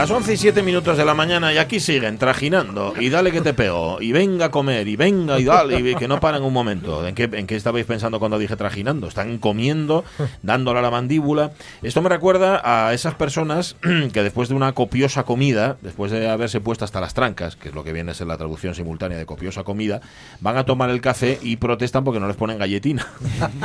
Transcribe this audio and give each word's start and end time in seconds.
Las 0.00 0.10
11 0.10 0.32
y 0.32 0.36
7 0.38 0.62
minutos 0.62 0.96
de 0.96 1.04
la 1.04 1.12
mañana 1.12 1.52
y 1.52 1.58
aquí 1.58 1.78
siguen 1.78 2.16
trajinando 2.16 2.94
y 2.98 3.10
dale 3.10 3.30
que 3.30 3.42
te 3.42 3.52
pego 3.52 3.98
y 4.00 4.12
venga 4.12 4.46
a 4.46 4.50
comer 4.50 4.88
y 4.88 4.96
venga 4.96 5.38
y 5.38 5.44
dale 5.44 5.78
y 5.78 5.94
que 5.94 6.08
no 6.08 6.20
paran 6.20 6.42
un 6.42 6.54
momento. 6.54 7.06
¿En 7.06 7.14
qué, 7.14 7.24
¿En 7.30 7.46
qué 7.46 7.54
estabais 7.54 7.84
pensando 7.84 8.18
cuando 8.18 8.38
dije 8.38 8.56
trajinando? 8.56 9.08
Están 9.08 9.36
comiendo, 9.36 10.02
dándole 10.42 10.78
a 10.78 10.82
la 10.82 10.90
mandíbula. 10.90 11.52
Esto 11.82 12.00
me 12.00 12.08
recuerda 12.08 12.62
a 12.64 12.94
esas 12.94 13.14
personas 13.14 13.76
que 14.14 14.22
después 14.22 14.48
de 14.48 14.54
una 14.54 14.72
copiosa 14.72 15.24
comida, 15.24 15.76
después 15.82 16.10
de 16.10 16.30
haberse 16.30 16.62
puesto 16.62 16.86
hasta 16.86 17.02
las 17.02 17.12
trancas, 17.12 17.56
que 17.56 17.68
es 17.68 17.74
lo 17.74 17.84
que 17.84 17.92
viene 17.92 18.12
a 18.12 18.14
ser 18.14 18.26
la 18.26 18.38
traducción 18.38 18.74
simultánea 18.74 19.18
de 19.18 19.26
copiosa 19.26 19.64
comida, 19.64 20.00
van 20.40 20.56
a 20.56 20.64
tomar 20.64 20.88
el 20.88 21.02
café 21.02 21.38
y 21.42 21.58
protestan 21.58 22.04
porque 22.04 22.20
no 22.20 22.26
les 22.26 22.36
ponen 22.36 22.56
galletina 22.56 23.06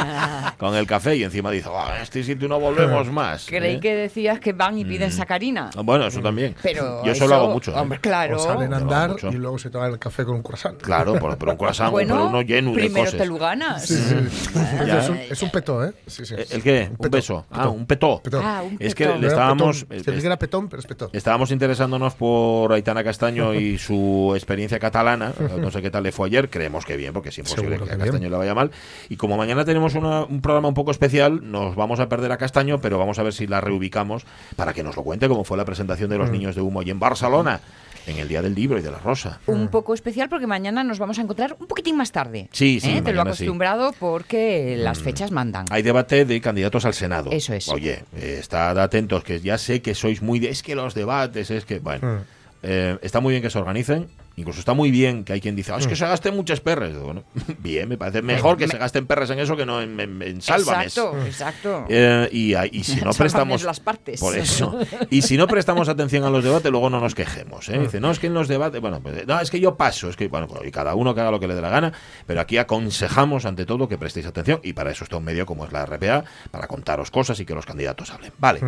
con 0.58 0.76
el 0.76 0.86
café 0.86 1.16
y 1.16 1.23
encima 1.23 1.50
dicen, 1.50 1.72
"Ah, 1.73 2.00
este 2.02 2.26
sitio 2.26 2.50
no 2.50 2.59
volvemos 2.59 3.09
más. 3.09 3.45
Creí 3.48 3.76
¿eh? 3.76 3.80
que 3.80 3.95
decías 3.95 4.42
que 4.42 4.52
van 4.52 4.78
y 4.78 4.84
piden 4.84 5.14
sacarina. 5.14 5.70
Bueno, 5.81 6.06
eso 6.06 6.25
también. 6.26 6.56
Pero 6.62 7.04
Yo 7.06 7.12
eso, 7.14 7.28
lo 7.28 7.36
hago 7.36 7.50
mucho. 7.52 7.72
¿eh? 7.72 7.76
Hombre, 7.80 8.00
claro. 8.00 8.36
O 8.38 8.40
salen 8.40 8.74
a 8.74 8.78
andar 8.78 9.16
y 9.32 9.36
luego 9.36 9.58
se 9.58 9.70
toman 9.70 9.92
el 9.92 10.00
café 10.00 10.26
con 10.26 10.36
un 10.36 10.44
croissant. 10.44 10.82
Claro, 10.82 11.14
pero 11.40 11.52
un 11.52 11.58
croissant, 11.58 11.92
bueno, 11.92 12.14
pero 12.16 12.28
uno 12.28 12.42
lleno 12.42 12.72
de 12.72 12.76
primero 12.78 13.12
te 13.12 13.26
lo 13.26 13.38
ganas. 13.38 13.86
Sí, 13.86 13.95
sí. 13.95 14.16
Ya. 14.86 15.00
Es, 15.00 15.09
un, 15.09 15.17
es 15.17 15.42
un 15.42 15.50
petó, 15.52 15.84
¿eh? 15.86 15.94
Sí, 16.08 16.26
sí. 16.26 16.34
¿El 16.36 16.45
el 16.52 16.64
qué? 16.64 16.88
Un, 16.92 16.98
petó, 16.98 17.09
beso. 17.17 17.45
Ah, 17.52 17.70
un 17.70 17.86
petó. 17.86 18.22
Petó. 18.22 18.42
Ah, 18.44 18.62
un 18.64 18.76
Es 18.80 18.94
que 18.95 19.08
le 19.08 19.28
estábamos, 19.28 19.84
eh, 19.90 20.02
Se 20.04 20.12
dice 20.12 20.22
que 20.22 20.28
era 20.28 20.38
petón, 20.38 20.67
pero 20.67 20.80
es 20.82 20.86
petó. 20.88 21.09
estábamos 21.14 21.52
interesándonos 21.52 22.14
por 22.16 22.73
Aitana 22.73 23.04
Castaño 23.04 23.54
y 23.54 23.78
su 23.86 24.34
experiencia 24.36 24.80
catalana. 24.80 25.34
No 25.58 25.72
sé 25.72 25.82
qué 25.82 25.89
tal 25.89 26.04
le 26.04 26.12
fue 26.12 26.28
ayer. 26.28 26.50
Creemos 26.50 26.86
que 26.86 26.98
bien, 26.98 27.14
porque 27.14 27.30
es 27.30 27.38
imposible 27.38 27.76
Seguro 27.76 27.86
que 27.86 27.94
a 27.94 27.95
bien. 27.95 28.08
Castaño 28.08 28.30
le 28.30 28.38
vaya 28.38 28.54
mal. 28.56 28.72
Y 29.10 29.16
como 29.17 29.38
mañana 29.38 29.64
tenemos 29.66 29.95
una- 29.95 30.23
un 30.23 30.42
programa 30.42 30.67
un 30.67 30.73
poco 30.73 30.92
especial, 30.92 31.39
nos 31.52 31.76
vamos 31.76 32.00
a 32.00 32.10
perder 32.10 32.32
a 32.32 32.38
Castaño, 32.38 32.80
pero 32.82 32.98
vamos 32.98 33.20
a 33.20 33.23
ver 33.23 33.34
si 33.34 33.48
la 33.48 33.62
reubicamos 33.62 34.26
para 34.56 34.73
que 34.73 34.84
nos 34.84 34.95
lo 34.95 35.04
cuente 35.04 35.28
cómo 35.28 35.44
fue 35.44 35.58
la 35.58 35.66
presentación 35.66 36.10
Mm. 36.10 36.14
De 36.16 36.23
los 36.23 36.31
niños 36.31 36.55
de 36.55 36.61
humo 36.61 36.81
y 36.81 36.89
en 36.89 36.99
Barcelona, 36.99 37.59
en 38.08 38.17
el 38.17 38.27
Día 38.27 38.41
del 38.41 38.53
Libro 38.55 38.77
y 38.77 38.81
de 38.81 38.91
la 38.91 38.99
Rosa. 38.99 39.39
Un 39.47 39.67
poco 39.69 39.94
especial 39.94 40.30
porque 40.30 40.47
mañana 40.47 40.83
nos 40.83 40.99
vamos 40.99 41.17
a 41.19 41.21
encontrar 41.23 41.55
un 41.59 41.67
poquitín 41.67 41.97
más 41.97 42.11
tarde. 42.11 42.47
Sí, 42.52 42.80
sí, 42.80 42.91
¿Eh? 42.91 43.02
Te 43.02 43.11
lo 43.13 43.21
he 43.21 43.23
mañana 43.23 43.33
sí. 43.35 43.44
acostumbrado 43.44 43.94
porque 43.99 44.75
las 44.77 44.99
fechas 44.99 45.31
mandan. 45.31 45.66
Hay 45.71 45.81
debate 45.81 46.23
de 46.25 46.39
candidatos 46.39 46.86
al 46.86 46.93
Senado. 46.93 47.31
Eso 47.31 47.53
es. 47.53 47.67
Oye, 47.69 48.03
eh, 48.16 48.38
estad 48.39 48.77
atentos, 48.80 49.23
que 49.23 49.39
ya 49.41 49.58
sé 49.58 49.81
que 49.81 49.95
sois 49.95 50.21
muy 50.21 50.39
de... 50.39 50.49
Es 50.49 50.61
que 50.63 50.75
los 50.75 50.93
debates, 50.93 51.49
es 51.52 51.66
que... 51.66 51.80
Bueno, 51.80 52.08
Mm. 52.08 52.21
eh, 52.63 52.97
está 53.02 53.19
muy 53.19 53.31
bien 53.31 53.41
que 53.43 53.49
se 53.49 53.58
organicen. 53.58 54.08
Incluso 54.38 54.59
está 54.59 54.73
muy 54.73 54.91
bien 54.91 55.23
que 55.23 55.33
hay 55.33 55.41
quien 55.41 55.55
dice, 55.55 55.72
"Ah, 55.72 55.78
es 55.78 55.88
que 55.88 55.95
se 55.95 56.05
gasten 56.05 56.36
muchas 56.36 56.59
perres. 56.59 56.91
Digo, 56.94 57.05
Bueno, 57.05 57.23
bien, 57.59 57.88
me 57.88 57.97
parece 57.97 58.22
mejor 58.22 58.58
que 58.58 58.66
Me- 58.67 58.72
se 58.73 58.77
gasten 58.77 59.05
perres 59.08 59.30
en 59.30 59.39
eso 59.39 59.55
que 59.55 59.66
no 59.66 59.81
en, 59.81 60.00
en, 60.00 60.22
en 60.22 60.42
sálvames. 60.42 60.88
Exacto, 60.97 61.25
exacto. 61.25 61.86
Eh, 61.89 62.27
y, 62.31 62.53
y 62.77 62.83
si 62.83 63.02
no 63.02 63.11
prestamos 63.17 63.64
las 63.64 63.80
partes. 63.80 64.19
por 64.19 64.38
eso 64.38 64.77
y 65.09 65.22
si 65.22 65.38
no 65.38 65.47
prestamos 65.47 65.88
atención 65.89 66.23
a 66.23 66.30
los 66.30 66.44
debates 66.44 66.72
luego 66.72 66.89
no 66.89 67.00
nos 67.00 67.16
quejemos 67.16 67.69
¿eh? 67.69 67.80
dice 67.80 68.00
no 68.00 68.11
es 68.11 68.19
que 68.19 68.27
en 68.27 68.33
los 68.33 68.47
debates 68.47 68.81
bueno 68.81 69.00
pues, 69.02 69.25
no 69.27 69.39
es 69.39 69.50
que 69.50 69.59
yo 69.59 69.75
paso 69.75 70.09
es 70.09 70.16
que 70.16 70.27
bueno 70.27 70.47
pues, 70.47 70.61
y 70.67 70.72
cada 70.72 70.95
uno 70.95 71.14
que 71.16 71.22
haga 71.22 71.31
lo 71.31 71.39
que 71.39 71.47
le 71.47 71.55
dé 71.55 71.61
la 71.61 71.70
gana 71.70 71.94
pero 72.25 72.42
aquí 72.42 72.58
aconsejamos 72.58 73.45
ante 73.45 73.65
todo 73.65 73.87
que 73.87 73.98
prestéis 73.98 74.26
atención 74.26 74.60
y 74.64 74.73
para 74.73 74.92
eso 74.92 75.04
está 75.04 75.17
un 75.17 75.23
medio 75.23 75.45
como 75.45 75.65
es 75.65 75.71
la 75.71 75.86
RPA 75.86 76.23
para 76.52 76.67
contaros 76.67 77.11
cosas 77.11 77.39
y 77.39 77.45
que 77.45 77.54
los 77.55 77.65
candidatos 77.65 78.11
hablen 78.11 78.31
vale 78.37 78.60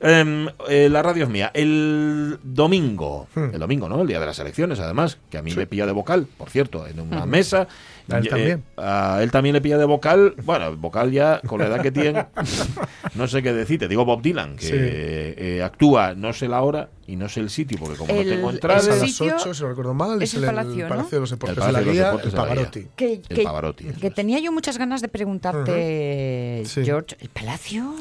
Em, 0.00 0.48
eh, 0.68 0.88
la 0.90 1.02
radio 1.02 1.24
es 1.24 1.30
mía 1.30 1.50
el 1.54 2.38
domingo 2.42 3.28
el 3.36 3.58
domingo 3.58 3.88
no 3.88 4.02
el 4.02 4.08
día 4.08 4.20
de 4.20 4.26
las 4.26 4.38
elecciones 4.38 4.80
además 4.80 5.13
que 5.30 5.38
a 5.38 5.42
mí 5.42 5.54
me 5.54 5.66
pilla 5.66 5.86
de 5.86 5.92
vocal 5.92 6.26
por 6.36 6.50
cierto 6.50 6.86
en 6.86 7.00
una 7.00 7.26
mesa 7.26 7.66
A 8.10 8.18
él 8.18 8.26
Eh, 8.26 8.28
también. 8.28 8.62
a 8.76 9.18
él 9.22 9.30
también 9.30 9.54
le 9.54 9.60
pilla 9.62 9.78
de 9.78 9.84
vocal. 9.86 10.34
Bueno, 10.44 10.76
vocal 10.76 11.10
ya, 11.10 11.40
con 11.46 11.58
la 11.60 11.66
edad 11.68 11.80
que 11.80 11.90
tiene, 11.90 12.26
no 13.14 13.26
sé 13.28 13.42
qué 13.42 13.52
decirte. 13.52 13.88
Digo 13.88 14.04
Bob 14.04 14.20
Dylan, 14.20 14.56
que 14.56 14.66
Sí. 14.66 14.72
eh, 14.74 15.62
actúa, 15.64 16.14
no 16.14 16.32
sé 16.32 16.48
la 16.48 16.60
hora 16.62 16.90
y 17.06 17.16
no 17.16 17.28
sé 17.28 17.40
el 17.40 17.48
sitio, 17.50 17.78
porque 17.78 17.96
como 17.96 18.12
El- 18.12 18.26
no 18.28 18.34
tengo 18.34 18.48
el 18.50 18.56
entradas. 18.56 18.82
Es 18.86 18.88
a 18.88 18.96
las 18.96 19.10
sitio 19.10 19.34
8, 19.36 19.54
si 19.54 19.62
no 19.62 19.68
recuerdo 19.70 19.94
mal, 19.94 20.22
es 20.22 20.30
es, 20.30 20.34
el 20.34 20.44
el, 20.44 20.50
Palacio, 20.54 20.88
de 21.10 21.20
los 21.20 21.30
Deportes 21.30 21.50
El 21.50 21.54
de 21.54 21.60
la 21.60 21.66
Palacio 21.66 21.78
de 21.78 21.84
los 21.86 21.92
Guía, 21.94 22.04
Deportes 22.06 22.32
el. 22.32 22.36
Pavarotti. 22.38 22.86
Que, 22.96 23.22
El 23.28 23.42
Pavarotti, 23.42 23.84
que 23.84 24.06
es. 24.08 24.14
tenía 24.14 24.38
yo 24.38 24.52
muchas 24.52 24.76
ganas 24.78 25.00
de 25.00 25.08
preguntarte, 25.08 26.62
Sí. 26.66 26.84
George, 26.84 27.16
¿el 27.20 27.28
Palacio? 27.30 27.94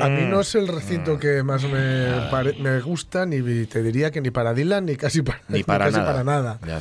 A 0.00 0.08
mí 0.08 0.22
no 0.30 0.40
es 0.40 0.54
el 0.54 0.66
recinto 0.68 1.18
que 1.18 1.42
más 1.42 1.62
me, 1.64 2.30
pare- 2.30 2.54
me 2.58 2.80
gusta, 2.80 3.26
ni 3.26 3.66
te 3.66 3.82
diría 3.82 4.10
que 4.10 4.20
ni 4.22 4.30
para 4.30 4.54
Dylan, 4.54 4.86
ni 4.86 4.96
casi 4.96 5.20
para, 5.20 5.42
Ni 5.48 5.62
para 5.64 5.86
casi 5.86 5.98
nada. 5.98 6.10
para 6.12 6.24
nada. 6.24 6.58
Ya. 6.66 6.80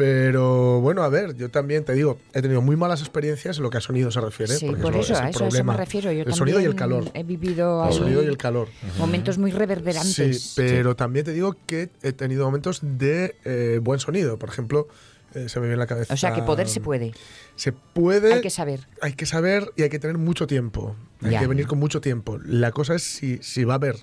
Pero 0.00 0.80
bueno, 0.80 1.02
a 1.02 1.10
ver, 1.10 1.36
yo 1.36 1.50
también 1.50 1.84
te 1.84 1.92
digo, 1.92 2.18
he 2.32 2.40
tenido 2.40 2.62
muy 2.62 2.74
malas 2.74 3.00
experiencias 3.00 3.58
en 3.58 3.62
lo 3.64 3.68
que 3.68 3.76
a 3.76 3.80
sonido 3.82 4.10
se 4.10 4.18
refiere. 4.22 4.54
Sí, 4.54 4.66
por 4.80 4.96
eso, 4.96 5.12
es 5.12 5.20
a 5.20 5.28
eso, 5.28 5.46
me 5.62 5.76
refiero. 5.76 6.10
Yo 6.10 6.22
el 6.22 6.32
sonido 6.32 6.58
y 6.58 6.64
el 6.64 6.74
calor. 6.74 7.10
He 7.12 7.22
vivido 7.22 7.82
El 7.84 7.90
ahí 7.92 7.98
sonido 7.98 8.22
y 8.22 8.26
el 8.26 8.38
calor. 8.38 8.68
momentos 8.98 9.36
muy 9.36 9.50
reverberantes. 9.50 10.40
Sí, 10.42 10.52
pero 10.56 10.96
también 10.96 11.26
te 11.26 11.34
digo 11.34 11.54
que 11.66 11.90
he 12.02 12.12
tenido 12.12 12.46
momentos 12.46 12.80
de 12.82 13.36
eh, 13.44 13.78
buen 13.82 14.00
sonido. 14.00 14.38
Por 14.38 14.48
ejemplo, 14.48 14.88
eh, 15.34 15.50
se 15.50 15.60
me 15.60 15.66
viene 15.66 15.74
a 15.74 15.84
la 15.84 15.86
cabeza. 15.86 16.14
O 16.14 16.16
sea, 16.16 16.32
que 16.32 16.40
poder 16.42 16.66
se 16.66 16.80
puede. 16.80 17.12
Se 17.56 17.72
puede. 17.72 18.32
Hay 18.32 18.40
que 18.40 18.48
saber. 18.48 18.86
hay 19.02 19.12
que 19.12 19.26
saber 19.26 19.70
y 19.76 19.82
hay 19.82 19.90
que 19.90 19.98
tener 19.98 20.16
mucho 20.16 20.46
tiempo. 20.46 20.96
Hay 21.22 21.32
Ya. 21.32 21.40
que 21.40 21.46
venir 21.46 21.66
con 21.66 21.78
mucho 21.78 22.00
tiempo. 22.00 22.38
La 22.42 22.72
cosa 22.72 22.94
es 22.94 23.02
si, 23.02 23.36
si 23.42 23.64
va 23.64 23.74
a 23.74 23.76
haber 23.76 23.96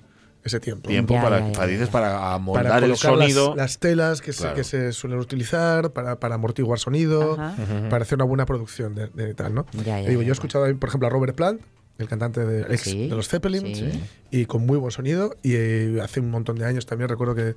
ese 0.44 0.60
tiempo. 0.60 0.88
Tiempo 0.88 1.14
Ya, 1.14 1.22
para, 1.22 1.40
ya, 1.40 1.46
ya. 1.46 1.52
para, 1.52 1.66
dices, 1.66 1.88
para 1.88 2.34
amoldar 2.34 2.64
Para 2.68 2.84
el 2.86 2.90
las- 2.92 3.00
sonido. 3.00 3.54
las, 3.56 3.78
telas 3.78 4.20
que, 4.20 4.32
Claro. 4.32 4.50
se, 4.50 4.56
que 4.56 4.64
se 4.64 4.92
suelen 4.92 5.18
utilizar, 5.18 5.90
para, 5.92 6.18
para 6.20 6.36
amortiguar 6.36 6.78
sonido, 6.78 7.34
Ajá. 7.38 7.54
para 7.90 8.02
hacer 8.04 8.16
una 8.16 8.24
buena 8.24 8.46
producción 8.46 8.94
de, 8.94 9.08
de 9.08 9.34
tal, 9.34 9.54
¿no? 9.54 9.66
Ya, 9.84 9.98
ya, 10.00 10.04
Te 10.04 10.10
digo, 10.10 10.22
ya, 10.22 10.28
yo 10.28 10.32
he 10.32 10.34
escuchado, 10.34 10.64
por 10.78 10.88
ejemplo, 10.88 11.06
a 11.08 11.10
Robert 11.10 11.34
Plant, 11.36 11.60
el 11.98 12.08
cantante 12.08 12.46
de, 12.46 12.62
ex 12.72 12.82
Sí, 12.82 13.08
de 13.08 13.16
los 13.16 13.28
Zeppelin, 13.28 13.74
sí. 13.74 14.00
y 14.30 14.46
con 14.46 14.64
muy 14.64 14.78
buen 14.78 14.92
sonido. 14.92 15.34
Y 15.42 15.54
eh, 15.56 15.98
hace 16.00 16.20
un 16.20 16.30
montón 16.30 16.56
de 16.56 16.64
años 16.64 16.86
también 16.86 17.08
recuerdo 17.08 17.34
que, 17.34 17.56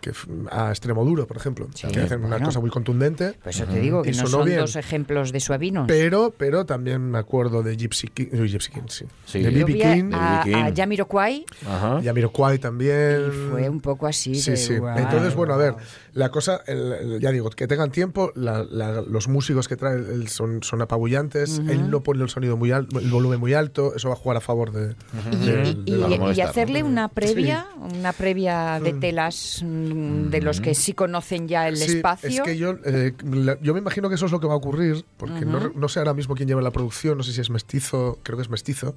que 0.00 0.12
a 0.50 0.70
Extremo 0.70 1.04
Duro, 1.04 1.26
por 1.26 1.36
ejemplo, 1.36 1.68
Sí, 1.74 1.86
que 1.88 2.00
hacen 2.00 2.20
una 2.20 2.28
bueno. 2.30 2.46
cosa 2.46 2.60
muy 2.60 2.70
contundente. 2.70 3.32
Por 3.42 3.48
eso 3.50 3.64
te 3.66 3.78
digo 3.80 4.02
que 4.02 4.12
no 4.12 4.26
son 4.26 4.44
bien. 4.46 4.58
dos 4.60 4.76
ejemplos 4.76 5.32
de 5.32 5.40
suavinos. 5.40 5.84
Pero, 5.86 6.34
pero 6.36 6.64
también 6.66 7.10
me 7.10 7.18
acuerdo 7.18 7.62
de 7.62 7.76
Gypsy 7.76 8.08
King, 8.08 8.26
Gypsy 8.32 8.70
King, 8.72 8.80
sí. 8.88 9.04
Sí. 9.26 9.40
de 9.42 9.50
B.B. 9.50 9.84
a, 9.84 9.94
King, 9.94 10.10
a. 10.14 10.40
King. 10.44 10.54
a 10.54 10.72
Jamiroquai 10.74 11.44
Ajá. 11.66 12.00
Yamiroquai 12.00 12.58
también. 12.58 13.26
y 13.28 13.50
fue 13.50 13.68
un 13.68 13.80
poco 13.80 14.06
así 14.06 14.34
Sí, 14.34 14.52
de, 14.52 14.56
sí. 14.56 14.76
guau. 14.78 14.98
Entonces, 14.98 15.34
bueno, 15.34 15.54
a 15.54 15.56
ver, 15.56 15.74
la 16.12 16.30
cosa, 16.30 16.62
el- 16.66 16.92
el- 16.92 17.20
ya 17.20 17.30
digo, 17.30 17.50
que 17.50 17.66
tengan 17.66 17.90
tiempo, 17.90 18.32
la- 18.34 18.64
la- 18.64 19.00
los 19.02 19.28
músicos 19.28 19.68
que 19.68 19.76
trae 19.76 19.94
él 19.96 20.28
son, 20.28 20.62
son 20.62 20.82
apabullantes, 20.82 21.58
él 21.68 21.90
no 21.90 22.02
pone 22.02 22.22
el 22.22 22.28
sonido 22.28 22.56
muy 22.56 22.72
alto, 22.72 22.98
el 22.98 23.10
volumen 23.10 23.38
muy 23.40 23.54
alto, 23.54 23.94
eso 23.94 24.08
va 24.08 24.14
a 24.14 24.16
jugar 24.16 24.36
a 24.36 24.40
favor 24.40 24.72
de... 24.72 24.94
Y, 25.86 25.92
de- 25.92 26.32
y- 26.36 26.40
hacerle 26.40 26.82
una 26.82 27.08
previa, 27.08 27.66
una 27.78 28.12
previa 28.12 28.80
de 28.80 28.92
telas 28.94 29.62
mm, 29.64 30.28
de 30.30 30.40
los 30.42 30.60
que 30.60 30.74
sí 30.74 30.92
conocen 30.94 31.48
ya 31.48 31.68
el 31.68 31.76
Sí, 31.76 31.96
espacio. 31.96 32.28
Es 32.28 32.40
que 32.42 32.56
yo, 32.56 32.76
eh, 32.84 33.12
la- 33.24 33.58
yo 33.60 33.72
me 33.74 33.80
imagino 33.80 34.08
que 34.08 34.14
eso 34.16 34.26
es 34.26 34.32
lo 34.32 34.40
que 34.40 34.46
va 34.46 34.54
a 34.54 34.56
ocurrir, 34.56 35.04
porque 35.16 35.44
no, 35.44 35.70
no 35.74 35.88
sé 35.88 35.98
ahora 36.00 36.14
mismo 36.14 36.34
quién 36.34 36.48
lleva 36.48 36.62
la 36.62 36.70
producción, 36.70 37.16
no 37.18 37.22
sé 37.24 37.32
si 37.32 37.40
es 37.40 37.50
mestizo, 37.50 38.18
creo 38.22 38.36
que 38.36 38.42
es 38.42 38.50
mestizo, 38.50 38.96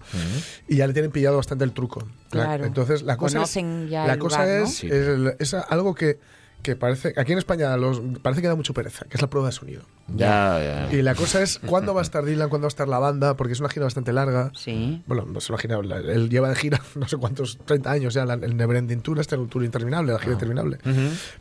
y 0.67 0.77
ya 0.77 0.87
le 0.87 0.93
tienen 0.93 1.11
pillado 1.11 1.37
bastante 1.37 1.63
el 1.63 1.71
truco. 1.73 2.07
La- 2.31 2.43
Claro. 2.45 2.65
Entonces, 2.65 3.03
la 3.03 3.17
cosa 3.17 3.37
Conocen 3.37 3.83
es, 3.85 3.89
ya 3.91 4.07
la 4.07 4.13
el 4.13 4.19
cosa 4.19 4.43
lugar, 4.43 4.59
¿no? 4.59 4.65
es, 4.65 4.75
Sí. 4.75 4.87
el- 4.87 5.35
es 5.39 5.53
algo 5.53 5.95
que, 5.95 6.19
que 6.63 6.75
parece, 6.75 7.13
aquí 7.17 7.33
en 7.33 7.37
España 7.37 7.77
los, 7.77 8.01
parece 8.21 8.41
que 8.41 8.47
da 8.47 8.55
mucho 8.55 8.73
pereza, 8.73 9.05
que 9.05 9.17
es 9.17 9.21
la 9.21 9.29
prueba 9.29 9.49
de 9.49 9.51
sonido. 9.51 9.83
Ya, 10.07 10.87
ya. 10.89 10.95
Y 10.95 11.01
la 11.01 11.15
cosa 11.15 11.41
es 11.41 11.59
cuándo 11.59 11.93
va 11.93 12.01
a 12.01 12.03
estar 12.03 12.25
Dylan, 12.25 12.49
cuándo 12.49 12.65
va 12.65 12.67
a 12.67 12.75
estar 12.75 12.87
la 12.89 12.99
banda, 12.99 13.35
porque 13.37 13.53
es 13.53 13.59
una 13.61 13.69
gira 13.69 13.85
bastante 13.85 14.11
larga. 14.13 14.51
Sí. 14.53 15.01
Bueno, 15.07 15.25
no 15.25 15.39
se 15.39 15.53
la- 15.53 15.97
él 15.97 16.29
lleva 16.29 16.49
de 16.49 16.55
gira 16.55 16.81
no 16.95 17.07
sé 17.07 17.17
cuántos, 17.17 17.57
30 17.65 17.89
años 17.91 18.13
ya, 18.13 18.25
la- 18.25 18.33
el 18.33 18.57
Neverending 18.57 19.01
Tour, 19.01 19.19
este 19.19 19.37
un 19.37 19.47
tour 19.49 19.63
interminable, 19.63 20.11
la 20.13 20.19
gira 20.19 20.33
interminable. 20.33 20.77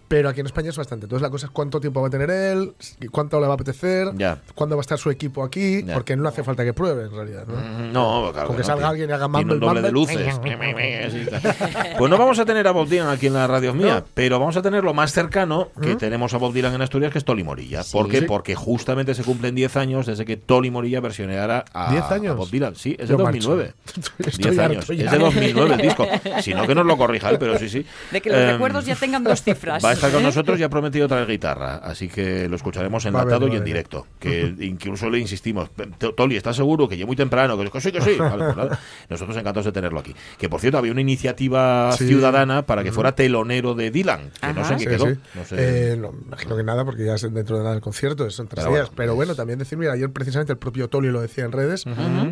Pero 0.08 0.28
aquí 0.28 0.40
en 0.40 0.46
España 0.46 0.70
es 0.70 0.76
bastante. 0.76 1.06
Entonces 1.06 1.22
la 1.22 1.30
cosa 1.30 1.46
es 1.46 1.52
cuánto 1.52 1.80
tiempo 1.80 2.00
va 2.00 2.06
a 2.06 2.10
tener 2.10 2.30
él, 2.30 2.74
cuánto 3.10 3.40
le 3.40 3.46
va 3.46 3.52
a 3.52 3.56
apetecer, 3.56 4.08
Ya. 4.16 4.38
cuándo 4.54 4.76
va 4.76 4.80
a 4.80 4.82
estar 4.82 4.98
su 4.98 5.10
equipo 5.10 5.42
aquí, 5.42 5.82
Ya. 5.84 5.94
porque 5.94 6.16
no 6.16 6.28
hace 6.28 6.44
falta 6.44 6.64
que 6.64 6.72
pruebe 6.72 7.04
en 7.04 7.10
realidad. 7.10 7.46
¿no? 7.48 7.54
Mm, 7.56 7.92
No, 7.92 8.30
claro. 8.32 8.46
Con 8.48 8.56
que 8.56 8.62
no, 8.62 8.66
salga 8.66 8.88
alguien 8.88 9.10
y 9.10 9.12
haga 9.12 9.26
un 9.26 9.32
mumble, 9.32 9.58
doble 9.58 9.82
de 9.82 9.90
luces. 9.92 10.40
Pues 11.98 12.10
no 12.10 12.18
vamos 12.18 12.38
a 12.38 12.44
tener 12.44 12.66
a 12.66 12.72
Bob 12.72 12.88
Dylan 12.88 13.08
aquí 13.08 13.26
en 13.26 13.34
la 13.34 13.46
radio 13.46 13.74
mía, 13.74 14.04
pero 14.14 14.38
vamos 14.38 14.56
a 14.56 14.62
tener 14.62 14.84
lo 14.84 14.94
más 14.94 15.12
cercano 15.12 15.70
que 15.80 15.96
tenemos 15.96 16.32
a 16.34 16.38
Bob 16.38 16.52
Dylan 16.52 16.74
en 16.74 16.82
Asturias, 16.82 17.12
que 17.12 17.18
es 17.18 17.24
Toli 17.24 17.44
Morilla. 17.44 17.82
¿Por 17.92 18.08
qué? 18.08 18.20
Sí. 18.20 18.26
Porque 18.26 18.51
que 18.52 18.56
justamente 18.56 19.14
se 19.14 19.22
cumplen 19.24 19.54
10 19.54 19.76
años 19.76 20.06
desde 20.06 20.24
que 20.26 20.36
Tony 20.36 20.70
Morilla 20.70 21.00
versioneara 21.00 21.64
a, 21.72 21.90
¿10 21.94 22.10
años? 22.12 22.32
a 22.32 22.34
Bob 22.34 22.50
Dylan. 22.50 22.76
Sí, 22.76 22.96
es 22.98 23.08
de 23.08 23.14
Yo 23.14 23.18
2009. 23.18 23.72
marcho. 23.86 24.10
10 24.18 24.28
Estoy 24.28 24.58
años. 24.58 24.90
Es 24.90 25.10
de 25.10 25.18
2009 25.18 25.74
el 25.74 25.80
disco. 25.80 26.06
Si 26.42 26.52
no, 26.54 26.66
que 26.66 26.74
nos 26.74 26.84
lo 26.86 26.96
corrija 26.98 27.30
él, 27.30 27.38
pero 27.38 27.58
sí, 27.58 27.68
sí. 27.68 27.84
De 28.10 28.20
que 28.20 28.28
los 28.30 28.38
Em, 28.38 28.50
recuerdos 28.52 28.84
ya 28.84 28.94
tengan 28.94 29.24
dos 29.24 29.42
cifras. 29.42 29.82
Va 29.84 29.90
a 29.90 29.92
estar 29.94 30.10
con 30.10 30.20
¿eh? 30.20 30.24
nosotros 30.24 30.58
y 30.60 30.62
ha 30.62 30.68
prometido 30.68 31.08
traer 31.08 31.26
guitarra, 31.26 31.76
así 31.76 32.08
que 32.08 32.48
lo 32.48 32.56
escucharemos 32.56 33.04
a 33.04 33.08
enlatado 33.08 33.46
ver, 33.46 33.54
y 33.54 33.56
en 33.56 33.64
directo. 33.64 34.06
Que 34.18 34.54
incluso 34.60 35.08
le 35.08 35.18
insistimos, 35.18 35.70
"T- 35.70 36.12
Toli, 36.12 36.36
¿estás 36.36 36.56
seguro 36.56 36.88
que 36.88 36.96
ya 36.98 37.06
muy 37.06 37.16
temprano? 37.16 37.56
Que 37.70 37.80
sí, 37.80 37.92
que 37.92 38.00
sí. 38.00 38.14
Vale, 38.18 38.44
pues 38.44 38.56
nada. 38.56 38.78
Nosotros 39.08 39.36
encantados 39.36 39.64
de 39.66 39.72
tenerlo 39.72 40.00
aquí. 40.00 40.14
Que 40.38 40.48
por 40.48 40.60
cierto, 40.60 40.78
había 40.78 40.92
una 40.92 41.00
iniciativa 41.00 41.92
Sí. 41.96 42.06
ciudadana 42.06 42.66
para 42.66 42.82
que 42.84 42.92
fuera 42.92 43.14
telonero 43.14 43.74
de 43.74 43.90
Dylan, 43.90 44.30
que 44.40 44.52
no 44.52 44.64
sé 44.64 44.72
en 44.74 44.78
qué 44.78 44.84
Sí, 44.84 44.90
quedó. 44.90 45.06
sí. 45.06 45.20
No 45.34 45.44
sé. 45.44 45.56
Eh, 45.92 45.96
no, 45.96 46.12
imagino 46.26 46.56
que 46.56 46.62
nada, 46.64 46.84
porque 46.84 47.04
ya 47.06 47.14
es 47.14 47.22
dentro 47.32 47.58
de 47.58 47.64
nada 47.64 47.80
concierto, 47.80 48.28
son 48.30 48.41
Pero 48.48 48.70
bueno, 48.70 48.88
pero 48.96 49.12
es- 49.12 49.16
bueno, 49.16 49.34
también 49.34 49.58
decir, 49.58 49.78
mira, 49.78 49.92
ayer 49.92 50.10
precisamente 50.10 50.52
el 50.52 50.58
propio 50.58 50.88
Tolio 50.88 51.10
lo 51.12 51.20
decía 51.20 51.44
en 51.44 51.52
redes, 51.52 51.84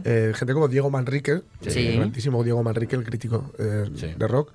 eh, 0.05 0.33
gente 0.35 0.53
como 0.55 0.69
Diego 0.69 0.91
Manrique, 0.91 1.43
Sí. 1.67 1.87
el 1.89 1.97
grandísimo 1.99 2.43
Diego 2.45 2.62
Manrique, 2.62 2.97
el 2.97 3.05
crítico 3.05 3.53
eh, 3.59 3.91
Sí. 3.95 4.15
de 4.17 4.27
rock, 4.29 4.53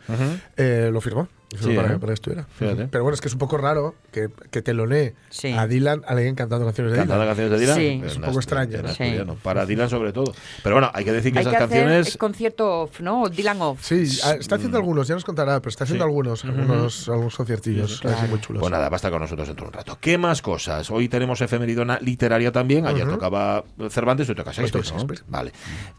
eh, 0.58 0.90
lo 0.92 1.02
firmó. 1.02 1.28
Lo 1.52 1.58
firmó 1.58 1.72
Sí, 1.72 1.76
para, 1.78 1.94
¿eh? 1.94 2.00
para 2.00 2.08
que 2.10 2.14
estuviera. 2.14 2.44
Fíjate. 2.58 2.88
Pero 2.88 3.04
bueno, 3.04 3.14
es 3.16 3.22
que 3.22 3.28
es 3.28 3.34
un 3.34 3.40
poco 3.40 3.58
raro 3.58 3.96
que, 4.12 4.30
que 4.52 4.62
telonee 4.62 5.14
Sí. 5.30 5.52
a 5.54 5.68
Dylan 5.68 6.02
alguien 6.08 6.36
cantando 6.36 6.66
canciones 6.66 6.94
de 6.94 7.00
Cantando 7.00 7.24
Dylan. 7.24 7.36
canciones 7.36 7.52
de 7.52 7.66
Dylan. 7.66 7.78
Sí. 7.78 7.98
pues 8.00 8.12
Es 8.12 8.18
un 8.18 8.24
en 8.24 8.28
poco 8.30 8.40
extraño. 8.40 9.36
Para 9.44 9.66
Dylan 9.66 9.90
sobre 9.90 10.12
todo. 10.14 10.34
Pero 10.64 10.76
bueno, 10.76 10.92
hay 10.94 11.06
que 11.06 11.12
decir 11.12 11.32
que 11.34 11.40
Hay 11.40 11.44
esas 11.44 11.52
que 11.58 11.64
hacer 11.64 11.80
canciones... 11.80 12.12
el 12.14 12.18
concierto 12.18 12.82
off, 12.82 13.00
¿no? 13.02 13.30
Dylan 13.30 13.62
off. 13.62 13.80
Sí, 13.84 14.06
ah, 14.24 14.34
está 14.40 14.56
haciendo 14.56 14.78
algunos, 14.78 15.08
ya 15.08 15.16
nos 15.16 15.24
contará, 15.26 15.60
pero 15.60 15.70
está 15.70 15.84
haciendo 15.84 16.04
Sí. 16.04 16.08
algunos, 16.10 16.44
algunos, 16.46 17.10
algunos 17.10 17.36
conciertillos 17.36 18.04
así 18.06 18.28
muy 18.30 18.42
chulos. 18.42 18.60
Pues 18.62 18.72
nada, 18.72 18.90
va 18.90 18.96
a 18.96 18.98
estar 18.98 19.12
con 19.12 19.22
nosotros 19.22 19.48
dentro 19.48 19.66
de 19.66 19.70
un 19.70 19.74
rato. 19.74 19.98
¿Qué 20.02 20.18
más 20.18 20.42
cosas? 20.42 20.90
Hoy 20.92 21.10
tenemos 21.10 21.42
efemeridona 21.42 22.00
literaria 22.02 22.52
también. 22.52 22.86
Ayer 22.88 23.08
tocaba 23.08 23.64
Cervantes, 23.90 24.28
hoy 24.30 24.36
toca 24.36 24.52
Shakespeare, 24.52 24.84
toca 24.84 24.96
¿no? 24.96 25.02
Shakespeare. 25.02 25.30
Vale. 25.30 25.52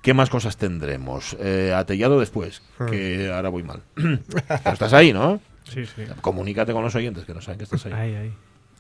¿Qué 0.03 0.15
más 0.15 0.29
cosas 0.31 0.57
tendremos? 0.57 1.37
Eh, 1.41 1.73
atellado 1.75 2.19
después, 2.21 2.63
que 2.91 3.31
ahora 3.33 3.49
voy 3.49 3.63
mal. 3.63 3.83
Pero 3.95 4.73
estás 4.73 4.93
ahí, 4.93 5.13
¿no? 5.13 5.36
Sí, 5.69 5.87
sí. 5.87 6.05
Comunícate 6.21 6.73
con 6.73 6.83
los 6.83 6.95
oyentes 6.95 7.25
que 7.25 7.35
no 7.35 7.41
saben 7.41 7.59
que 7.59 7.65
estás 7.65 7.87
ahí. 7.87 7.93
Ahí, 7.93 8.15
ahí. 8.15 8.35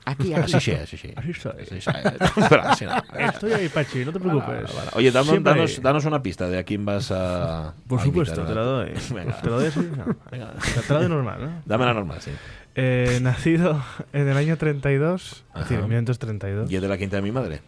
Aquí, 0.08 0.32
aquí. 0.32 0.54
Así 0.54 0.60
sí, 0.60 0.70
así 0.70 0.96
sí. 0.96 1.12
Así 1.16 1.30
estoy. 1.32 1.52
Así 2.62 2.84
no. 2.84 2.96
Estoy 3.18 3.52
ahí, 3.52 3.68
Pachi, 3.68 4.04
no 4.04 4.12
te 4.12 4.20
preocupes. 4.20 4.72
Vale. 4.72 4.90
Oye, 4.94 5.10
danos, 5.10 5.42
danos, 5.42 5.82
danos 5.82 6.04
una 6.04 6.22
pista 6.22 6.48
de 6.48 6.58
a 6.58 6.62
quién 6.62 6.84
vas 6.84 7.10
a. 7.10 7.74
Por 7.88 7.98
a 7.98 8.04
supuesto, 8.04 8.44
te 8.44 8.54
la 8.54 8.62
doy. 8.62 8.92
Venga. 9.12 9.40
Te 9.40 9.50
la 9.50 9.56
doy 9.56 9.66
así. 9.66 9.80
No, 9.80 10.16
venga, 10.30 10.52
te 10.86 10.92
la 10.94 11.00
doy 11.00 11.08
normal, 11.08 11.44
¿no? 11.44 11.62
Dame 11.66 11.84
la 11.86 11.94
normal, 11.94 12.22
sí. 12.22 12.30
Eh, 12.76 13.18
nacido 13.20 13.82
en 14.12 14.28
el 14.28 14.36
año 14.36 14.56
32, 14.56 15.44
es 15.54 15.60
decir, 15.60 15.78
Ajá. 15.78 15.86
1932. 15.88 16.70
¿Y 16.70 16.76
es 16.76 16.82
de 16.82 16.88
la 16.88 16.98
quinta 16.98 17.16
de 17.16 17.22
mi 17.22 17.32
madre? 17.32 17.60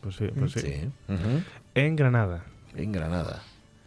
Pues 0.00 0.16
sí, 0.16 0.26
pues 0.36 0.50
sí. 0.50 0.60
Sí. 0.60 0.90
Ujú. 1.08 1.42
En 1.76 1.94
Granada. 1.94 2.44
En 2.74 2.90
Granada. 2.90 3.40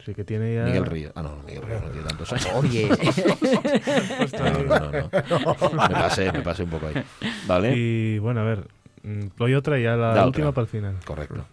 Sí, 0.07 0.15
que 0.15 0.23
tiene 0.23 0.55
ya. 0.55 0.63
Miguel 0.63 0.85
Ríos. 0.85 1.11
Ah, 1.15 1.21
no, 1.21 1.35
Miguel 1.45 1.63
Ríos 1.63 1.81
no 1.83 1.89
tiene 1.89 2.07
tantos 2.07 2.31
años. 2.31 2.47
Oye, 2.55 2.87
No, 4.39 4.63
no, 4.63 4.79
no, 4.79 4.91
no. 4.91 5.71
Me 5.73 5.89
pasé, 5.89 6.31
me 6.31 6.41
pasé 6.41 6.63
un 6.63 6.69
poco 6.69 6.87
ahí. 6.87 7.03
Vale, 7.45 7.73
Y 7.75 8.17
bueno, 8.19 8.39
a 8.39 8.43
ver, 8.45 8.67
mm, 9.03 9.27
doy 9.37 9.53
otra 9.53 9.77
y 9.77 9.83
ya 9.83 9.97
la 9.97 10.25
última 10.25 10.47
otra. 10.47 10.51
para 10.55 10.63
el 10.63 10.67
final. 10.69 10.95
correcto. 11.05 11.45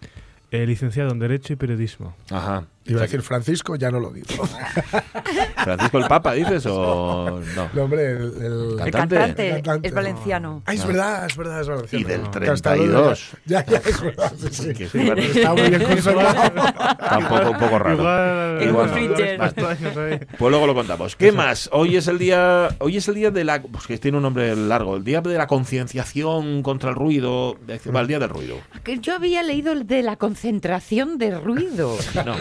Eh, 0.53 0.67
licenciado 0.69 1.11
en 1.11 1.19
Derecho 1.19 1.53
y 1.53 1.57
Periodismo. 1.57 2.15
Ajá. 2.31 2.67
Iba 2.87 3.01
a 3.01 3.03
decir 3.05 3.23
Francisco, 3.23 3.77
ya 3.77 3.91
no 3.91 3.99
lo 3.99 4.11
digo. 4.11 4.27
¿Francisco 5.65 5.99
el 5.99 6.05
Papa 6.07 6.33
dices 6.35 6.67
o 6.67 7.41
no? 7.57 7.69
No, 7.73 7.83
hombre, 7.85 8.11
el, 8.11 8.17
el- 8.17 8.71
el 8.73 8.77
Cantante. 8.77 9.17
cantante, 9.17 9.51
Cantante. 9.55 9.89
es 9.89 9.95
valenciano. 9.95 10.63
Ah, 10.67 10.75
es 10.75 10.87
verdad, 10.87 11.27
es 11.27 11.37
verdad, 11.37 11.61
es 11.63 11.69
valenciano. 11.69 12.01
Y 12.01 12.05
del 12.11 12.21
Claro, 12.31 12.53
está 12.53 12.77
lo 12.77 12.83
de- 12.83 12.89
32. 12.91 13.31
Ya, 13.47 13.65
ya, 13.67 13.79
es 13.79 14.01
verdad. 14.03 14.33
Sí, 14.39 14.49
sí. 14.51 14.75
Que 14.75 14.89
sí, 14.89 14.99
bueno, 14.99 15.23
Está 15.23 15.55
muy 15.55 15.63
bien 15.71 15.83
conservado. 15.83 16.45
Está 16.45 17.19
un 17.51 17.59
poco, 17.59 17.79
raro. 17.79 17.95
Igual, 17.95 18.63
Igual 18.63 19.09
no. 19.09 20.19
Pues 20.39 20.51
luego 20.51 20.67
lo 20.67 20.75
contamos. 20.75 21.17
¿Qué 21.17 21.33
más? 21.33 21.71
Hoy 21.73 21.97
es 21.97 22.07
el 22.09 22.19
día, 22.19 22.69
hoy 22.81 22.99
es 22.99 23.09
el 23.09 23.15
día 23.15 23.31
de 23.31 23.45
la, 23.45 23.63
pues 23.63 23.87
que 23.87 23.97
tiene 23.99 24.19
un 24.19 24.23
nombre 24.25 24.55
largo, 24.55 24.97
el 24.97 25.05
día 25.05 25.21
de 25.21 25.37
la 25.39 25.47
concienciación 25.47 26.63
contra 26.63 26.91
el 26.91 26.97
ruido, 26.97 27.57
va, 27.95 28.01
el 28.01 28.07
día 28.07 28.19
del 28.19 28.29
ruido. 28.29 28.59
Yo 29.01 29.15
había 29.15 29.43
leído 29.43 29.73
el 29.73 29.87
de 29.87 30.03
la 30.03 30.17
concentración 30.17 31.17
de 31.19 31.39
ruido. 31.39 31.97
No, 32.25 32.35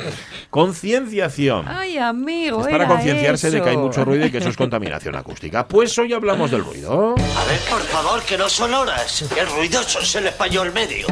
concienciación. 0.49 1.65
Ay, 1.67 1.97
amigo. 1.97 2.61
Es 2.61 2.67
para 2.67 2.87
concienciarse 2.87 3.51
de 3.51 3.61
que 3.61 3.69
hay 3.69 3.77
mucho 3.77 4.05
ruido 4.05 4.25
y 4.25 4.31
que 4.31 4.39
eso 4.39 4.49
es 4.49 4.57
contaminación 4.57 5.15
acústica. 5.15 5.67
Pues 5.67 5.97
hoy 5.97 6.13
hablamos 6.13 6.51
del 6.51 6.63
ruido. 6.63 7.15
A 7.17 7.45
ver, 7.45 7.59
por 7.69 7.81
favor, 7.81 8.21
que 8.23 8.37
no 8.37 8.49
son 8.49 8.73
horas. 8.73 9.25
Que 9.33 9.45
ruidoso 9.45 9.99
es 9.99 10.15
el 10.15 10.27
español 10.27 10.71
medio. 10.73 11.07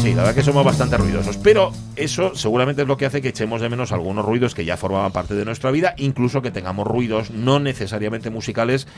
Sí, 0.00 0.14
la 0.14 0.22
verdad 0.22 0.34
que 0.34 0.42
somos 0.42 0.64
bastante 0.64 0.96
ruidosos, 0.96 1.36
pero 1.36 1.72
eso 1.94 2.34
seguramente 2.34 2.82
es 2.82 2.88
lo 2.88 2.96
que 2.96 3.04
hace 3.04 3.20
que 3.20 3.28
echemos 3.28 3.60
de 3.60 3.68
menos 3.68 3.92
algunos 3.92 4.24
ruidos 4.24 4.54
que 4.54 4.64
ya 4.64 4.78
formaban 4.78 5.12
parte 5.12 5.34
de 5.34 5.44
nuestra 5.44 5.70
vida, 5.70 5.94
incluso 5.98 6.40
que 6.40 6.50
tengamos 6.50 6.86
ruidos 6.86 7.30
no 7.30 7.60
necesariamente 7.60 8.30
musicales 8.30 8.88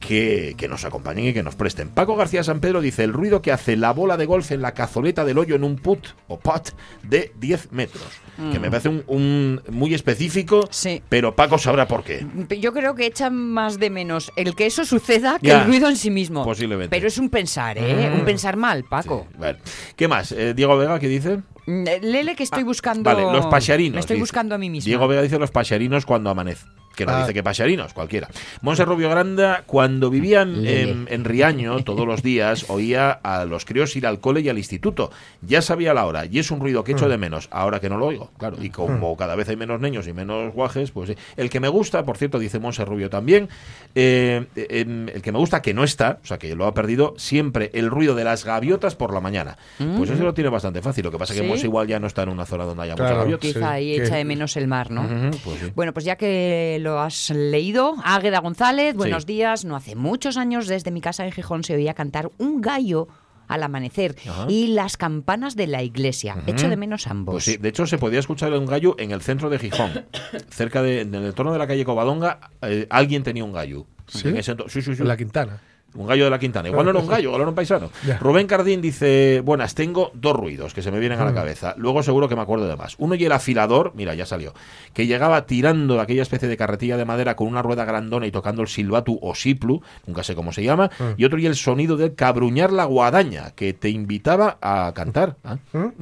que, 0.00 0.54
que 0.58 0.66
nos 0.66 0.84
acompañen 0.84 1.26
y 1.26 1.32
que 1.32 1.44
nos 1.44 1.54
presten. 1.54 1.90
Paco 1.90 2.16
García 2.16 2.42
San 2.42 2.58
Pedro 2.58 2.80
dice, 2.80 3.04
el 3.04 3.12
ruido 3.12 3.40
que 3.40 3.52
hace 3.52 3.76
la 3.76 3.92
bola 3.92 4.16
de 4.16 4.26
golf 4.26 4.50
en 4.50 4.60
la 4.60 4.74
cazoleta 4.74 5.24
del 5.24 5.38
hoyo 5.38 5.54
en 5.54 5.62
un 5.62 5.76
put 5.76 6.08
o 6.26 6.40
pot 6.40 6.74
de 7.04 7.32
10 7.38 7.70
metros, 7.70 8.08
que 8.52 8.58
me 8.58 8.70
parece 8.70 8.88
un, 8.88 9.02
un 9.08 9.60
muy 9.70 9.94
específico, 9.94 10.68
Sí. 10.70 11.02
pero 11.08 11.34
Paco 11.34 11.58
sabrá 11.58 11.88
por 11.88 12.04
qué. 12.04 12.24
Yo 12.60 12.72
creo 12.72 12.94
que 12.94 13.06
echan 13.06 13.34
más 13.34 13.78
de 13.78 13.90
menos 13.90 14.30
el 14.36 14.54
que 14.54 14.66
eso 14.66 14.84
suceda 14.84 15.38
que 15.40 15.48
Ya, 15.48 15.60
el 15.62 15.66
ruido 15.66 15.88
en 15.88 15.96
sí 15.96 16.10
mismo. 16.10 16.44
posiblemente. 16.44 16.88
Pero 16.90 17.08
es 17.08 17.18
un 17.18 17.30
pensar, 17.30 17.78
¿eh? 17.78 18.12
Un 18.14 18.24
pensar 18.24 18.56
mal, 18.56 18.84
Paco. 18.84 19.26
Bueno, 19.36 19.58
¿Qué 19.96 20.06
más? 20.08 20.32
Eh, 20.32 20.54
Diego 20.54 20.76
Vega, 20.76 20.98
¿qué 21.00 21.08
dice? 21.08 21.38
Mm, 21.66 21.84
Lele 22.02 22.34
que 22.36 22.44
estoy 22.44 22.62
buscando. 22.62 23.02
Vale, 23.02 23.22
los 23.22 23.46
pasiarinos. 23.46 23.94
Me 23.94 24.00
estoy 24.00 24.14
dice. 24.16 24.22
buscando 24.22 24.54
a 24.54 24.58
mí 24.58 24.70
misma. 24.70 24.86
Diego 24.86 25.08
Vega 25.08 25.22
dice 25.22 25.38
los 25.38 25.50
pasiarinos 25.50 26.06
cuando 26.06 26.30
amanece. 26.30 26.64
Que 26.98 27.06
no 27.06 27.12
Ah. 27.12 27.20
dice 27.20 27.32
que 27.32 27.44
pasiarinos, 27.44 27.94
cualquiera. 27.94 28.28
Monse 28.60 28.84
Rubio 28.84 29.08
Granda, 29.08 29.62
cuando 29.66 30.10
vivían 30.10 30.64
Lele. 30.64 30.90
en, 30.90 31.06
en 31.08 31.24
Riaño 31.24 31.84
todos 31.84 32.04
los 32.08 32.24
días, 32.24 32.66
oía 32.68 33.12
a 33.12 33.44
los 33.44 33.64
críos 33.64 33.94
ir 33.94 34.04
al 34.04 34.18
cole 34.18 34.40
y 34.40 34.48
al 34.48 34.58
instituto. 34.58 35.12
Ya 35.40 35.62
sabía 35.62 35.94
la 35.94 36.06
hora 36.06 36.26
y 36.26 36.40
es 36.40 36.50
un 36.50 36.58
ruido 36.58 36.82
que 36.82 36.92
Mm. 36.94 36.96
echo 36.96 37.08
de 37.08 37.16
menos, 37.18 37.46
ahora 37.52 37.78
que 37.78 37.88
no 37.88 37.98
lo 37.98 38.06
oigo. 38.06 38.32
Claro, 38.36 38.56
y 38.60 38.70
como 38.70 39.16
cada 39.16 39.36
vez 39.36 39.48
hay 39.48 39.54
menos 39.56 39.80
niños 39.80 40.08
y 40.08 40.12
menos 40.12 40.52
guajes, 40.52 40.90
pues. 40.90 41.12
El 41.36 41.50
que 41.50 41.60
me 41.60 41.68
gusta, 41.68 42.04
por 42.04 42.16
cierto, 42.16 42.40
dice 42.40 42.58
Monse 42.58 42.84
Rubio 42.84 43.08
también, 43.10 43.48
eh, 43.94 44.46
eh, 44.56 44.66
em, 44.70 45.08
el 45.08 45.22
que 45.22 45.30
me 45.30 45.38
gusta 45.38 45.62
que 45.62 45.74
no 45.74 45.84
está, 45.84 46.18
o 46.22 46.26
sea, 46.26 46.38
que 46.38 46.54
lo 46.56 46.66
ha 46.66 46.74
perdido, 46.74 47.14
siempre 47.16 47.70
el 47.74 47.90
ruido 47.90 48.14
de 48.16 48.24
las 48.24 48.44
gaviotas 48.44 48.96
por 48.96 49.14
la 49.14 49.20
mañana. 49.20 49.56
Pues 49.96 50.10
eso 50.10 50.24
lo 50.24 50.34
tiene 50.34 50.50
bastante 50.50 50.82
fácil. 50.82 51.04
Lo 51.04 51.10
que 51.12 51.18
pasa 51.18 51.32
es 51.32 51.36
que 51.40 51.42
Mm. 51.44 51.46
¿Sí? 51.46 51.50
Monse 51.50 51.66
igual 51.66 51.86
ya 51.86 52.00
no 52.00 52.06
está 52.08 52.22
en 52.24 52.30
una 52.30 52.44
zona 52.44 52.64
donde 52.64 52.82
haya 52.82 52.92
muchas 52.94 53.06
Claro. 53.06 53.20
gaviotas. 53.22 53.52
Quizá 53.52 53.70
ahí 53.70 53.94
Sí, 53.94 54.00
echa 54.00 54.10
que- 54.12 54.16
de 54.16 54.24
menos 54.24 54.56
el 54.56 54.66
mar, 54.66 54.90
¿no? 54.90 55.06
Pues 55.44 55.60
sí. 55.60 55.72
Bueno, 55.74 55.92
pues 55.92 56.04
ya 56.04 56.16
que 56.16 56.78
lo 56.80 56.87
has 56.96 57.30
leído, 57.30 57.96
Águeda 58.04 58.38
González, 58.40 58.94
buenos 58.94 59.24
Sí. 59.24 59.26
días. 59.26 59.64
No 59.64 59.76
hace 59.76 59.94
muchos 59.96 60.36
años 60.36 60.66
desde 60.68 60.90
mi 60.90 61.00
casa 61.00 61.24
en 61.26 61.32
Gijón 61.32 61.64
se 61.64 61.74
oía 61.74 61.92
cantar 61.94 62.30
un 62.38 62.60
gallo 62.60 63.08
al 63.48 63.62
amanecer 63.62 64.14
Ajá. 64.28 64.46
y 64.48 64.68
las 64.68 64.96
campanas 64.96 65.56
de 65.56 65.66
la 65.66 65.82
iglesia. 65.82 66.36
Echo 66.46 66.68
de 66.68 66.76
menos 66.76 67.06
ambos. 67.06 67.32
Pues 67.34 67.44
sí, 67.44 67.56
de 67.56 67.68
hecho 67.70 67.86
se 67.86 67.96
podía 67.98 68.20
escuchar 68.20 68.52
un 68.52 68.66
gallo 68.66 68.94
en 68.98 69.10
el 69.10 69.22
centro 69.22 69.48
de 69.50 69.58
Gijón, 69.58 70.04
cerca 70.50 70.82
de, 70.82 71.00
en 71.00 71.14
el 71.14 71.24
entorno 71.26 71.52
de 71.52 71.58
la 71.58 71.66
calle 71.66 71.84
Covadonga, 71.84 72.50
eh, 72.62 72.86
alguien 72.90 73.22
tenía 73.22 73.44
un 73.44 73.52
gallo. 73.52 73.86
¿Sí? 74.06 74.28
En 74.28 74.36
ese 74.38 74.54
sí, 74.68 74.80
sí, 74.82 74.94
sí. 74.94 75.02
En 75.02 75.08
la 75.08 75.16
Quintana. 75.16 75.60
Un 75.98 76.06
gallo 76.06 76.24
de 76.24 76.30
la 76.30 76.38
Quintana. 76.38 76.68
Igual 76.68 76.84
no 76.86 76.90
era 76.92 77.00
un 77.00 77.06
gallo, 77.06 77.24
igual 77.28 77.40
era 77.42 77.48
un 77.50 77.54
paisano. 77.54 77.90
Ya. 78.06 78.18
Rubén 78.18 78.46
Cardín 78.46 78.80
dice, 78.80 79.42
buenas, 79.44 79.74
tengo 79.74 80.10
dos 80.14 80.34
ruidos 80.36 80.72
que 80.72 80.80
se 80.82 80.90
me 80.90 80.98
vienen 81.00 81.18
a 81.20 81.24
la 81.24 81.32
Mm. 81.32 81.34
cabeza. 81.34 81.74
Luego 81.76 82.02
seguro 82.02 82.28
que 82.28 82.36
me 82.36 82.42
acuerdo 82.42 82.66
de 82.68 82.76
más. 82.76 82.94
Uno 82.98 83.14
y 83.16 83.24
el 83.24 83.32
afilador, 83.32 83.92
mira, 83.94 84.14
ya 84.14 84.24
salió, 84.24 84.54
que 84.94 85.06
llegaba 85.06 85.44
tirando 85.46 85.94
de 85.94 86.00
aquella 86.00 86.22
especie 86.22 86.48
de 86.48 86.56
carretilla 86.56 86.96
de 86.96 87.04
madera 87.04 87.36
con 87.36 87.46
una 87.48 87.60
rueda 87.62 87.84
grandona 87.84 88.26
y 88.26 88.30
tocando 88.30 88.62
el 88.62 88.68
silbatu 88.68 89.18
o 89.20 89.34
siplu, 89.34 89.82
nunca 90.06 90.22
sé 90.22 90.34
cómo 90.34 90.52
se 90.52 90.62
llama. 90.62 90.90
Mm. 90.98 91.04
Y 91.20 91.24
otro 91.24 91.38
y 91.38 91.46
el 91.46 91.56
sonido 91.56 91.96
de 91.96 92.14
cabruñar 92.14 92.72
la 92.72 92.84
guadaña, 92.84 93.50
que 93.56 93.72
te 93.72 93.90
invitaba 93.90 94.58
a 94.62 94.92
cantar. 94.94 95.36
Ah, 95.44 95.58
Bueno, 95.72 95.92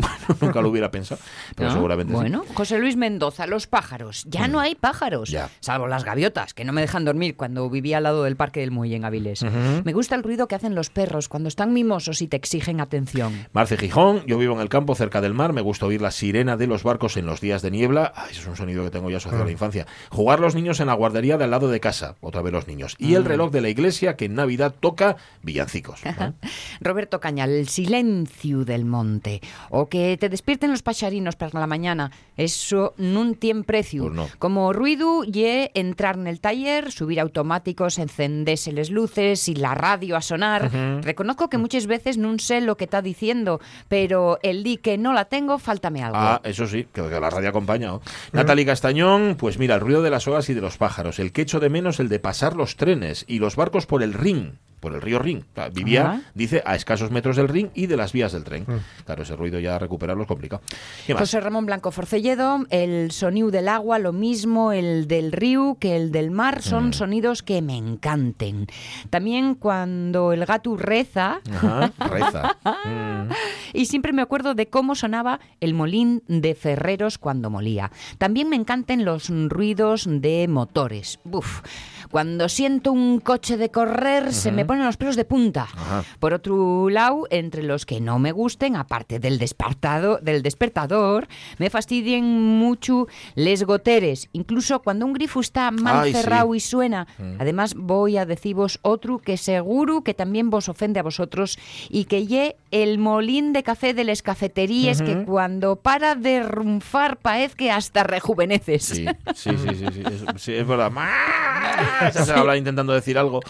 nunca 0.41 0.61
lo 0.61 0.69
hubiera 0.69 0.91
pensado, 0.91 1.21
pero 1.55 1.69
¿No? 1.71 1.75
seguramente 1.75 2.13
sí. 2.13 2.17
Bueno, 2.19 2.45
José 2.55 2.79
Luis 2.79 2.97
Mendoza, 2.97 3.47
los 3.47 3.67
pájaros. 3.67 4.25
Ya 4.29 4.49
no 4.49 4.61
hay 4.61 4.75
pájaros, 4.75 5.31
Ya. 5.31 5.49
salvo 5.61 5.87
las 5.87 6.05
gaviotas, 6.05 6.53
que 6.53 6.65
no 6.65 6.73
me 6.73 6.81
dejan 6.81 7.05
dormir 7.05 7.37
cuando 7.37 7.69
vivía 7.71 7.97
al 7.99 8.03
lado 8.03 8.25
del 8.25 8.37
Parque 8.37 8.61
del 8.61 8.71
Muelle 8.73 8.97
en 8.97 9.05
Avilés. 9.05 9.45
Me 9.87 9.93
gusta 9.93 10.17
el 10.17 10.25
ruido 10.25 10.49
que 10.49 10.57
hacen 10.57 10.75
los 10.75 10.91
perros 10.91 11.29
cuando 11.29 11.49
están 11.49 11.73
mimosos 11.73 12.21
y 12.21 12.27
te 12.27 12.37
exigen 12.37 12.81
atención. 12.81 13.47
Marce 13.53 13.77
Gijón, 13.77 14.27
yo 14.27 14.37
vivo 14.37 14.53
en 14.55 14.61
el 14.61 14.69
campo 14.69 14.97
cerca 14.97 15.21
del 15.21 15.33
mar, 15.33 15.53
me 15.53 15.61
gusta 15.61 15.87
oír 15.87 16.03
la 16.03 16.11
sirena 16.11 16.57
de 16.57 16.67
los 16.67 16.83
barcos 16.83 17.17
en 17.17 17.25
los 17.25 17.41
días 17.41 17.63
de 17.63 17.71
niebla, 17.71 18.13
Ay, 18.17 18.33
eso 18.33 18.41
es 18.41 18.47
un 18.49 18.57
sonido 18.57 18.83
que 18.83 18.91
tengo 18.91 19.11
ya 19.11 19.19
asociado 19.19 19.45
a 19.45 19.47
la 19.47 19.53
infancia. 19.53 19.87
Jugar 20.11 20.41
los 20.41 20.57
niños 20.57 20.81
en 20.81 20.89
la 20.89 20.95
guardería 20.95 21.39
de 21.39 21.45
al 21.45 21.53
lado 21.53 21.69
de 21.69 21.79
casa, 21.79 22.17
otra 22.21 22.43
vez 22.43 22.53
los 22.53 22.67
niños. 22.67 22.97
Y 22.99 23.15
el 23.15 23.25
reloj 23.25 23.53
de 23.53 23.61
la 23.61 23.69
iglesia 23.69 24.17
que 24.17 24.25
en 24.25 24.35
Navidad 24.35 24.75
toca 24.81 25.19
villancicos. 25.45 26.01
¿no? 26.05 26.35
Roberto 26.81 27.21
Cañal, 27.21 27.51
el 27.51 27.69
silencio 27.69 28.65
del 28.65 28.87
monte. 28.87 29.41
O 29.71 29.87
que 29.87 30.17
te 30.19 30.29
despierten 30.29 30.73
los 30.73 30.83
paxarinos 30.83 31.37
para 31.37 31.61
la 31.61 31.69
mañana. 31.69 32.11
Eso 32.37 32.95
nun 32.99 33.37
tien 33.37 33.63
precio. 33.63 34.03
Pues 34.03 34.15
no. 34.15 34.27
Como 34.41 34.73
ruido, 34.73 35.23
ye 35.23 35.71
entrar 35.75 36.17
en 36.17 36.27
el 36.27 36.41
taller, 36.41 36.91
subir 36.91 37.21
automáticos, 37.21 38.01
encendese 38.01 38.73
les 38.73 38.91
luces 38.91 39.49
y 39.49 39.55
la 39.55 39.66
radio 39.75 40.17
a 40.17 40.21
sonar. 40.21 40.71
Reconozco 41.03 41.49
que 41.49 41.59
muchas 41.59 41.87
veces 41.87 42.19
no 42.19 42.39
sé 42.39 42.61
lo 42.61 42.77
que 42.77 42.85
está 42.85 43.03
diciendo, 43.03 43.61
pero 43.89 44.39
el 44.43 44.63
di 44.63 44.77
que 44.77 44.99
no 44.99 45.13
la 45.13 45.27
tengo, 45.27 45.59
faltame 45.59 46.03
algo. 46.03 46.19
Ah, 46.19 46.41
eso 46.45 46.67
sí, 46.67 46.87
que, 46.93 47.03
que 47.03 47.21
la 47.21 47.31
radio 47.31 47.49
acompaña. 47.49 47.89
¿no? 47.89 48.03
Natalie 48.33 48.67
Castañón, 48.67 49.37
pues 49.39 49.59
mira, 49.59 49.75
el 49.77 49.81
ruido 49.81 50.03
de 50.03 50.11
las 50.11 50.27
olas 50.27 50.49
y 50.49 50.55
de 50.55 50.61
los 50.61 50.77
pájaros, 50.77 51.19
el 51.19 51.33
que 51.33 51.43
echo 51.43 51.61
de 51.61 51.71
menos 51.71 52.01
el 52.01 52.09
de 52.09 52.19
pasar 52.19 52.57
los 52.57 52.77
trenes 52.77 53.25
y 53.29 53.39
los 53.39 53.57
barcos 53.57 53.87
por 53.87 54.03
el 54.03 54.13
ring, 54.13 54.53
por 54.81 54.95
el 54.95 55.01
río 55.01 55.19
Rin. 55.19 55.45
Vivía, 55.73 56.03
Ajá. 56.03 56.21
dice, 56.35 56.63
a 56.65 56.75
escasos 56.75 57.11
metros 57.11 57.37
del 57.37 57.49
ring 57.49 57.69
y 57.75 57.87
de 57.87 57.97
las 57.97 58.13
vías 58.13 58.33
del 58.33 58.45
tren. 58.45 58.67
Claro, 59.05 59.23
ese 59.23 59.37
ruido 59.37 59.59
ya 59.59 59.79
recuperarlo 59.79 60.23
es 60.23 60.29
complicado. 60.29 60.63
¿Qué 61.07 61.15
más? 61.15 61.21
José 61.21 61.41
Ramón 61.41 61.67
Blanco 61.67 61.91
Forcelledo, 61.91 62.65
el 62.71 63.11
sonido 63.11 63.51
del 63.51 63.69
agua, 63.69 63.99
lo 63.99 64.13
mismo 64.13 64.73
el 64.73 65.09
del 65.09 65.33
río 65.33 65.77
que 65.81 65.97
el 65.97 66.13
del 66.13 66.31
mar, 66.31 66.63
son 66.63 66.93
sonidos 66.93 67.43
que 67.43 67.63
me 67.63 67.77
encanten. 67.77 68.67
También 69.11 69.55
cuando 69.55 70.33
el 70.33 70.45
gato 70.45 70.77
reza, 70.77 71.41
Ajá, 71.51 71.93
reza. 72.11 72.57
Mm. 72.65 73.33
y 73.73 73.87
siempre 73.87 74.13
me 74.13 74.23
acuerdo 74.23 74.55
de 74.55 74.67
cómo 74.67 74.95
sonaba 74.95 75.41
el 75.61 75.75
molín 75.75 76.23
de 76.29 76.55
Ferreros 76.55 77.19
cuando 77.19 77.51
molía. 77.51 77.91
También 78.19 78.49
me 78.49 78.57
encantan 78.57 79.05
los 79.05 79.31
ruidos 79.31 80.07
de 80.09 80.47
motores. 80.49 81.21
Buf. 81.25 81.63
Cuando 82.11 82.49
siento 82.49 82.93
un 82.93 83.21
coche 83.21 83.57
de 83.57 83.71
correr, 83.71 84.33
se 84.33 84.53
me 84.53 84.65
ponen 84.67 84.85
los 84.85 84.97
pelos 84.97 85.17
de 85.17 85.25
punta. 85.25 85.63
Ajá. 85.73 86.05
Por 86.19 86.35
otro 86.35 86.89
lado, 86.91 87.27
entre 87.31 87.63
los 87.63 87.87
que 87.87 88.01
no 88.01 88.19
me 88.19 88.33
gusten, 88.33 88.77
aparte 88.77 89.19
del 89.19 89.39
despertado, 89.39 90.19
del 90.23 90.43
despertador, 90.43 91.29
me 91.59 91.71
fastidien 91.71 92.25
mucho 92.59 93.07
les 93.35 93.65
goteres. 93.65 94.29
Incluso 94.33 94.81
cuando 94.83 95.07
un 95.07 95.13
grifo 95.13 95.41
está 95.41 95.71
mal 95.71 96.05
Ay, 96.05 96.13
sí. 96.13 96.21
cerrado 96.21 96.55
y 96.55 96.61
suena. 96.61 97.07
Además, 97.39 97.75
voy 97.75 98.17
a 98.17 98.27
deciros 98.27 98.79
otro 98.83 99.19
que 99.19 99.37
seguro 99.37 100.03
que 100.03 100.15
también 100.15 100.51
vos 100.51 100.69
ofende 100.69 101.01
a 101.01 101.03
vosotros 101.03 101.59
y 101.89 102.05
que 102.05 102.27
ye 102.27 102.57
el 102.71 102.99
molín 102.99 103.53
de 103.53 103.63
café 103.63 103.95
de 103.95 104.05
las 104.05 104.23
cafeterías 104.23 105.03
que 105.03 105.25
cuando 105.25 105.77
para 105.77 106.15
de 106.15 106.43
rumfar 106.43 107.19
parece 107.19 107.57
que 107.57 107.71
hasta 107.71 108.03
rejuveneces. 108.03 108.85
Sí, 108.85 109.07
sí, 109.35 109.51
sí, 109.57 109.69
sí, 109.75 109.87
sí, 109.93 110.03
es, 110.05 110.43
sí, 110.43 110.55
es 110.55 110.67
verdad. 110.67 110.93
Se 112.13 112.33
habla 112.33 112.57
intentando 112.57 112.93
decir 112.93 113.19
algo. 113.19 113.41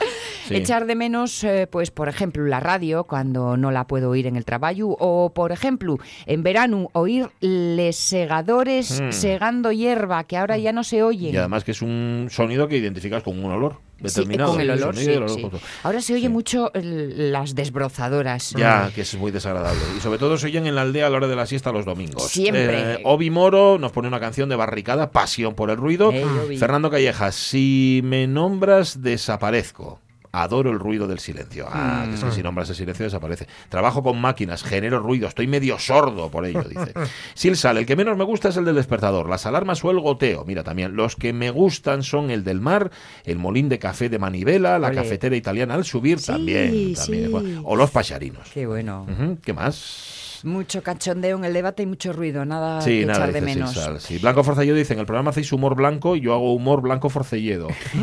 Sí. 0.46 0.56
Echar 0.56 0.86
de 0.86 0.94
menos, 0.94 1.05
eh, 1.44 1.66
pues, 1.70 1.90
por 1.90 2.08
ejemplo, 2.08 2.44
la 2.46 2.60
radio 2.60 3.04
cuando 3.04 3.56
no 3.56 3.70
la 3.70 3.86
puedo 3.86 4.10
oír 4.10 4.26
en 4.26 4.36
el 4.36 4.44
trabajo 4.44 4.96
o, 4.98 5.32
por 5.32 5.52
ejemplo, 5.52 5.98
en 6.26 6.42
verano 6.42 6.88
oír 6.92 7.28
les 7.40 7.96
segadores 7.96 9.00
Mm. 9.00 9.12
segando 9.12 9.72
hierba 9.72 10.24
que 10.24 10.36
ahora 10.36 10.58
ya 10.58 10.72
no 10.72 10.82
se 10.84 11.02
oyen. 11.02 11.34
Y 11.34 11.36
además 11.36 11.64
que 11.64 11.70
es 11.72 11.82
un 11.82 12.28
sonido 12.30 12.68
que 12.68 12.76
identificas 12.76 13.22
con 13.22 13.42
un 13.42 13.50
olor 13.52 13.78
Sí, 13.98 14.02
determinado. 14.04 14.52
con 14.52 14.60
el 14.60 14.70
olor, 14.70 14.94
sí, 14.96 15.10
el 15.10 15.16
olor 15.18 15.30
sí. 15.30 15.42
justo. 15.42 15.60
Ahora 15.82 16.00
se 16.02 16.12
oye 16.14 16.28
mucho 16.28 16.70
el- 16.74 17.32
las 17.32 17.54
desbrozadoras. 17.54 18.50
Ya, 18.50 18.90
que 18.94 19.02
es 19.02 19.14
muy 19.16 19.30
desagradable. 19.30 19.80
Y 19.96 20.00
sobre 20.00 20.18
todo 20.18 20.36
se 20.36 20.46
oyen 20.46 20.66
en 20.66 20.74
la 20.74 20.82
aldea 20.82 21.06
a 21.06 21.10
la 21.10 21.16
hora 21.16 21.28
de 21.28 21.36
la 21.36 21.46
siesta 21.46 21.72
los 21.72 21.84
domingos. 21.86 22.24
Siempre. 22.28 22.94
Eh, 22.94 22.98
Obi 23.04 23.30
Moro 23.30 23.78
nos 23.78 23.92
pone 23.92 24.08
una 24.08 24.20
canción 24.20 24.48
de 24.48 24.56
barricada, 24.56 25.10
Pasión 25.10 25.54
por 25.54 25.70
el 25.70 25.76
ruido. 25.78 26.12
Fernando 26.58 26.90
Callejas, 26.90 27.34
si 27.34 28.00
me 28.04 28.26
nombras, 28.26 29.02
desaparezco. 29.02 30.00
Adoro 30.42 30.70
el 30.70 30.78
ruido 30.78 31.06
del 31.06 31.18
silencio. 31.18 31.66
Ah, 31.70 32.04
que 32.08 32.14
es 32.14 32.22
Mm. 32.22 32.26
que 32.28 32.32
si 32.34 32.42
nombras 32.42 32.68
el 32.70 32.76
silencio 32.76 33.04
desaparece. 33.04 33.46
Trabajo 33.68 34.02
con 34.02 34.20
máquinas, 34.20 34.62
genero 34.62 34.98
ruido, 35.00 35.28
estoy 35.28 35.46
medio 35.46 35.78
sordo 35.78 36.30
por 36.30 36.44
ello, 36.46 36.62
dice. 36.62 36.92
Silsal, 37.34 37.78
el 37.78 37.86
que 37.86 37.96
menos 37.96 38.16
me 38.16 38.24
gusta 38.24 38.48
es 38.50 38.56
el 38.56 38.64
del 38.64 38.74
despertador, 38.76 39.28
las 39.28 39.46
alarmas 39.46 39.84
o 39.84 39.90
el 39.90 40.00
goteo. 40.00 40.44
Mira, 40.44 40.62
también, 40.64 40.94
los 40.96 41.16
que 41.16 41.32
me 41.32 41.50
gustan 41.50 42.02
son 42.02 42.30
el 42.30 42.44
del 42.44 42.60
mar, 42.60 42.90
el 43.24 43.38
molín 43.38 43.68
de 43.68 43.78
café 43.78 44.08
de 44.08 44.18
manivela, 44.18 44.78
la 44.78 44.90
cafetera 44.92 45.36
italiana 45.36 45.74
al 45.74 45.84
subir, 45.84 46.18
Sí, 46.18 46.26
también. 46.26 46.94
también 46.94 47.30
sí. 47.30 47.60
O 47.64 47.76
los 47.76 47.90
pacharinos. 47.90 48.48
Qué 48.52 48.66
bueno. 48.66 49.06
¿Qué 49.42 49.52
más? 49.52 50.25
Mucho 50.46 50.82
cachondeo 50.82 51.36
en 51.36 51.44
el 51.44 51.52
debate 51.52 51.82
y 51.82 51.86
mucho 51.86 52.12
ruido, 52.12 52.44
nada 52.44 52.80
Sí, 52.80 53.00
que 53.00 53.06
nada, 53.06 53.18
echar 53.18 53.32
de 53.32 53.40
menos. 53.40 53.72
Silsal, 53.72 54.00
sí. 54.00 54.18
Blanco 54.18 54.44
Forcelledo 54.44 54.76
dice, 54.76 54.94
en 54.94 55.00
el 55.00 55.06
programa 55.06 55.30
hacéis 55.30 55.52
humor 55.52 55.74
blanco 55.74 56.14
y 56.14 56.20
yo 56.20 56.34
hago 56.34 56.54
humor 56.54 56.82
blanco 56.82 57.08
forcelledo. 57.10 57.68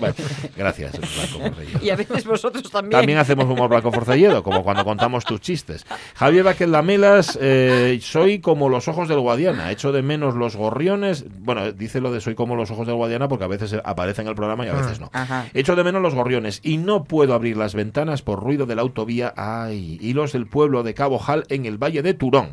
Vale, 0.00 0.14
Gracias, 0.56 0.92
Blanco 0.92 1.48
Forcelledo. 1.48 1.78
Y 1.82 1.90
a 1.90 1.96
veces 1.96 2.24
vosotros 2.24 2.70
también. 2.70 2.92
También 2.92 3.18
hacemos 3.18 3.44
humor 3.44 3.68
blanco 3.68 3.92
forcelledo, 3.92 4.42
como 4.42 4.64
cuando 4.64 4.84
contamos 4.84 5.24
tus 5.24 5.40
chistes. 5.40 5.84
Javier 6.14 6.44
Vázquez 6.44 6.68
Lamelas, 6.68 7.38
eh, 7.40 7.98
soy 8.02 8.40
como 8.40 8.68
los 8.70 8.88
ojos 8.88 9.08
del 9.08 9.20
Guadiana, 9.20 9.70
echo 9.70 9.92
de 9.92 10.02
menos 10.02 10.34
los 10.34 10.56
gorriones. 10.56 11.26
Bueno, 11.40 11.72
dice 11.72 12.00
lo 12.00 12.10
de 12.10 12.20
soy 12.20 12.34
como 12.34 12.56
los 12.56 12.70
ojos 12.70 12.86
del 12.86 12.96
Guadiana 12.96 13.28
porque 13.28 13.44
a 13.44 13.48
veces 13.48 13.76
aparece 13.84 14.22
en 14.22 14.28
el 14.28 14.34
programa 14.34 14.64
y 14.64 14.70
a 14.70 14.74
veces 14.74 14.98
no. 14.98 15.10
Ajá. 15.12 15.46
Echo 15.52 15.76
de 15.76 15.84
menos 15.84 16.00
los 16.00 16.14
gorriones 16.14 16.60
y 16.62 16.78
no 16.78 17.04
puedo 17.04 17.34
abrir 17.34 17.56
las 17.56 17.74
ventanas 17.74 18.22
por 18.22 18.42
ruido 18.42 18.64
de 18.64 18.76
la 18.76 18.82
autovía. 18.82 19.34
Ay, 19.36 19.98
y 20.00 20.14
los 20.14 20.32
del 20.32 20.46
pueblo 20.46 20.82
de 20.82 20.94
Cabo 20.94 21.18
Jal 21.18 21.44
en 21.50 21.66
el 21.66 21.78
Valle 21.78 22.02
de 22.02 22.14
Turón. 22.14 22.50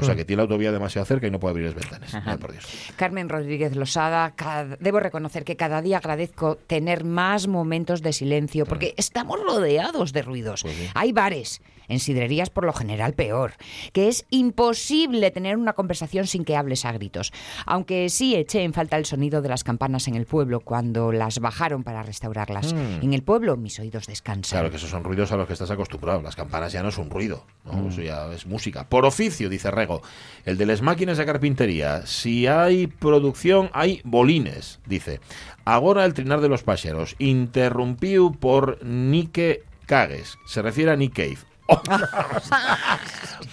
O 0.00 0.04
sea 0.04 0.14
que 0.14 0.24
tiene 0.24 0.36
la 0.38 0.42
autovía 0.44 0.70
demasiado 0.70 1.04
cerca 1.06 1.26
y 1.26 1.30
no 1.32 1.40
puede 1.40 1.50
abrir 1.54 1.66
las 1.66 1.74
ventanas. 1.74 2.14
Ay, 2.24 2.36
por 2.36 2.52
Dios. 2.52 2.64
Carmen 2.96 3.28
Rodríguez 3.28 3.74
Losada, 3.74 4.30
cada- 4.36 4.76
debo 4.78 5.00
reconocer 5.00 5.42
que 5.44 5.56
cada 5.56 5.82
día 5.82 5.96
agradezco 5.98 6.54
tener 6.54 7.02
más 7.02 7.48
momentos 7.48 8.00
de 8.00 8.12
silencio 8.12 8.64
porque 8.64 8.94
estamos 8.96 9.40
rodeados 9.42 10.12
de 10.12 10.22
ruidos. 10.22 10.62
Pues 10.62 10.76
sí. 10.76 10.86
Hay 10.94 11.10
bares, 11.10 11.60
en 11.88 11.98
sidrerías 11.98 12.50
por 12.50 12.64
lo 12.64 12.72
general 12.72 13.14
peor, 13.14 13.52
que 13.92 14.08
es 14.08 14.26
imposible 14.30 15.30
tener 15.30 15.56
una 15.56 15.72
conversación 15.72 16.26
sin 16.26 16.44
que 16.44 16.56
hables 16.56 16.84
a 16.84 16.92
gritos. 16.92 17.32
Aunque 17.66 18.08
sí 18.08 18.34
eché 18.34 18.62
en 18.62 18.72
falta 18.72 18.96
el 18.96 19.06
sonido 19.06 19.42
de 19.42 19.48
las 19.48 19.64
campanas 19.64 20.08
en 20.08 20.14
el 20.14 20.26
pueblo 20.26 20.60
cuando 20.60 21.12
las 21.12 21.38
bajaron 21.40 21.82
para 21.82 22.02
restaurarlas. 22.02 22.72
En 22.72 23.12
el 23.12 23.22
pueblo 23.22 23.56
mis 23.56 23.78
oídos 23.78 24.06
descansan. 24.06 24.58
Mm. 24.58 24.58
Claro 24.58 24.70
que 24.70 24.76
esos 24.76 24.90
son 24.90 25.04
ruidos 25.04 25.32
a 25.32 25.36
los 25.36 25.46
que 25.46 25.52
estás 25.52 25.70
acostumbrado. 25.70 26.22
Las 26.22 26.36
campanas 26.36 26.72
ya 26.72 26.82
no 26.82 26.88
es 26.88 26.98
un 26.98 27.10
ruido, 27.10 27.44
¿no? 27.64 27.88
eso 27.88 28.02
ya 28.02 28.32
es 28.32 28.46
música. 28.46 28.88
Por 28.88 29.04
oficio, 29.04 29.48
dice 29.48 29.70
Rego, 29.70 30.02
el 30.44 30.58
de 30.58 30.66
las 30.66 30.82
máquinas 30.82 31.18
de 31.18 31.26
carpintería. 31.26 32.06
Si 32.06 32.46
hay 32.46 32.86
producción, 32.86 33.70
hay 33.72 34.00
bolines, 34.04 34.80
dice. 34.86 35.20
Ahora 35.64 36.04
el 36.04 36.14
trinar 36.14 36.40
de 36.40 36.48
los 36.48 36.62
paxeros, 36.62 37.14
interrumpido 37.18 38.32
por 38.32 38.84
Nike 38.84 39.62
Cagues. 39.86 40.38
Se 40.46 40.62
refiere 40.62 40.90
a 40.90 40.96
Nick 40.96 41.14
Cave. 41.14 41.47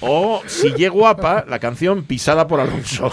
O 0.02 0.42
si 0.48 0.74
llega 0.74 0.92
guapa, 0.92 1.46
la 1.48 1.60
canción 1.60 2.04
pisada 2.04 2.48
por 2.48 2.60
Alonso. 2.60 3.12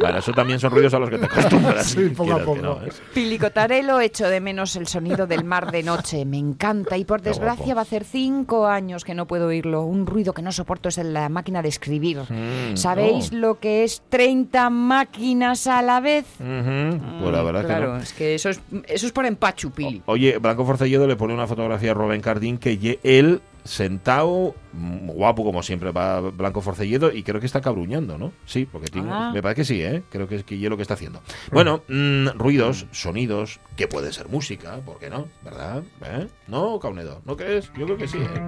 bueno, 0.00 0.18
eso 0.18 0.32
también 0.32 0.58
son 0.58 0.70
ruidos 0.70 0.94
a 0.94 0.98
los 0.98 1.10
que 1.10 1.18
te 1.18 1.26
acostumbras. 1.26 1.86
Sí, 1.86 2.08
poco 2.10 2.32
a 2.34 2.38
poco. 2.40 2.60
no, 2.60 2.84
¿eh? 2.84 2.90
Pilicotarelo 3.14 4.00
echo 4.00 4.28
de 4.28 4.40
menos 4.40 4.76
el 4.76 4.86
sonido 4.86 5.26
del 5.26 5.44
mar 5.44 5.70
de 5.70 5.82
noche. 5.82 6.24
Me 6.24 6.38
encanta 6.38 6.96
y 6.96 7.04
por 7.04 7.22
desgracia 7.22 7.74
va 7.74 7.82
a 7.82 7.84
hacer 7.84 8.04
cinco 8.04 8.66
años 8.66 9.04
que 9.04 9.14
no 9.14 9.26
puedo 9.26 9.46
oírlo. 9.48 9.82
Un 9.82 10.06
ruido 10.06 10.32
que 10.32 10.42
no 10.42 10.52
soporto 10.52 10.88
es 10.88 10.98
el 10.98 11.08
de 11.08 11.12
la 11.14 11.28
máquina 11.28 11.62
de 11.62 11.68
escribir. 11.68 12.18
Mm, 12.28 12.76
¿Sabéis 12.76 13.32
lo 13.32 13.58
que 13.60 13.84
es 13.84 14.02
30 14.08 14.70
máquinas 14.70 15.66
a 15.66 15.82
la 15.82 16.00
vez? 16.00 16.26
Pues 16.38 17.32
la 17.32 17.42
verdad 17.42 17.60
que 17.60 17.66
claro, 17.66 17.94
no. 17.94 17.98
es 17.98 18.12
que 18.12 18.34
eso 18.34 18.50
es, 18.50 18.60
eso 18.88 19.06
es 19.06 19.12
por 19.12 19.26
empachu, 19.26 19.70
Pili. 19.70 20.02
Oye, 20.06 20.38
Blanco 20.38 20.64
Forcelledo 20.64 21.06
le 21.06 21.16
pone 21.16 21.34
una 21.34 21.46
fotografía 21.46 21.92
a 21.92 21.94
Rubén 21.94 22.20
Cardín 22.20 22.58
que 22.58 22.78
él 23.02 23.40
sentado, 23.64 24.54
guapo 24.72 25.44
como 25.44 25.60
siempre 25.62 25.90
va 25.90 26.20
Blanco 26.20 26.60
Forcelledo 26.60 27.12
y 27.12 27.24
creo 27.24 27.40
que 27.40 27.46
está 27.46 27.60
cabruñando, 27.60 28.16
¿no? 28.16 28.32
Sí, 28.44 28.64
porque 28.70 28.88
tiene, 28.88 29.08
Ah. 29.10 29.32
me 29.34 29.42
parece 29.42 29.62
que 29.62 29.64
sí, 29.64 29.82
¿eh? 29.82 30.02
Creo 30.08 30.28
que 30.28 30.36
es 30.36 30.44
que 30.44 30.56
lo 30.56 30.76
que 30.76 30.82
está 30.82 30.94
haciendo. 30.94 31.20
Bueno, 31.50 31.82
mm, 31.88 32.28
ruidos, 32.38 32.86
sonidos, 32.92 33.58
que 33.76 33.88
puede 33.88 34.12
ser 34.12 34.28
música, 34.28 34.76
¿por 34.84 34.98
qué 35.00 35.10
no? 35.10 35.26
¿Verdad? 35.42 35.82
¿Eh? 36.04 36.28
¿No, 36.46 36.78
Caunedo? 36.78 37.22
¿No 37.24 37.36
crees? 37.36 37.72
Yo 37.76 37.86
creo 37.86 37.96
que 37.96 38.06
sí, 38.06 38.18
¿eh? 38.18 38.46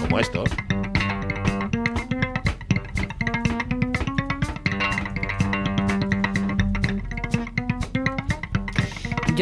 Como 0.00 0.18
estos. 0.18 0.48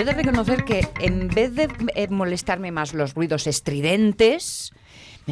Yo 0.00 0.04
he 0.04 0.14
de 0.14 0.22
reconocer 0.22 0.64
que 0.64 0.88
en 1.00 1.28
vez 1.28 1.54
de 1.54 1.68
eh, 1.94 2.08
molestarme 2.08 2.72
más 2.72 2.94
los 2.94 3.12
ruidos 3.12 3.46
estridentes, 3.46 4.72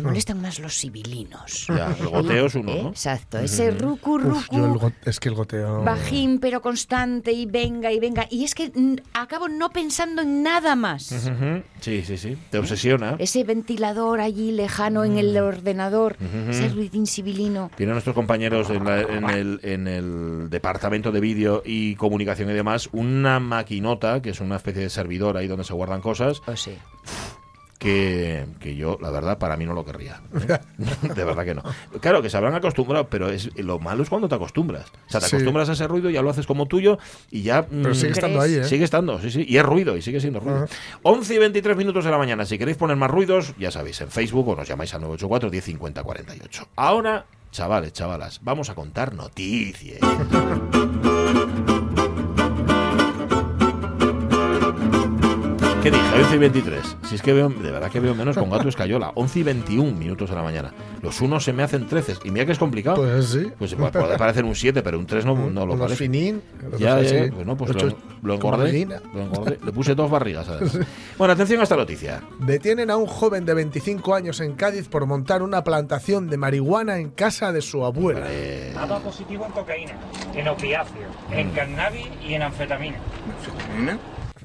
me 0.03 0.09
molestan 0.09 0.41
más 0.41 0.59
los 0.59 0.75
sibilinos. 0.77 1.67
Ya, 1.69 1.95
el 1.99 2.09
goteo 2.09 2.47
es 2.47 2.55
uno, 2.55 2.73
¿Eh? 2.73 2.83
¿no? 2.83 2.89
Exacto, 2.91 3.39
ese 3.39 3.71
rucu 3.71 4.17
Uf, 4.17 4.49
yo 4.51 4.65
el 4.67 4.73
rucu. 4.73 4.79
go- 4.87 4.93
es 5.05 5.21
que 5.21 5.29
el 5.29 5.35
goteo. 5.35 5.83
Bajín 5.85 6.39
pero 6.41 6.61
constante 6.63 7.33
y 7.33 7.47
venga 7.47 7.93
y 7.93 7.99
venga. 8.01 8.27
Y 8.31 8.45
es 8.45 8.55
que 8.55 8.71
acabo 9.13 9.49
no 9.49 9.71
pensando 9.71 10.23
en 10.23 10.43
nada 10.43 10.77
más. 10.77 11.05
Sí, 11.81 12.03
sí, 12.05 12.17
sí. 12.17 12.37
Te 12.51 12.59
obsesiona. 12.59 13.17
Ese 13.19 13.45
ventilador 13.45 14.21
allí 14.21 14.53
lejano 14.53 15.05
en 15.05 15.19
el 15.19 15.37
ordenador, 15.39 16.17
ese 16.49 16.69
ruidín 16.69 17.07
sibilino. 17.07 17.71
Tienen 17.77 17.95
nuestros 17.95 18.15
compañeros 18.15 18.71
en, 18.71 18.85
la- 18.85 19.01
en 19.03 19.31
el, 19.31 19.61
en 19.63 19.89
el 19.89 20.51
departamento 20.51 21.13
de 21.13 21.21
vídeo 21.21 21.63
y 21.65 21.95
comunicación 21.97 22.51
y 22.51 22.53
demás 22.53 22.89
una 22.93 23.41
maquinota, 23.41 24.21
que 24.23 24.31
es 24.31 24.41
una 24.41 24.57
especie 24.57 24.83
de 24.83 24.91
servidor 24.91 25.37
ahí 25.37 25.47
donde 25.49 25.65
se 25.65 25.73
guardan 25.75 26.01
cosas, 26.01 26.41
Oh, 26.47 26.57
sí. 26.57 26.73
Que, 27.79 28.47
que 28.61 28.75
yo, 28.77 28.99
la 29.01 29.11
verdad, 29.11 29.39
para 29.39 29.57
mí 29.57 29.65
no 29.65 29.73
lo 29.73 29.85
querría. 29.85 30.21
¿eh? 30.35 30.59
de 31.15 31.25
verdad 31.25 31.45
que 31.45 31.55
no. 31.55 31.63
Claro, 32.01 32.21
que 32.23 32.29
se 32.31 32.37
habrán 32.37 32.55
acostumbrado, 32.55 33.09
pero 33.09 33.29
es 33.31 33.55
lo 33.57 33.79
malo 33.79 34.03
es 34.03 34.09
cuando 34.09 34.29
te 34.29 34.35
acostumbras. 34.35 34.87
O 35.07 35.11
sea, 35.11 35.21
te 35.21 35.27
Sí. 35.29 35.37
acostumbras 35.37 35.69
a 35.69 35.73
ese 35.73 35.87
ruido, 35.87 36.11
ya 36.11 36.21
lo 36.23 36.31
haces 36.31 36.47
como 36.47 36.67
tuyo 36.67 36.99
y 37.31 37.43
ya... 37.43 37.67
Pero 37.67 37.91
mm, 37.91 37.95
sigue 37.95 38.13
estando 38.13 38.41
ahí, 38.41 38.55
¿eh? 38.57 38.65
Sigue 38.65 38.85
estando, 38.85 39.21
sí, 39.21 39.31
sí. 39.31 39.45
Y 39.49 39.57
es 39.59 39.65
ruido, 39.65 39.97
y 39.97 40.03
sigue 40.03 40.21
siendo 40.21 40.41
ruido. 40.41 40.65
Ajá. 40.65 40.75
11 41.03 41.35
y 41.35 41.39
23 41.39 41.77
minutos 41.77 42.05
de 42.05 42.11
la 42.11 42.19
mañana. 42.19 42.45
Si 42.45 42.59
queréis 42.59 42.77
poner 42.77 42.97
más 42.97 43.11
ruidos, 43.11 43.55
ya 43.59 43.71
sabéis, 43.71 44.01
en 44.01 44.11
Facebook 44.11 44.49
o 44.49 44.57
nos 44.57 44.67
llamáis 44.67 44.93
al 44.95 45.03
984 45.03 45.51
1050 45.51 46.03
48. 46.03 46.69
Ahora, 46.77 47.27
chavales, 47.53 47.93
chavalas, 47.93 48.41
vamos 48.43 48.71
a 48.71 48.75
contar 48.75 49.15
noticias. 49.15 50.01
¿Qué 55.89 55.97
dije? 55.97 56.23
11 56.23 56.35
y 56.35 56.39
23. 56.39 56.97
Si 57.09 57.15
es 57.15 57.23
que 57.23 57.33
veo, 57.33 57.49
de 57.49 57.71
verdad 57.71 57.91
que 57.91 57.99
veo 57.99 58.15
menos 58.15 58.37
con 58.37 58.51
gato 58.51 58.69
escayola. 58.69 59.11
11 59.15 59.39
y 59.39 59.43
21 59.43 59.93
minutos 59.93 60.29
de 60.29 60.37
la 60.37 60.43
mañana. 60.43 60.71
Los 61.01 61.23
unos 61.23 61.43
se 61.45 61.55
me 61.55 61.63
hacen 61.63 61.87
13. 61.87 62.17
Y 62.25 62.31
mira 62.31 62.45
que 62.45 62.53
es 62.53 62.59
complicado. 62.59 62.97
Pues 62.97 63.25
sí. 63.25 63.51
Pues 63.59 63.75
puede 63.75 63.93
puede 63.93 64.19
parecer 64.19 64.45
un 64.45 64.55
7, 64.55 64.83
pero 64.83 64.99
un 64.99 65.07
3 65.07 65.25
no, 65.25 65.49
no 65.49 65.65
lo 65.65 65.79
parece. 65.79 65.97
finín, 65.97 66.43
Ya, 66.79 67.01
ya, 67.01 67.33
pues 67.33 67.47
no, 67.47 67.57
pues 67.57 67.75
lo, 67.75 67.97
lo 68.23 68.35
engordé, 68.35 68.85
lo 69.15 69.23
engordé. 69.23 69.59
Le 69.65 69.73
puse 69.73 69.95
dos 69.95 70.11
barrigas. 70.11 70.47
además. 70.49 70.79
Bueno, 71.17 71.33
atención 71.33 71.61
a 71.61 71.63
esta 71.63 71.77
noticia. 71.77 72.21
Detienen 72.41 72.91
a 72.91 72.97
un 72.99 73.07
joven 73.07 73.47
de 73.47 73.55
25 73.55 74.15
años 74.15 74.41
en 74.41 74.53
Cádiz 74.57 74.89
por 74.89 75.07
montar 75.07 75.43
una 75.43 75.65
plantación 75.65 76.29
de 76.29 76.37
marihuana 76.37 76.99
en 76.99 77.11
casa 77.11 77.51
de 77.51 77.63
su 77.63 77.83
abuela. 77.85 78.27
Ha 78.77 78.87
dado 78.87 79.01
positivo 79.01 79.47
en 79.47 79.53
cocaína, 79.53 79.93
en 80.35 80.49
opiáceos, 80.49 81.15
en 81.33 81.51
cannabis 81.53 82.09
y 82.29 82.35
en 82.35 82.43
anfetamina. 82.43 82.99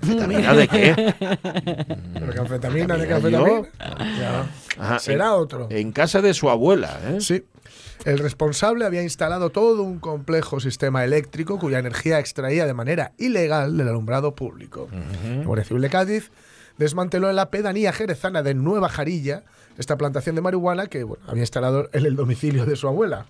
¿Vitamina 0.03 0.53
de 0.53 0.67
qué? 0.67 1.15
Pero 2.13 2.31
que 2.33 2.39
anfetamina, 2.39 2.97
de 2.97 3.13
anfetamina. 3.13 3.61
Ya. 4.19 4.45
Ajá, 4.79 4.99
Será 4.99 5.25
en- 5.27 5.31
otro. 5.31 5.67
En 5.69 5.91
casa 5.91 6.21
de 6.21 6.33
su 6.33 6.49
abuela, 6.49 6.99
¿eh? 7.07 7.17
Sí. 7.21 7.43
El 8.05 8.19
responsable 8.19 8.85
había 8.85 9.01
instalado 9.01 9.49
todo 9.49 9.81
un 9.83 9.99
complejo 9.99 10.59
sistema 10.59 11.03
eléctrico 11.05 11.57
cuya 11.57 11.79
energía 11.79 12.19
extraía 12.19 12.65
de 12.65 12.73
manera 12.73 13.13
ilegal 13.17 13.77
del 13.77 13.87
alumbrado 13.87 14.35
público. 14.35 14.89
La 14.91 15.43
Guardia 15.45 15.63
Civil 15.65 15.81
de 15.83 15.89
Cádiz 15.89 16.31
desmanteló 16.77 17.29
en 17.29 17.37
la 17.37 17.49
pedanía 17.49 17.93
jerezana 17.93 18.43
de 18.43 18.55
Nueva 18.55 18.89
Jarilla 18.89 19.43
esta 19.77 19.95
plantación 19.97 20.35
de 20.35 20.41
marihuana 20.41 20.87
que 20.87 21.03
bueno, 21.03 21.23
había 21.27 21.43
instalado 21.43 21.89
en 21.93 22.05
el 22.05 22.15
domicilio 22.17 22.65
de 22.65 22.75
su 22.75 22.87
abuela. 22.89 23.25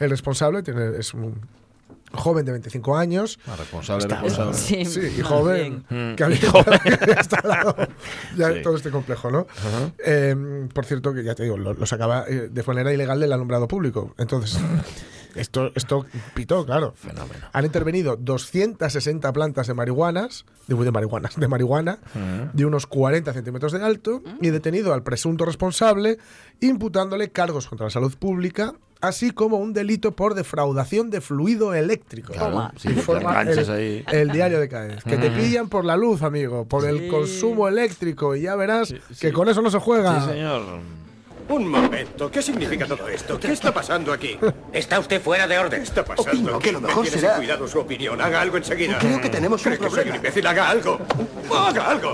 El 0.00 0.10
responsable 0.10 0.62
tiene, 0.64 0.98
es 0.98 1.14
un 1.14 1.36
joven 2.12 2.44
de 2.44 2.52
25 2.52 2.96
años. 2.96 3.38
Ah, 3.46 3.56
responsable, 3.56 4.06
responsable. 4.06 4.54
Sí, 4.54 4.84
Sí, 4.84 5.00
y 5.18 5.20
joven, 5.22 5.84
bien. 5.88 6.12
Mm, 6.12 6.14
que 6.16 6.24
había 6.24 6.36
y 6.36 6.46
joven. 6.46 6.80
instalado 7.16 7.76
ya 8.36 8.52
Sí. 8.52 8.62
todo 8.62 8.76
este 8.76 8.90
complejo, 8.90 9.30
¿no? 9.30 9.46
Eh, 10.04 10.68
por 10.72 10.84
cierto, 10.84 11.12
que 11.14 11.22
ya 11.24 11.34
te 11.34 11.42
digo, 11.44 11.56
lo, 11.56 11.74
lo 11.74 11.86
sacaba 11.86 12.24
eh, 12.28 12.48
de 12.50 12.62
manera 12.62 12.92
ilegal 12.92 13.20
del 13.20 13.32
alumbrado 13.32 13.66
público. 13.68 14.14
Entonces, 14.18 14.58
esto, 15.34 15.70
esto 15.74 16.04
pitó, 16.34 16.64
claro. 16.66 16.94
Fenómeno. 16.96 17.46
Han 17.52 17.64
intervenido 17.64 18.16
260 18.16 19.32
plantas 19.32 19.66
de 19.66 19.74
marihuanas, 19.74 20.44
de, 20.66 20.74
de 20.76 20.90
marihuanas, 20.90 21.36
de 21.36 21.48
marihuana, 21.48 21.98
de 22.52 22.64
unos 22.64 22.86
40 22.86 23.32
centímetros 23.32 23.72
de 23.72 23.82
alto, 23.84 24.22
y 24.40 24.50
detenido 24.50 24.92
al 24.94 25.02
presunto 25.02 25.44
responsable, 25.44 26.18
imputándole 26.60 27.30
cargos 27.30 27.68
contra 27.68 27.86
la 27.86 27.90
salud 27.90 28.14
pública, 28.18 28.74
así 29.00 29.30
como 29.30 29.56
un 29.58 29.72
delito 29.72 30.12
por 30.12 30.34
defraudación 30.34 31.10
de 31.10 31.20
fluido 31.20 31.74
eléctrico. 31.74 32.32
Claro, 32.32 32.70
sí, 32.76 32.88
Informa 32.88 33.42
el, 33.42 33.70
ahí. 33.70 34.04
el 34.10 34.30
diario 34.30 34.60
de 34.60 34.68
Cádiz. 34.68 35.02
Que 35.04 35.16
te 35.16 35.30
pillan 35.30 35.68
por 35.68 35.84
la 35.84 35.96
luz, 35.96 36.22
amigo, 36.22 36.64
por 36.66 36.84
el 36.86 37.08
consumo 37.08 37.68
eléctrico, 37.68 38.34
y 38.36 38.42
ya 38.42 38.56
verás 38.56 38.94
que 39.20 39.32
con 39.32 39.48
eso 39.48 39.62
no 39.62 39.70
se 39.70 39.78
juega. 39.78 40.20
Sí, 40.22 40.30
señor. 40.32 40.62
Un 41.50 41.66
momento, 41.66 42.30
¿qué 42.30 42.42
significa 42.42 42.84
todo 42.86 43.08
esto? 43.08 43.40
¿Qué 43.40 43.52
está 43.52 43.72
pasando 43.72 44.12
aquí? 44.12 44.38
Está 44.72 44.98
usted 44.98 45.18
fuera 45.22 45.46
de 45.46 45.58
orden. 45.58 45.80
¿Qué 45.80 45.86
está 45.88 46.04
pasando? 46.04 46.30
Opino 46.30 46.58
que 46.58 46.72
lo 46.72 46.80
mejor 46.82 47.06
será- 47.06 47.36
cuidado 47.36 47.66
su 47.66 47.78
opinión. 47.78 48.20
Haga 48.20 48.42
algo 48.42 48.58
enseguida. 48.58 48.98
Creo 48.98 49.18
que 49.18 49.30
tenemos 49.30 49.64
un 49.64 49.72
¿Cree 49.72 49.88
que 49.88 49.94
soy 49.94 50.10
un 50.10 50.16
imbécil? 50.16 50.46
Haga 50.46 50.68
algo. 50.68 50.98
¡Haga 51.50 51.90
algo! 51.90 52.12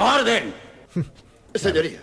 ¡Orden! 0.00 0.54
Señoría, 1.54 2.02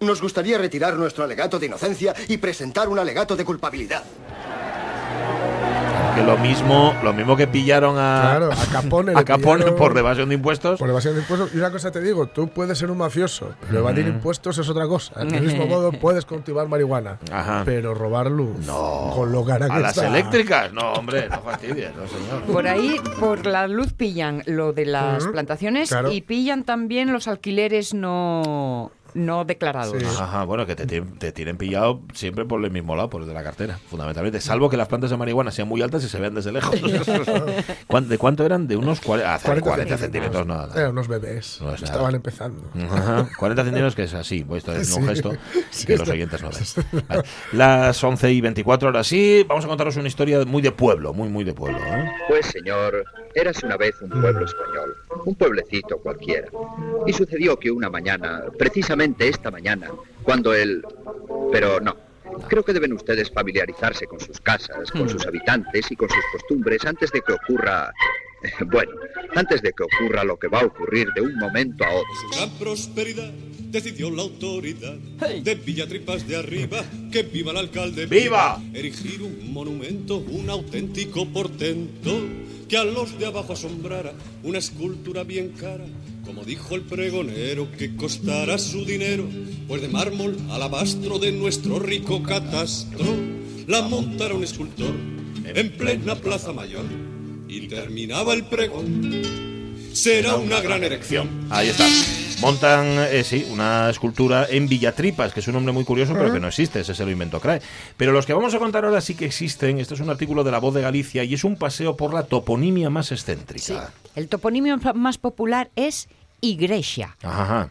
nos 0.00 0.20
gustaría 0.22 0.58
retirar 0.58 0.94
nuestro 0.96 1.24
alegato 1.24 1.58
de 1.58 1.66
inocencia 1.66 2.14
y 2.28 2.38
presentar 2.38 2.88
un 2.88 2.98
alegato 2.98 3.36
de 3.36 3.44
culpabilidad. 3.44 4.02
Que 6.14 6.24
lo 6.24 6.36
mismo, 6.38 6.92
lo 7.04 7.12
mismo 7.12 7.36
que 7.36 7.46
pillaron 7.46 7.96
a, 7.96 8.20
Claro, 8.22 8.50
a 8.52 8.66
Capone. 8.72 9.12
a 9.12 9.18
le 9.20 9.24
Capone 9.24 9.58
pillaron 9.58 9.78
por 9.78 9.96
evasión 9.96 10.28
de 10.28 10.34
impuestos. 10.34 10.78
Por 10.80 10.88
evasión 10.90 11.14
de 11.14 11.20
impuestos. 11.20 11.54
Y 11.54 11.58
una 11.58 11.70
cosa 11.70 11.92
te 11.92 12.00
digo, 12.00 12.26
tú 12.26 12.48
puedes 12.48 12.76
ser 12.78 12.90
un 12.90 12.98
mafioso, 12.98 13.54
pero 13.66 13.78
evadir 13.78 14.08
impuestos 14.08 14.58
es 14.58 14.68
otra 14.68 14.88
cosa. 14.88 15.24
Del 15.24 15.40
mismo 15.42 15.66
modo, 15.66 15.92
puedes 16.00 16.24
cultivar 16.24 16.66
marihuana, 16.66 17.18
Ajá. 17.30 17.62
pero 17.64 17.94
robar 17.94 18.28
luz. 18.28 18.58
No. 18.66 19.12
Con 19.14 19.30
lo 19.30 19.44
cara 19.44 19.66
que 19.68 19.72
a 19.74 19.78
las 19.78 19.96
está. 19.96 20.08
eléctricas. 20.08 20.72
No, 20.72 20.94
hombre, 20.94 21.28
no 21.28 21.40
fastidies, 21.42 21.92
no, 21.94 22.06
señor. 22.08 22.42
Por 22.52 22.66
ahí, 22.66 23.00
por 23.20 23.46
la 23.46 23.68
luz 23.68 23.92
pillan 23.92 24.42
lo 24.46 24.72
de 24.72 24.86
las 24.86 25.26
plantaciones 25.28 25.90
claro. 25.90 26.10
y 26.10 26.22
pillan 26.22 26.64
también 26.64 27.12
los 27.12 27.28
alquileres 27.28 27.94
no, 27.94 28.90
no 29.14 29.44
declarados. 29.44 29.96
Sí. 29.98 30.06
Ajá, 30.18 30.44
bueno, 30.44 30.66
que 30.66 30.74
te, 30.76 30.86
tienen- 30.86 31.18
te 31.18 31.32
tienen 31.32 31.56
pillado 31.56 32.00
siempre 32.14 32.44
por 32.44 32.64
el 32.64 32.70
mismo 32.70 32.96
lado, 32.96 33.10
por 33.10 33.22
el 33.22 33.28
de 33.28 33.34
la 33.34 33.42
cartera, 33.42 33.78
fundamentalmente. 33.88 34.40
Salvo 34.40 34.68
que 34.70 34.76
las 34.76 34.88
plantas 34.88 35.10
de 35.10 35.16
marihuana 35.16 35.50
sean 35.50 35.68
muy 35.68 35.82
altas 35.82 36.04
y 36.04 36.08
se 36.08 36.18
vean 36.20 36.34
desde 36.34 36.52
lejos. 36.52 36.74
¿Cuán- 37.86 38.08
¿De 38.08 38.18
cuánto 38.18 38.44
eran? 38.44 38.66
De 38.68 38.76
unos 38.76 39.00
40, 39.00 39.60
40, 39.60 39.98
centímetros, 39.98 40.46
no, 40.46 40.54
nada. 40.54 40.74
Eran 40.76 40.92
unos 40.92 41.08
bebés. 41.08 41.58
No 41.60 41.74
es. 41.74 41.82
Estaban 41.82 42.14
empezando. 42.14 42.62
Ajá, 42.90 43.28
40 43.38 43.62
centímetros 43.64 43.94
que 43.94 44.02
es 44.04 44.14
así, 44.14 44.44
pues 44.44 44.58
esto 44.64 44.72
es 44.74 44.90
un 44.92 45.02
Sí. 45.02 45.08
gesto 45.08 45.32
Sí, 45.70 45.86
que 45.86 45.96
los 45.96 46.08
oyentes 46.08 46.42
no 46.42 46.50
ven. 46.50 47.04
Vale. 47.08 47.22
Las 47.52 48.02
11 48.02 48.32
y 48.32 48.40
24 48.40 48.88
horas 48.88 49.06
sí, 49.06 49.44
vamos 49.48 49.64
a 49.64 49.68
contaros 49.68 49.96
una 49.96 50.08
historia 50.08 50.44
muy 50.44 50.62
de 50.62 50.72
pueblo, 50.72 51.12
muy, 51.12 51.28
muy 51.28 51.44
de 51.44 51.52
pueblo. 51.54 51.78
¿eh? 51.78 52.10
Pues 52.28 52.46
señor, 52.46 53.04
érase 53.34 53.66
una 53.66 53.76
vez 53.76 53.94
un 54.02 54.10
pueblo 54.10 54.44
español, 54.44 54.96
un 55.24 55.34
pueblecito 55.34 55.98
cualquiera. 55.98 56.48
Y 57.06 57.12
sucedió 57.12 57.58
que 57.58 57.70
una 57.70 57.88
mañana, 57.90 58.42
precisamente 58.58 58.99
esta 59.18 59.50
mañana, 59.50 59.90
cuando 60.22 60.54
él... 60.54 60.82
Pero 61.52 61.80
no, 61.80 61.96
creo 62.48 62.64
que 62.64 62.72
deben 62.72 62.92
ustedes 62.92 63.30
familiarizarse 63.30 64.06
con 64.06 64.20
sus 64.20 64.40
casas, 64.40 64.90
con 64.90 65.08
sus 65.08 65.26
habitantes 65.26 65.90
y 65.90 65.96
con 65.96 66.08
sus 66.08 66.24
costumbres 66.32 66.84
antes 66.84 67.10
de 67.12 67.22
que 67.22 67.32
ocurra... 67.32 67.92
Bueno, 68.72 68.92
antes 69.34 69.60
de 69.60 69.70
que 69.74 69.82
ocurra 69.82 70.24
lo 70.24 70.38
que 70.38 70.48
va 70.48 70.60
a 70.60 70.64
ocurrir 70.64 71.08
de 71.14 71.20
un 71.20 71.36
momento 71.36 71.84
a 71.84 71.90
otro. 71.90 72.10
Gran 72.34 72.48
prosperidad 72.58 73.30
decidió 73.70 74.10
la 74.10 74.22
autoridad 74.22 74.94
de 74.94 75.54
Villatripas 75.56 76.26
de 76.26 76.36
arriba 76.36 76.82
que 77.12 77.22
viva 77.22 77.50
el 77.50 77.58
alcalde. 77.58 78.06
¡Viva! 78.06 78.58
Erigir 78.72 79.20
un 79.22 79.52
monumento, 79.52 80.16
un 80.16 80.48
auténtico 80.48 81.26
portento 81.28 82.18
que 82.66 82.78
a 82.78 82.84
los 82.84 83.18
de 83.18 83.26
abajo 83.26 83.52
asombrara, 83.52 84.14
una 84.42 84.58
escultura 84.58 85.22
bien 85.22 85.50
cara. 85.50 85.84
Como 86.30 86.44
dijo 86.44 86.76
el 86.76 86.82
pregonero, 86.82 87.72
que 87.72 87.96
costará 87.96 88.56
su 88.56 88.84
dinero, 88.84 89.28
pues 89.66 89.82
de 89.82 89.88
mármol 89.88 90.38
alabastro 90.50 91.18
de 91.18 91.32
nuestro 91.32 91.80
rico 91.80 92.22
catastro, 92.22 93.04
la 93.66 93.82
montara 93.82 94.34
un 94.34 94.44
escultor 94.44 94.94
en 95.44 95.72
plena 95.76 96.14
plaza 96.14 96.52
mayor 96.52 96.84
y 97.48 97.66
terminaba 97.66 98.32
el 98.34 98.44
pregón. 98.44 99.10
Será 99.92 100.36
una 100.36 100.60
gran 100.60 100.84
erección. 100.84 101.48
Ahí 101.50 101.70
está. 101.70 101.88
Montan, 102.40 102.86
eh, 103.10 103.24
sí, 103.24 103.46
una 103.50 103.90
escultura 103.90 104.46
en 104.48 104.68
Villatripas, 104.68 105.34
que 105.34 105.40
es 105.40 105.48
un 105.48 105.54
nombre 105.54 105.72
muy 105.72 105.84
curioso, 105.84 106.14
pero 106.14 106.32
que 106.32 106.40
no 106.40 106.48
existe, 106.48 106.80
ese 106.80 106.94
se 106.94 107.04
lo 107.04 107.10
inventó 107.10 107.40
Crae. 107.40 107.60
Pero 107.96 108.12
los 108.12 108.24
que 108.24 108.32
vamos 108.32 108.54
a 108.54 108.58
contar 108.58 108.84
ahora 108.84 109.00
sí 109.00 109.16
que 109.16 109.26
existen. 109.26 109.78
Este 109.80 109.94
es 109.94 110.00
un 110.00 110.08
artículo 110.08 110.44
de 110.44 110.52
La 110.52 110.58
Voz 110.58 110.74
de 110.74 110.80
Galicia 110.80 111.24
y 111.24 111.34
es 111.34 111.42
un 111.42 111.56
paseo 111.56 111.96
por 111.96 112.14
la 112.14 112.22
toponimia 112.22 112.88
más 112.88 113.10
excéntrica. 113.10 113.92
El 114.14 114.28
toponimio 114.28 114.78
más 114.94 115.18
popular 115.18 115.70
es 115.76 116.08
Igrexa. 116.40 117.16
Ajá. 117.22 117.70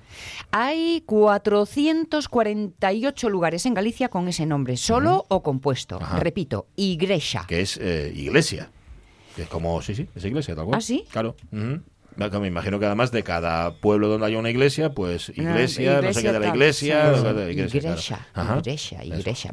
Hay 0.52 1.02
448 1.06 3.30
lugares 3.30 3.66
en 3.66 3.74
Galicia 3.74 4.10
con 4.10 4.28
ese 4.28 4.46
nombre, 4.46 4.76
solo 4.78 5.26
o 5.30 5.42
compuesto. 5.44 5.98
Ajá. 6.02 6.20
Repito, 6.20 6.68
Igrexa. 6.76 7.46
que 7.48 7.62
es 7.62 7.78
eh, 7.78 8.12
iglesia. 8.16 8.70
Que 9.36 9.44
es 9.44 9.48
como, 9.48 9.82
sí, 9.82 9.96
sí, 9.96 10.08
es 10.16 10.26
iglesia, 10.26 10.56
tal 10.56 10.66
cual. 10.66 10.78
¿Ah, 10.78 10.82
sí? 10.82 11.06
Claro. 11.12 11.36
Me 11.52 11.82
me 12.40 12.48
imagino 12.48 12.80
que 12.80 12.86
además 12.86 13.12
de 13.12 13.24
cada 13.24 13.76
pueblo 13.76 14.08
donde 14.10 14.28
haya 14.28 14.38
una 14.38 14.50
iglesia, 14.50 14.92
pues 14.94 15.30
iglesia, 15.30 16.02
no 16.02 16.14
sé 16.14 16.22
qué 16.22 16.32
de 16.32 16.40
la 16.40 16.48
iglesia, 16.50 17.02
Sí, 17.06 17.10
no 17.10 17.16
sé 17.16 17.22
sí. 17.22 17.28
de 17.36 17.46
la 17.46 17.52
iglesia. 17.52 17.82
claro. 18.34 18.62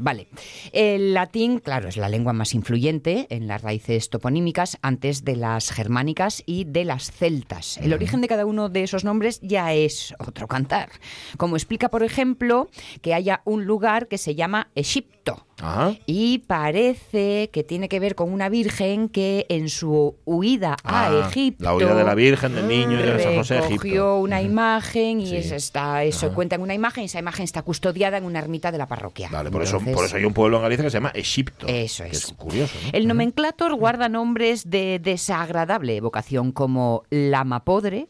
Vale. 0.00 0.28
El 0.72 1.14
latín, 1.14 1.58
claro, 1.60 1.88
es 1.88 1.96
la 1.96 2.08
lengua 2.08 2.32
más 2.32 2.54
influyente 2.54 3.26
en 3.30 3.46
las 3.46 3.62
raíces 3.62 4.10
toponímicas 4.10 4.78
antes 4.82 5.24
de 5.24 5.36
las 5.36 5.70
germánicas 5.70 6.42
y 6.46 6.64
de 6.64 6.84
las 6.84 7.10
celtas. 7.12 7.78
El 7.78 7.92
origen 7.92 8.20
de 8.20 8.28
cada 8.28 8.46
uno 8.46 8.68
de 8.68 8.82
esos 8.82 9.04
nombres 9.04 9.40
ya 9.42 9.72
es 9.72 10.14
otro 10.18 10.48
cantar. 10.48 10.90
Como 11.36 11.56
explica, 11.56 11.88
por 11.88 12.02
ejemplo, 12.02 12.68
que 13.02 13.14
haya 13.14 13.42
un 13.44 13.64
lugar 13.64 14.08
que 14.08 14.18
se 14.18 14.34
llama 14.34 14.70
Egipto. 14.74 15.45
Ajá. 15.60 15.94
Y 16.06 16.38
parece 16.38 17.48
que 17.52 17.64
tiene 17.64 17.88
que 17.88 17.98
ver 17.98 18.14
con 18.14 18.30
una 18.32 18.48
virgen 18.48 19.08
que 19.08 19.46
en 19.48 19.68
su 19.70 20.16
huida 20.26 20.76
Ah, 20.84 21.06
a 21.08 21.28
Egipto. 21.28 21.64
la 21.64 21.74
huida 21.74 21.94
de 21.94 22.04
la 22.04 22.14
Virgen, 22.14 22.54
del 22.54 22.68
niño 22.68 23.00
y 23.00 23.02
de 23.02 23.22
San 23.22 23.36
José 23.36 23.54
Egipto. 23.58 23.72
recogió 23.82 24.16
una 24.18 24.42
imagen 24.42 25.20
y 25.20 25.26
Sí. 25.28 25.36
es- 25.36 25.52
está, 25.52 26.04
eso 26.04 26.34
cuenta 26.34 26.56
en 26.56 26.62
una 26.62 26.74
imagen 26.74 27.04
y 27.04 27.06
esa 27.06 27.18
imagen 27.18 27.44
está 27.44 27.62
custodiada 27.62 28.18
en 28.18 28.24
una 28.24 28.38
ermita 28.38 28.70
de 28.70 28.78
la 28.78 28.86
parroquia. 28.86 29.28
Vale, 29.32 29.50
por 29.50 29.62
eso, 29.62 29.80
por 29.80 30.04
eso 30.04 30.16
hay 30.16 30.24
un 30.24 30.34
pueblo 30.34 30.58
en 30.58 30.62
Galicia 30.64 30.84
que 30.84 30.90
se 30.90 30.96
llama 30.98 31.12
Egipto. 31.14 31.66
Eso 31.68 32.04
que 32.04 32.10
es. 32.10 32.24
es 32.24 32.32
curioso, 32.34 32.74
¿no? 32.84 32.90
El 32.92 33.06
nomenclator 33.08 33.74
guarda 33.74 34.08
nombres 34.08 34.68
de 34.68 34.98
desagradable 35.02 35.96
evocación 35.96 36.52
como 36.52 37.02
lama 37.10 37.64
podre 37.64 38.08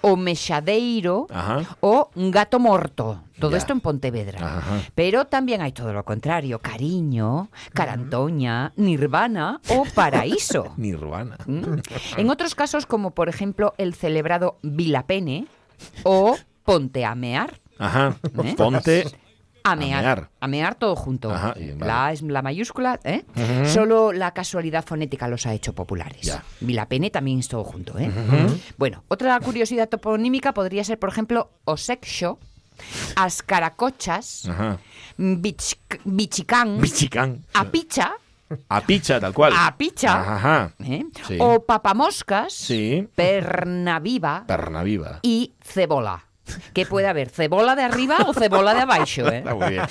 o 0.00 0.16
mechadeiro 0.16 1.26
Ajá. 1.30 1.76
o 1.80 2.10
gato 2.14 2.58
morto. 2.58 3.22
Todo 3.38 3.52
Ya. 3.52 3.58
esto 3.58 3.72
en 3.72 3.80
Pontevedra. 3.80 4.38
Ajá. 4.58 4.80
Pero 4.94 5.26
también 5.26 5.60
hay 5.62 5.72
todo 5.72 5.92
lo 5.92 6.04
contrario. 6.04 6.58
Cariño, 6.60 7.48
carantoña, 7.72 8.72
nirvana 8.76 9.60
o 9.68 9.84
paraíso. 9.94 10.72
Nirvana. 10.76 11.36
¿Mm? 11.46 11.78
En 12.16 12.30
otros 12.30 12.54
casos, 12.54 12.86
como 12.86 13.12
por 13.12 13.28
ejemplo 13.28 13.74
el 13.78 13.94
celebrado 13.94 14.58
Vilapene 14.62 15.46
o 16.02 16.36
Ponteamear. 16.64 17.60
Ajá. 17.78 18.16
¿Eh? 18.44 18.54
Ponte. 18.56 19.06
Amear. 19.72 19.98
Amear. 20.00 20.30
Amear 20.40 20.74
todo 20.74 20.96
junto. 20.96 21.30
Ajá, 21.32 21.54
y 21.56 21.68
vale. 21.72 21.86
La 21.86 22.06
A 22.06 22.12
es 22.12 22.22
la 22.22 22.42
mayúscula, 22.42 22.98
¿eh? 23.04 23.24
Solo 23.66 24.12
la 24.12 24.32
casualidad 24.32 24.84
fonética 24.84 25.28
los 25.28 25.46
ha 25.46 25.54
hecho 25.54 25.74
populares. 25.74 26.22
Ya. 26.22 26.42
Vilapene 26.60 27.10
también 27.10 27.38
es 27.40 27.48
todo 27.48 27.64
junto, 27.64 27.98
¿eh? 27.98 28.10
Bueno, 28.76 29.04
otra 29.08 29.38
curiosidad 29.40 29.88
toponímica 29.88 30.52
podría 30.54 30.84
ser, 30.84 30.98
por 30.98 31.08
ejemplo, 31.10 31.50
Osexo, 31.64 32.38
Ascaracochas. 33.16 34.48
Bich- 35.18 35.78
Bichicán, 36.04 36.80
Bichicán. 36.80 37.44
Apicha, 37.54 38.12
A 38.68 38.80
picha, 38.80 39.20
tal 39.20 39.34
cual. 39.34 39.52
Apicha, 39.56 40.34
Ajá. 40.36 40.72
¿eh? 40.84 41.04
Sí. 41.26 41.36
o 41.40 41.64
Papamoscas, 41.66 42.52
Sí. 42.54 43.06
Pernaviva 43.14 44.44
Perna 44.46 44.82
viva. 44.82 45.20
y 45.22 45.52
Cebola. 45.62 46.24
¿Qué 46.72 46.86
puede 46.86 47.06
haber? 47.06 47.30
¿Cebola 47.30 47.74
de 47.74 47.82
arriba 47.82 48.18
o 48.26 48.34
cebola 48.34 48.74
de 48.74 48.80
abajo? 48.80 49.04
¿eh? 49.06 49.44
Muy 49.54 49.70
bien. 49.70 49.84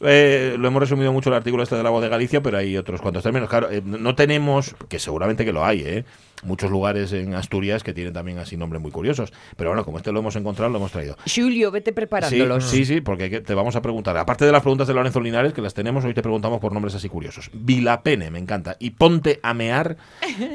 Eh, 0.00 0.56
lo 0.58 0.68
hemos 0.68 0.80
resumido 0.80 1.12
mucho 1.12 1.30
el 1.30 1.36
artículo 1.36 1.62
este 1.62 1.76
de 1.76 1.82
la 1.82 1.90
voz 1.90 2.02
de 2.02 2.08
Galicia, 2.08 2.42
pero 2.42 2.58
hay 2.58 2.76
otros 2.76 3.00
cuantos 3.00 3.22
términos. 3.22 3.48
Claro, 3.48 3.70
eh, 3.70 3.82
no 3.84 4.14
tenemos, 4.14 4.74
que 4.88 4.98
seguramente 4.98 5.44
que 5.44 5.52
lo 5.52 5.64
hay, 5.64 5.80
¿eh? 5.80 6.04
muchos 6.42 6.70
lugares 6.70 7.12
en 7.14 7.34
Asturias 7.34 7.82
que 7.82 7.94
tienen 7.94 8.12
también 8.12 8.38
así 8.38 8.58
nombres 8.58 8.80
muy 8.82 8.90
curiosos. 8.90 9.32
Pero 9.56 9.70
bueno, 9.70 9.84
como 9.86 9.96
este 9.96 10.12
lo 10.12 10.20
hemos 10.20 10.36
encontrado, 10.36 10.70
lo 10.70 10.76
hemos 10.76 10.92
traído. 10.92 11.16
Julio, 11.34 11.70
vete 11.70 11.90
Sí, 11.90 11.94
preparándolos. 11.94 12.64
sí, 12.68 12.84
sí, 12.84 13.00
porque 13.00 13.30
que- 13.30 13.40
te 13.40 13.54
vamos 13.54 13.74
a 13.74 13.80
preguntar. 13.82 14.16
Aparte 14.18 14.44
de 14.44 14.52
las 14.52 14.60
preguntas 14.60 14.86
de 14.86 14.92
Lorenzo 14.94 15.18
Linares, 15.20 15.54
que 15.54 15.62
las 15.62 15.72
tenemos, 15.72 16.04
hoy 16.04 16.12
te 16.12 16.20
preguntamos 16.22 16.60
por 16.60 16.72
nombres 16.72 16.94
así 16.94 17.08
curiosos. 17.08 17.48
Vilapene, 17.54 18.30
me 18.30 18.38
encanta. 18.38 18.76
Y 18.78 18.90
Ponte 18.90 19.40
a 19.42 19.54
Mear, 19.54 19.96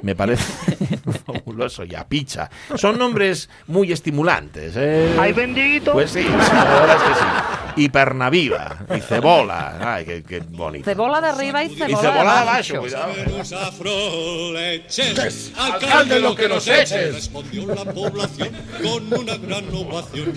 me 0.03 0.15
parece 0.15 0.43
fabuloso. 1.25 1.83
Y 1.83 1.95
Apicha. 1.95 2.49
Son 2.75 2.97
nombres 2.99 3.49
muy 3.67 3.91
estimulantes. 3.91 4.75
¿eh? 4.77 5.15
¡Ay, 5.19 5.33
bendito! 5.33 5.93
Pues 5.93 6.11
sí, 6.11 6.23
la 6.23 6.63
verdad 6.63 6.95
es 6.97 7.01
que 7.03 7.13
sí. 7.15 7.25
Y 7.75 7.89
Pernaviva, 7.89 8.77
y 8.95 8.99
Cebola. 9.01 9.77
Ay, 9.95 10.05
qué, 10.05 10.23
qué 10.23 10.39
bonito. 10.39 10.85
Cebola 10.85 11.21
de 11.21 11.27
arriba 11.29 11.63
y 11.63 11.67
Y 11.71 11.75
cebola, 11.75 11.97
cebola 12.01 12.23
de 12.33 12.39
abajo. 12.39 12.79
cuidado. 12.79 13.13
Alcalde, 15.57 16.19
lo 16.19 16.35
que 16.35 16.47
nos 16.49 16.67
eches. 16.67 17.13
Respondió 17.13 17.67
la 17.67 17.85
población 17.85 18.49
con 18.81 19.13
una 19.19 19.37
gran 19.37 19.65
ovación. 19.73 20.33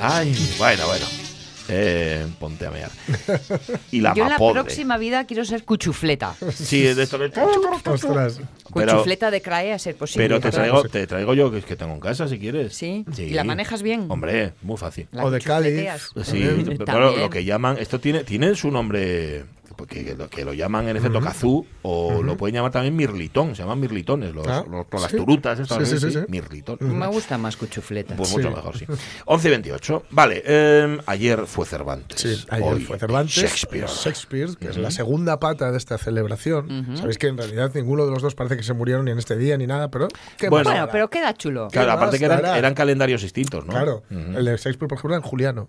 Ay, 0.00 0.34
bueno, 0.58 0.86
bueno. 0.86 1.27
Eh, 1.68 2.26
ponte 2.38 2.66
a 2.66 2.70
mear. 2.70 2.90
Y 3.90 4.00
la 4.00 4.14
Yo 4.14 4.24
en 4.24 4.30
la 4.30 4.36
próxima 4.36 4.98
vida 4.98 5.24
quiero 5.24 5.44
ser 5.44 5.64
cuchufleta. 5.64 6.34
Sí, 6.52 6.82
de 6.82 7.02
esto 7.02 7.18
de... 7.18 7.26
Ostras. 7.84 8.40
Cuchufleta 8.70 9.30
de 9.30 9.40
crae 9.42 9.72
a 9.72 9.78
ser 9.78 9.96
posible. 9.96 10.24
Pero 10.24 10.40
te 10.40 10.50
traigo, 10.50 10.82
te 10.84 11.06
traigo 11.06 11.34
yo, 11.34 11.50
que 11.50 11.58
es 11.58 11.64
que 11.64 11.76
tengo 11.76 11.94
en 11.94 12.00
casa, 12.00 12.28
si 12.28 12.38
quieres. 12.38 12.74
Sí. 12.74 13.04
¿Y 13.16 13.30
la 13.30 13.44
manejas 13.44 13.82
bien? 13.82 14.06
Hombre, 14.08 14.52
muy 14.62 14.76
fácil. 14.76 15.08
La 15.12 15.24
O 15.24 15.30
de 15.30 15.38
cuchufleteas. 15.38 16.10
Sí, 16.24 16.44
pero 16.84 17.16
lo 17.16 17.30
que 17.30 17.44
llaman, 17.44 17.76
esto 17.78 18.00
tiene, 18.00 18.24
tiene 18.24 18.54
su 18.54 18.70
nombre, 18.70 19.44
porque 19.78 20.04
que 20.04 20.16
lo, 20.16 20.28
que 20.28 20.44
lo 20.44 20.52
llaman 20.52 20.88
en 20.88 20.96
efecto 20.96 21.20
cazú, 21.20 21.64
o 21.82 22.20
lo 22.22 22.36
pueden 22.36 22.56
llamar 22.56 22.72
también 22.72 22.96
mirlitón, 22.96 23.54
se 23.54 23.62
llaman 23.62 23.78
mirlitones, 23.78 24.34
los, 24.34 24.44
Ah, 24.48 24.64
los- 24.68 24.86
las 25.00 25.10
sí. 25.12 25.16
turutas, 25.16 25.60
estas, 25.60 25.88
Sí, 25.88 25.98
sí, 25.98 26.00
sí, 26.00 26.10
sí. 26.18 26.18
mirlitón. 26.28 26.78
Me 26.80 27.06
gusta 27.06 27.38
más 27.38 27.56
cuchufleta. 27.56 28.16
Pues 28.16 28.28
Sí. 28.30 28.36
mucho 28.38 28.50
mejor, 28.50 28.76
sí. 28.76 28.86
11 29.26 29.46
y 29.46 29.50
28. 29.52 30.02
Vale, 30.10 30.42
eh, 30.44 30.98
ayer 31.06 31.46
fue 31.46 31.64
Cervantes. 31.64 32.20
Sí, 32.20 32.44
ayer 32.50 32.72
Hoy 32.74 32.80
fue 32.80 32.98
Cervantes, 32.98 33.36
Shakespeare. 33.36 33.86
Shakespeare, 33.86 34.56
que 34.58 34.68
es 34.68 34.76
la 34.76 34.90
segunda 34.90 35.38
pata 35.38 35.70
de 35.70 35.78
esta 35.78 35.96
celebración. 35.96 36.96
Sabéis 36.96 37.16
que 37.16 37.28
en 37.28 37.38
realidad 37.38 37.70
ninguno 37.72 38.04
de 38.04 38.10
los 38.10 38.20
dos 38.20 38.34
parece 38.34 38.56
que 38.56 38.64
se 38.64 38.74
murieron 38.74 39.04
ni 39.04 39.12
en 39.12 39.18
este 39.18 39.36
día 39.36 39.56
ni 39.56 39.68
nada, 39.68 39.90
pero 39.92 40.08
¿qué 40.36 40.48
Bueno, 40.48 40.70
pero 40.90 41.08
queda 41.08 41.32
chulo. 41.34 41.68
Claro, 41.70 41.86
¿Qué 41.88 41.92
aparte 41.92 42.18
que 42.18 42.24
eran, 42.24 42.44
eran 42.44 42.74
calendarios 42.74 43.22
distintos, 43.22 43.64
¿no? 43.64 43.72
Claro, 43.72 44.02
el 44.10 44.44
de 44.44 44.50
Shakespeare, 44.56 44.88
por 44.88 44.98
ejemplo, 44.98 45.14
era 45.16 45.22
en 45.24 45.28
Juliano. 45.30 45.68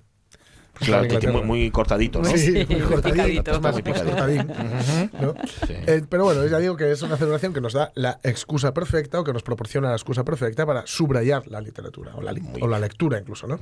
Claro, 0.80 1.08
que 1.08 1.18
tiene 1.18 1.36
muy, 1.36 1.44
muy 1.46 1.72
cortadito, 1.72 2.22
¿no? 2.22 2.30
Sí, 2.38 2.52
muy 2.70 2.76
muy 2.78 2.82
cortadito, 2.88 3.60
más, 3.60 3.74
Muy 3.74 3.82
más 3.84 4.02
picadito. 4.02 4.06
cortadín, 4.10 4.48
¿no? 5.22 5.34
Sí. 5.68 5.74
Eh, 5.88 6.04
pero 6.10 6.24
bueno, 6.24 6.46
ya 6.48 6.58
digo 6.60 6.76
que 6.78 6.92
es 6.92 7.02
una 7.02 7.18
celebración 7.18 7.54
que 7.54 7.62
nos 7.62 7.74
da 7.74 7.92
la 7.96 8.20
excusa 8.24 8.74
perfecta 8.74 9.20
o 9.20 9.24
que 9.24 9.34
nos 9.34 9.44
proporciona 9.44 9.90
la 9.90 9.96
excusa 9.96 10.24
perfecta 10.24 10.66
para 10.66 10.84
subrayar 10.88 11.48
la 11.48 11.62
literatura 11.62 12.14
o 12.16 12.22
la, 12.22 12.32
li- 12.32 12.44
o 12.62 12.68
la 12.68 12.80
lectura 12.80 13.20
incluso, 13.20 13.46
¿no? 13.48 13.60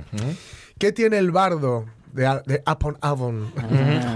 ¿Qué 0.78 0.92
tiene 0.92 1.18
el 1.18 1.30
bardo 1.32 1.86
de, 2.12 2.26
A- 2.26 2.42
de 2.46 2.62
Upon 2.70 2.98
Avon? 3.00 3.52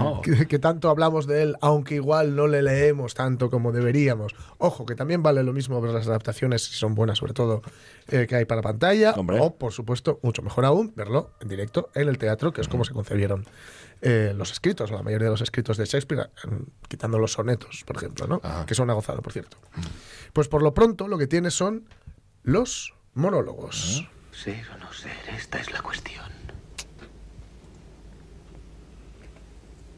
Oh. 0.01 0.21
que, 0.23 0.47
que 0.47 0.59
tanto 0.59 0.89
hablamos 0.89 1.27
de 1.27 1.43
él, 1.43 1.55
aunque 1.61 1.95
igual 1.95 2.35
no 2.35 2.47
le 2.47 2.61
leemos 2.61 3.13
tanto 3.13 3.49
como 3.49 3.71
deberíamos. 3.71 4.33
Ojo, 4.57 4.85
que 4.85 4.95
también 4.95 5.23
vale 5.23 5.43
lo 5.43 5.53
mismo 5.53 5.79
ver 5.81 5.91
las 5.93 6.07
adaptaciones, 6.07 6.63
si 6.65 6.73
son 6.75 6.95
buenas 6.95 7.17
sobre 7.19 7.33
todo, 7.33 7.61
eh, 8.07 8.25
que 8.27 8.35
hay 8.35 8.45
para 8.45 8.61
pantalla, 8.61 9.11
Hombre. 9.11 9.37
o 9.39 9.55
por 9.55 9.71
supuesto, 9.73 10.19
mucho 10.23 10.41
mejor 10.41 10.65
aún, 10.65 10.93
verlo 10.95 11.31
en 11.41 11.47
directo 11.47 11.89
en 11.95 12.07
el 12.09 12.17
teatro, 12.17 12.51
que 12.53 12.61
es 12.61 12.67
como 12.67 12.83
se 12.85 12.93
concebieron 12.93 13.45
eh, 14.01 14.33
los 14.35 14.51
escritos, 14.51 14.91
o 14.91 14.95
la 14.95 15.03
mayoría 15.03 15.25
de 15.27 15.31
los 15.31 15.41
escritos 15.41 15.77
de 15.77 15.85
Shakespeare, 15.85 16.29
quitando 16.87 17.17
los 17.19 17.31
sonetos, 17.33 17.83
por 17.85 17.95
ejemplo, 17.97 18.27
¿no? 18.27 18.41
Ajá. 18.43 18.65
que 18.65 18.75
son 18.75 18.83
una 18.85 18.93
gozada, 18.93 19.21
por 19.21 19.31
cierto. 19.31 19.57
Pues 20.33 20.47
por 20.49 20.61
lo 20.61 20.73
pronto 20.73 21.07
lo 21.07 21.17
que 21.17 21.27
tiene 21.27 21.51
son 21.51 21.85
los 22.43 22.93
monólogos. 23.13 24.05
Ser 24.31 24.65
o 24.75 24.77
no 24.79 24.91
ser, 24.91 25.11
esta 25.37 25.59
es 25.59 25.71
la 25.71 25.81
cuestión. 25.81 26.25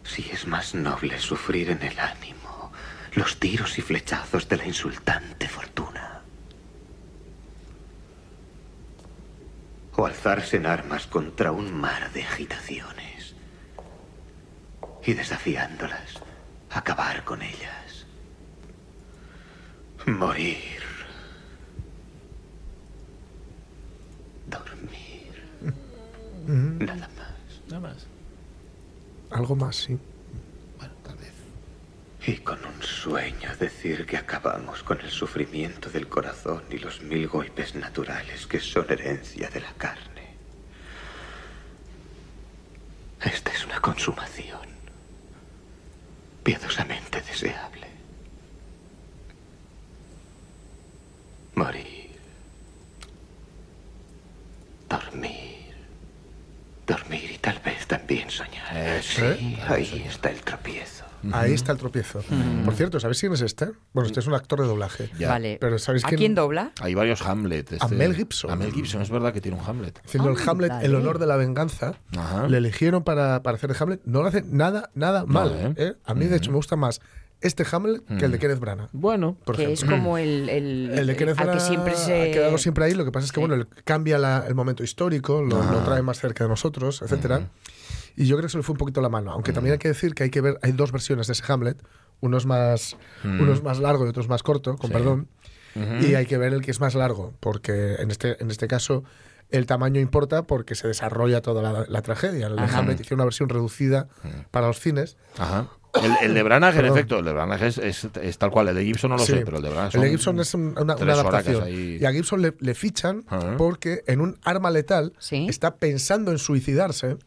Si 0.05 0.29
es 0.31 0.47
más 0.47 0.75
noble 0.75 1.19
sufrir 1.19 1.71
en 1.71 1.81
el 1.81 1.99
ánimo 1.99 2.71
los 3.15 3.39
tiros 3.39 3.77
y 3.79 3.81
flechazos 3.81 4.47
de 4.47 4.57
la 4.57 4.65
insultante 4.65 5.47
fortuna. 5.47 6.21
O 9.95 10.05
alzarse 10.05 10.57
en 10.57 10.65
armas 10.65 11.07
contra 11.07 11.51
un 11.51 11.73
mar 11.73 12.11
de 12.11 12.23
agitaciones. 12.23 13.35
Y 15.05 15.13
desafiándolas, 15.13 16.21
acabar 16.69 17.23
con 17.23 17.41
ellas. 17.41 18.05
Morir. 20.05 20.84
Algo 29.35 29.53
más, 29.53 29.75
sí. 29.75 29.97
Bueno, 30.77 30.93
tal 31.03 31.17
vez. 31.17 31.33
Y 32.25 32.37
con 32.37 32.63
un 32.63 32.81
sueño 32.81 33.53
decir 33.59 34.05
que 34.05 34.15
acabamos 34.15 34.81
con 34.81 35.01
el 35.01 35.09
sufrimiento 35.11 35.89
del 35.89 36.07
corazón 36.07 36.63
y 36.69 36.77
los 36.77 37.01
mil 37.01 37.27
golpes 37.27 37.75
naturales 37.75 38.47
que 38.47 38.61
son 38.61 38.85
herencia 38.89 39.49
de 39.49 39.59
la 39.59 39.73
carne. 39.73 40.37
Esta 43.21 43.51
es 43.51 43.65
una 43.65 43.81
consumación 43.81 44.69
piadosamente 46.41 47.21
deseable. 47.21 47.87
Morir. 51.55 52.11
Dormir. 54.87 55.75
Dormir 56.87 57.31
y 57.31 57.37
tal 57.39 57.59
vez 57.59 57.85
también 57.87 58.29
Sí, 59.15 59.57
ahí 59.67 60.03
está 60.07 60.29
el 60.29 60.39
tropiezo. 60.41 61.03
Ahí 61.31 61.53
está 61.53 61.71
el 61.71 61.79
tropiezo. 61.79 62.21
Por 62.65 62.75
cierto, 62.75 62.99
¿sabéis 62.99 63.19
quién 63.19 63.33
es 63.33 63.41
este? 63.41 63.69
Bueno, 63.93 64.05
este 64.05 64.19
es 64.19 64.27
un 64.27 64.35
actor 64.35 64.61
de 64.61 64.67
doblaje. 64.67 65.09
Ya. 65.17 65.29
Vale. 65.29 65.57
Pero 65.59 65.79
¿sabéis 65.79 66.05
¿A 66.05 66.09
quién- 66.09 66.19
quién 66.19 66.35
dobla? 66.35 66.71
Hay 66.81 66.93
varios 66.93 67.23
Hamlet. 67.23 67.71
este- 67.73 67.83
A 67.83 67.87
Mel 67.87 68.15
Gibson. 68.15 68.51
A 68.51 68.55
Mel 68.55 68.71
Gibson, 68.71 69.01
es 69.01 69.09
verdad 69.09 69.33
que 69.33 69.41
tiene 69.41 69.57
un 69.57 69.63
Hamlet. 69.65 69.99
Haciendo 70.05 70.29
el 70.29 70.37
Ah, 70.37 70.43
Hamlet, 70.51 70.71
el 70.83 70.93
honor 70.93 71.17
de 71.17 71.25
la 71.25 71.35
venganza. 71.35 71.95
Ajá. 72.15 72.47
Le 72.47 72.57
eligieron 72.57 73.03
para, 73.03 73.41
para 73.41 73.57
hacer 73.57 73.71
el 73.71 73.77
Hamlet. 73.79 74.01
No 74.05 74.21
lo 74.21 74.27
hace 74.27 74.43
nada, 74.43 74.91
nada 74.93 75.25
mal. 75.25 75.51
¿eh? 75.55 75.73
¿eh? 75.77 75.93
A 76.05 76.13
mí, 76.13 76.25
de 76.25 76.35
hecho, 76.37 76.51
me 76.51 76.57
gusta 76.57 76.75
más 76.75 77.01
este 77.41 77.65
Hamlet 77.71 78.03
que 78.19 78.25
el 78.25 78.31
de 78.31 78.37
Kenneth 78.39 78.59
Branagh. 78.59 78.89
Bueno, 78.91 79.35
Por 79.45 79.55
que 79.55 79.63
ejemplo. 79.63 79.85
es 79.87 79.91
como 79.99 80.17
el, 80.19 80.47
el, 80.49 80.91
El 80.93 81.07
de 81.07 81.15
Kenneth 81.15 81.39
al 81.39 81.53
que 81.53 81.59
siempre 81.59 81.95
se... 81.95 82.21
ha 82.21 82.31
quedado 82.33 82.57
siempre 82.59 82.85
ahí. 82.85 82.93
Lo 82.93 83.03
que 83.03 83.11
pasa 83.11 83.25
es 83.25 83.31
que, 83.31 83.39
bueno, 83.39 83.65
cambia 83.83 84.19
la- 84.19 84.45
el 84.47 84.53
momento 84.53 84.83
histórico, 84.83 85.41
lo, 85.41 85.63
lo 85.71 85.79
trae 85.83 86.03
más 86.03 86.19
cerca 86.19 86.43
de 86.43 86.49
nosotros, 86.51 87.01
etcétera. 87.01 87.47
Y 88.15 88.25
yo 88.27 88.35
creo 88.37 88.47
que 88.47 88.51
se 88.51 88.57
le 88.57 88.63
fue 88.63 88.73
un 88.73 88.77
poquito 88.77 89.01
la 89.01 89.09
mano. 89.09 89.31
Aunque 89.31 89.51
también 89.53 89.73
hay 89.73 89.79
que 89.79 89.87
decir 89.89 90.13
que 90.13 90.23
hay 90.23 90.29
que 90.29 90.41
ver, 90.41 90.57
hay 90.61 90.71
dos 90.71 90.91
versiones 90.91 91.27
de 91.27 91.33
ese 91.33 91.43
Hamlet, 91.51 91.77
uno 92.21 92.37
es 92.37 92.45
más, 92.45 92.95
Mm. 93.23 93.41
uno 93.41 93.53
es 93.53 93.61
más 93.63 93.79
largo 93.79 94.05
y 94.05 94.09
otro 94.09 94.21
es 94.21 94.29
más 94.29 94.41
corto, 94.43 94.75
con 94.77 94.89
Sí. 94.89 94.93
perdón. 94.93 95.27
Y 96.01 96.15
hay 96.15 96.25
que 96.25 96.37
ver 96.37 96.53
el 96.53 96.61
que 96.61 96.71
es 96.71 96.79
más 96.79 96.95
largo, 96.95 97.33
porque 97.41 97.95
en 97.95 98.09
este, 98.09 98.41
en 98.41 98.49
este 98.49 98.67
caso 98.67 99.03
el 99.49 99.65
tamaño 99.65 99.99
importa 99.99 100.43
porque 100.43 100.73
se 100.73 100.87
desarrolla 100.87 101.41
toda 101.41 101.61
la, 101.61 101.85
la 101.89 102.01
tragedia. 102.01 102.47
El. 102.47 102.57
Hamlet 102.57 103.01
hizo 103.01 103.13
una 103.13 103.25
versión 103.25 103.49
reducida 103.49 104.07
para 104.51 104.67
los 104.67 104.79
cines. 104.79 105.17
Ajá. 105.37 105.67
El, 106.03 106.13
el 106.29 106.33
de 106.33 106.43
Branagh, 106.43 106.75
en 106.77 106.85
efecto, 106.85 107.19
el 107.19 107.25
de 107.25 107.33
Branagh 107.33 107.63
es, 107.63 107.77
es- 107.77 108.07
es 108.21 108.37
tal 108.37 108.51
cual. 108.51 108.67
El 108.69 108.75
de 108.75 108.83
Gibson 108.85 109.11
no 109.11 109.17
lo 109.17 109.23
Sí. 109.25 109.33
sé, 109.33 109.41
pero 109.45 109.57
el 109.57 109.63
de 109.63 109.69
Branagh 109.69 109.85
El 109.87 109.91
son 109.93 110.01
de 110.01 110.09
Gibson 110.09 110.39
es 110.39 110.53
un- 110.53 110.75
una, 110.77 110.95
una 110.95 111.13
adaptación. 111.13 111.63
ahí. 111.63 111.97
Y 112.01 112.05
a 112.05 112.11
Gibson 112.11 112.41
le, 112.41 112.53
le 112.59 112.73
fichan 112.75 113.23
Ajá. 113.27 113.55
porque 113.57 114.01
en 114.07 114.21
un 114.21 114.37
arma 114.43 114.71
letal 114.71 115.13
está 115.31 115.75
pensando 115.75 116.31
en 116.31 116.37
suicidarse 116.39 117.17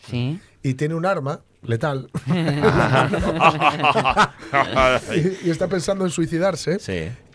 y 0.63 0.75
tiene 0.75 0.95
un 0.95 1.07
arma 1.07 1.41
letal 1.63 2.09
y, 5.15 5.47
y 5.49 5.51
está 5.51 5.67
pensando 5.69 6.05
en 6.05 6.11
suicidarse. 6.11 6.79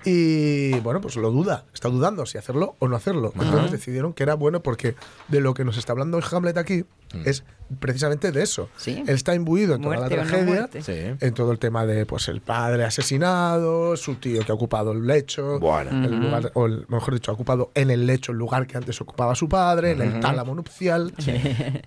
Y 0.06 0.78
bueno, 0.82 1.00
pues 1.00 1.16
lo 1.16 1.32
duda, 1.32 1.64
está 1.74 1.88
dudando 1.88 2.26
si 2.26 2.38
hacerlo 2.38 2.76
o 2.80 2.88
no 2.90 2.96
hacerlo. 2.98 3.32
Entonces 3.36 3.72
decidieron 3.72 4.12
que 4.14 4.24
era 4.24 4.34
bueno 4.34 4.62
porque 4.62 4.96
de 5.30 5.40
lo 5.40 5.54
que 5.54 5.64
nos 5.64 5.78
está 5.78 5.94
hablando 5.94 6.18
el 6.18 6.24
Hamlet 6.30 6.58
aquí. 6.58 6.84
Es 7.26 7.44
precisamente 7.80 8.32
de 8.32 8.44
eso. 8.44 8.70
Él 8.86 9.04
está 9.10 9.34
imbuido 9.34 9.74
en 9.76 9.82
toda 9.82 9.96
Muerte 9.98 10.16
la 10.18 10.24
tragedia. 10.24 10.70
Sí. 10.82 10.94
en 11.20 11.34
todo 11.34 11.52
el 11.52 11.58
tema 11.60 11.86
de 11.86 12.06
pues 12.06 12.28
el 12.28 12.42
padre 12.42 12.84
asesinado, 12.84 13.96
su 13.98 14.16
tío 14.16 14.44
que 14.46 14.52
ha 14.52 14.56
ocupado 14.56 14.92
el 14.92 15.08
lecho, 15.08 15.56
el 15.56 16.20
lugar, 16.20 16.52
o 16.54 16.66
el- 16.68 16.86
mejor 16.88 17.14
dicho, 17.16 17.32
ha 17.32 17.34
ocupado 17.34 17.72
en 17.74 17.90
el 17.90 18.06
lecho 18.06 18.32
el 18.32 18.38
lugar 18.38 18.68
que 18.68 18.78
antes 18.78 19.00
ocupaba 19.02 19.34
su 19.34 19.50
padre, 19.50 19.92
en 19.92 20.02
el 20.02 20.20
tálamo 20.20 20.54
nupcial. 20.54 21.14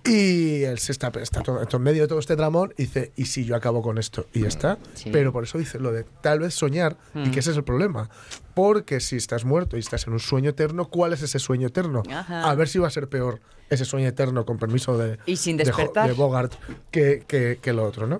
Y 0.05 0.63
él 0.63 0.77
se 0.79 0.91
está, 0.91 1.11
está 1.21 1.41
todo, 1.41 1.61
en 1.71 1.81
medio 1.81 2.01
de 2.03 2.07
todo 2.07 2.19
este 2.19 2.35
dramón 2.35 2.73
y 2.77 2.83
dice, 2.83 3.11
¿y 3.15 3.25
si 3.25 3.45
yo 3.45 3.55
acabo 3.55 3.81
con 3.81 3.97
esto? 3.97 4.27
Y 4.33 4.41
ya 4.41 4.47
está. 4.47 4.77
Sí. 4.93 5.09
Pero 5.11 5.31
por 5.31 5.43
eso 5.43 5.57
dice 5.57 5.79
lo 5.79 5.91
de 5.91 6.03
tal 6.21 6.39
vez 6.39 6.53
soñar 6.53 6.97
y 7.15 7.19
Mm. 7.29 7.31
que 7.31 7.39
ese 7.39 7.51
es 7.51 7.57
el 7.57 7.63
problema. 7.63 8.09
Porque 8.57 8.99
si 9.01 9.17
estás 9.17 9.45
muerto 9.45 9.77
y 9.77 9.81
estás 9.81 10.07
en 10.07 10.13
un 10.13 10.19
sueño 10.19 10.49
eterno, 10.49 10.89
¿cuál 10.89 11.13
es 11.13 11.21
ese 11.21 11.37
sueño 11.37 11.67
eterno? 11.67 12.01
Ajá. 12.09 12.49
A 12.49 12.55
ver 12.55 12.67
si 12.67 12.79
va 12.79 12.87
a 12.87 12.89
ser 12.89 13.07
peor 13.07 13.39
ese 13.69 13.85
sueño 13.85 14.07
eterno, 14.07 14.47
con 14.47 14.57
permiso 14.57 14.97
de, 14.97 15.19
Y 15.27 15.35
sin 15.35 15.57
de 15.57 15.65
despertar. 15.65 16.07
de 16.07 16.13
Bogart, 16.15 16.55
que, 16.89 17.23
que, 17.27 17.59
que 17.61 17.71
lo 17.71 17.85
otro, 17.85 18.07
¿no? 18.07 18.19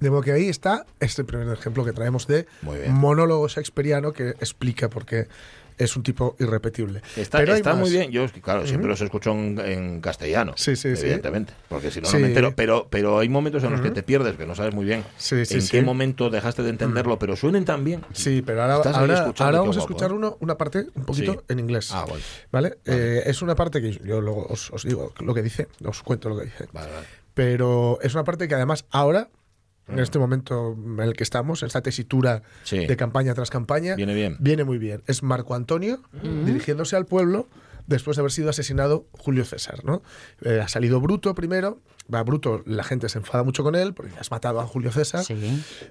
De 0.00 0.10
modo 0.10 0.20
que 0.20 0.32
ahí 0.32 0.50
está 0.50 0.84
este 1.00 1.24
primer 1.24 1.48
ejemplo 1.48 1.82
que 1.82 1.92
traemos 1.92 2.26
de 2.26 2.46
monólogo 2.90 3.48
shakespeariano 3.48 4.12
que 4.12 4.30
explica 4.30 4.90
por 4.90 5.06
qué 5.06 5.28
es 5.78 5.96
un 5.96 6.02
tipo 6.02 6.36
irrepetible. 6.38 7.02
Está, 7.16 7.38
Pero 7.38 7.54
está 7.54 7.74
muy 7.74 7.90
bien. 7.90 8.10
Yo, 8.10 8.26
claro, 8.42 8.66
siempre 8.66 8.88
los 8.88 9.00
escucho 9.00 9.32
en, 9.32 9.58
en 9.60 10.00
castellano. 10.00 10.54
Sí, 10.56 10.76
sí, 10.76 10.96
sí. 10.96 11.02
evidentemente. 11.02 11.54
Porque 11.68 11.90
si 11.90 12.00
no, 12.00 12.10
no 12.10 12.18
me 12.18 12.26
entero. 12.28 12.54
Pero, 12.56 12.86
pero 12.90 13.18
hay 13.18 13.28
momentos 13.28 13.62
en 13.64 13.72
los 13.72 13.80
que 13.80 13.90
te 13.90 14.02
pierdes, 14.02 14.36
que 14.36 14.46
no 14.46 14.54
sabes 14.54 14.74
muy 14.74 14.84
bien 14.84 15.04
en 15.30 15.68
qué 15.68 15.82
momento 15.82 16.30
dejaste 16.30 16.62
de 16.62 16.70
entenderlo, 16.70 17.18
pero 17.18 17.36
suenen 17.36 17.64
tan 17.64 17.84
bien. 17.84 18.04
Sí, 18.12 18.42
pero 18.44 18.62
ahora, 18.62 18.90
ahora, 18.90 19.32
ahora 19.38 19.60
vamos 19.60 19.76
a 19.76 19.80
escuchar 19.80 20.10
¿eh? 20.10 20.14
uno, 20.14 20.36
una 20.40 20.56
parte 20.56 20.86
un 20.94 21.04
poquito 21.04 21.44
en 21.48 21.58
inglés. 21.58 21.90
Ah, 21.92 22.04
bueno. 22.08 22.24
¿Vale? 22.50 22.78
Eh, 22.84 23.22
es 23.26 23.42
una 23.42 23.54
parte 23.54 23.80
que 23.80 23.92
yo 23.92 24.20
luego 24.20 24.46
os, 24.48 24.70
os 24.70 24.84
digo 24.84 25.12
lo 25.20 25.34
que 25.34 25.42
dice, 25.42 25.68
os 25.84 26.02
cuento 26.02 26.28
lo 26.28 26.38
que 26.38 26.44
dice. 26.44 26.68
Pero 27.34 27.98
es 28.02 28.14
una 28.14 28.24
parte 28.24 28.48
que 28.48 28.54
además 28.54 28.84
ahora, 28.90 29.28
en 29.88 29.98
este 29.98 30.18
momento 30.18 30.76
en 30.78 31.00
el 31.00 31.12
que 31.14 31.22
estamos, 31.24 31.62
en 31.62 31.66
esta 31.66 31.82
tesitura 31.82 32.42
Sí. 32.62 32.86
de 32.86 32.96
campaña 32.96 33.34
tras 33.34 33.50
campaña, 33.50 33.94
Viene 33.96 34.14
bien. 34.14 34.36
viene 34.40 34.64
muy 34.64 34.78
bien. 34.78 35.02
Es 35.06 35.22
Marco 35.22 35.54
Antonio 35.54 36.00
dirigiéndose 36.44 36.96
al 36.96 37.06
pueblo 37.06 37.48
después 37.86 38.16
de 38.16 38.20
haber 38.22 38.32
sido 38.32 38.48
asesinado 38.50 39.06
Julio 39.12 39.44
César. 39.44 39.84
¿no? 39.84 40.02
Eh, 40.42 40.60
ha 40.62 40.68
salido 40.68 41.00
Bruto 41.00 41.34
primero. 41.34 41.80
Va 42.12 42.22
Bruto, 42.22 42.62
la 42.66 42.84
gente 42.84 43.08
se 43.08 43.18
enfada 43.18 43.42
mucho 43.44 43.62
con 43.62 43.74
él 43.74 43.94
porque 43.94 44.12
has 44.18 44.30
matado 44.30 44.60
a 44.60 44.66
Julio 44.66 44.92
César. 44.92 45.24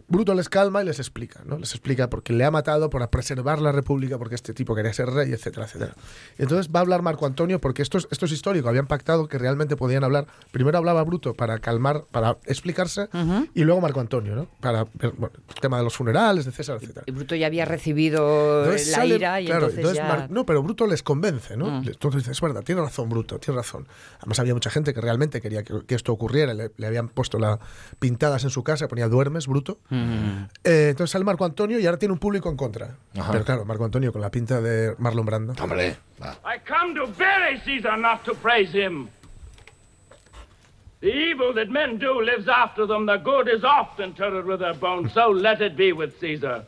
Bruto 0.07 0.33
les 0.35 0.47
calma 0.47 0.83
y 0.83 0.85
les 0.85 0.99
explica, 0.99 1.41
¿no? 1.45 1.57
Les 1.57 1.71
explica 1.71 2.09
por 2.09 2.21
qué 2.21 2.33
le 2.33 2.45
ha 2.45 2.51
matado, 2.51 2.89
para 2.89 3.09
preservar 3.09 3.59
la 3.61 3.71
República, 3.71 4.17
porque 4.19 4.35
este 4.35 4.53
tipo 4.53 4.75
quería 4.75 4.93
ser 4.93 5.09
rey, 5.09 5.31
etcétera, 5.33 5.65
etcétera. 5.65 5.95
Y 6.37 6.43
entonces 6.43 6.71
va 6.73 6.79
a 6.79 6.83
hablar 6.83 7.01
Marco 7.01 7.25
Antonio, 7.25 7.59
porque 7.59 7.81
esto 7.81 7.97
es, 7.97 8.07
esto 8.11 8.25
es 8.25 8.31
histórico, 8.31 8.69
habían 8.69 8.85
pactado 8.87 9.27
que 9.27 9.37
realmente 9.39 9.75
podían 9.75 10.03
hablar. 10.03 10.27
Primero 10.51 10.77
hablaba 10.77 11.03
Bruto 11.03 11.33
para 11.33 11.57
calmar, 11.59 12.05
para 12.11 12.37
explicarse, 12.45 13.07
y 13.55 13.63
luego 13.63 13.81
Marco 13.81 13.99
Antonio, 13.99 14.35
¿no? 14.35 14.47
Para 14.59 14.83
bueno, 14.83 15.31
el 15.49 15.55
tema 15.61 15.77
de 15.77 15.83
los 15.83 15.95
funerales 15.95 16.45
de 16.45 16.51
César, 16.51 16.77
etcétera. 16.79 17.03
Y 17.07 17.11
Bruto 17.11 17.35
ya 17.35 17.47
había 17.47 17.65
recibido 17.65 18.63
Entonces 18.65 18.89
la 18.89 18.95
sale- 18.97 19.15
ira 19.15 19.41
y 19.41 19.45
claro, 19.47 19.69
entonces, 19.69 19.93
ya... 19.97 20.07
Mar- 20.07 20.27
no, 20.29 20.45
pero 20.45 20.61
Bruto 20.61 20.85
les 20.85 21.01
convence, 21.03 21.57
¿no? 21.57 21.81
Mm. 21.81 21.87
Entonces 21.87 22.21
dices, 22.21 22.37
es 22.37 22.41
verdad, 22.41 22.61
tiene 22.63 22.81
razón 22.81 23.09
Bruto, 23.09 23.39
tiene 23.39 23.57
razón. 23.57 23.87
Además 24.19 24.39
había 24.39 24.53
mucha 24.53 24.69
gente 24.69 24.93
que 24.93 25.01
realmente 25.01 25.41
quería 25.41 25.63
que, 25.63 25.85
que 25.85 26.02
esto 26.03 26.11
ocurriera, 26.11 26.53
le, 26.53 26.71
le 26.75 26.87
habían 26.87 27.07
puesto 27.07 27.39
la, 27.39 27.59
pintadas 27.99 28.43
en 28.43 28.49
su 28.49 28.63
casa, 28.63 28.89
ponía 28.89 29.07
duermes, 29.07 29.47
Bruto. 29.47 29.79
Mm. 29.89 30.43
Eh, 30.65 30.87
entonces 30.89 31.11
sale 31.11 31.23
Marco 31.23 31.45
Antonio 31.45 31.79
y 31.79 31.85
ahora 31.85 31.97
tiene 31.97 32.11
un 32.11 32.19
público 32.19 32.49
en 32.49 32.57
contra. 32.57 32.97
Ajá. 33.17 33.31
Pero 33.31 33.45
claro, 33.45 33.65
Marco 33.65 33.85
Antonio 33.85 34.11
con 34.11 34.21
la 34.21 34.29
pinta 34.29 34.59
de 34.59 34.95
Marlon 34.97 35.25
Brando. 35.25 35.53
Hombre, 35.61 35.95
I 36.19 36.59
come 36.67 36.93
to 36.95 37.07
bury 37.17 37.59
Caesar, 37.63 37.97
not 37.97 38.23
to 38.25 38.35
praise 38.35 38.71
him. 38.73 39.07
The 40.99 41.09
evil 41.09 41.53
that 41.55 41.69
men 41.69 41.97
do 41.97 42.21
lives 42.21 42.47
after 42.47 42.85
them. 42.85 43.05
The 43.05 43.17
good 43.17 43.47
is 43.47 43.63
oft 43.63 43.99
interred 43.99 44.45
with 44.45 44.59
their 44.59 44.73
bones. 44.73 45.13
So 45.13 45.29
let 45.31 45.61
it 45.61 45.75
be 45.75 45.93
with 45.93 46.17
Caesar. 46.19 46.63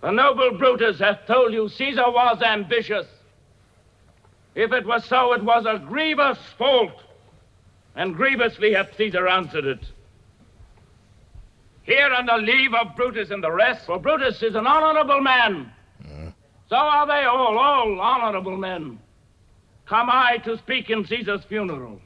The 0.00 0.10
noble 0.10 0.58
Brutus 0.58 1.00
hath 1.00 1.26
told 1.26 1.52
you 1.52 1.68
Caesar 1.68 2.10
was 2.10 2.40
ambitious. 2.42 3.06
If 4.58 4.72
it 4.72 4.84
was 4.84 5.04
so, 5.04 5.34
it 5.34 5.44
was 5.44 5.66
a 5.66 5.78
grievous 5.78 6.36
fault, 6.58 7.04
and 7.94 8.16
grievously 8.16 8.72
hath 8.72 8.96
Caesar 8.96 9.28
answered 9.28 9.64
it. 9.64 9.78
Here 11.84 12.12
on 12.12 12.26
the 12.26 12.38
leave 12.38 12.74
of 12.74 12.96
Brutus 12.96 13.30
and 13.30 13.40
the 13.40 13.52
rest, 13.52 13.86
for 13.86 14.00
Brutus 14.00 14.42
is 14.42 14.56
an 14.56 14.66
honorable 14.66 15.20
man. 15.20 15.70
So 16.68 16.74
are 16.74 17.06
they 17.06 17.24
all, 17.24 17.56
all 17.56 18.00
honorable 18.00 18.56
men. 18.56 18.98
Come 19.86 20.10
I 20.10 20.38
to 20.38 20.58
speak 20.58 20.90
in 20.90 21.06
Caesar's 21.06 21.44
funeral. 21.44 22.00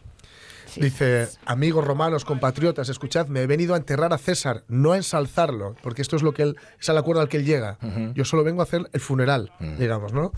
Dice, 0.77 1.29
amigos 1.45 1.85
romanos, 1.85 2.25
compatriotas, 2.25 2.89
escuchadme, 2.89 3.43
he 3.43 3.47
venido 3.47 3.75
a 3.75 3.77
enterrar 3.77 4.13
a 4.13 4.19
César, 4.19 4.65
no 4.69 4.93
a 4.93 4.97
ensalzarlo, 4.97 5.75
porque 5.83 6.03
esto 6.03 6.17
es 6.17 6.23
lo 6.23 6.33
que 6.33 6.43
él, 6.43 6.57
es 6.81 6.89
el 6.89 6.99
acuerdo 6.99 7.21
al 7.21 7.29
que 7.29 7.39
él 7.39 7.45
llega. 7.45 7.79
Yo 8.15 8.25
solo 8.25 8.45
vengo 8.45 8.61
a 8.61 8.65
hacer 8.65 8.89
el 8.93 9.01
funeral, 9.01 9.53
digamos, 9.79 10.13
¿no? 10.13 10.33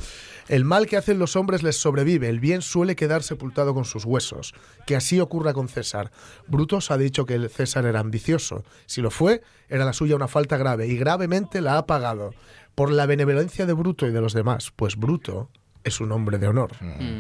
El 0.49 0.65
mal 0.65 0.87
que 0.87 0.97
hacen 0.97 1.19
los 1.19 1.37
hombres 1.37 1.63
les 1.63 1.77
sobrevive, 1.77 2.29
el 2.29 2.41
bien 2.41 2.63
suele 2.63 2.97
quedar 2.97 3.23
sepultado 3.23 3.75
con 3.75 3.85
sus 3.85 4.05
huesos. 4.05 4.55
Que 4.87 4.97
así 4.97 5.21
ocurra 5.21 5.55
con 5.55 5.69
César. 5.69 6.11
Brutus 6.47 6.91
ha 6.91 6.99
dicho 6.99 7.25
que 7.25 7.35
el 7.35 7.49
César 7.49 7.87
era 7.87 8.01
ambicioso. 8.01 8.65
Si 8.87 9.01
lo 9.01 9.11
fue, 9.11 9.43
era 9.69 9.85
la 9.85 9.93
suya 9.93 10.17
una 10.17 10.29
falta 10.29 10.57
grave, 10.57 10.87
y 10.87 10.97
gravemente 10.97 11.61
la 11.61 11.79
ha 11.79 11.87
pagado. 11.87 12.33
Por 12.75 12.91
la 12.91 13.07
benevolencia 13.07 13.67
de 13.67 13.73
Bruto 13.73 14.07
y 14.07 14.11
de 14.11 14.21
los 14.21 14.33
demás, 14.33 14.73
pues 14.75 14.97
Bruto 14.97 15.49
es 15.85 16.01
un 16.01 16.11
hombre 16.13 16.39
de 16.39 16.49
honor, 16.49 16.73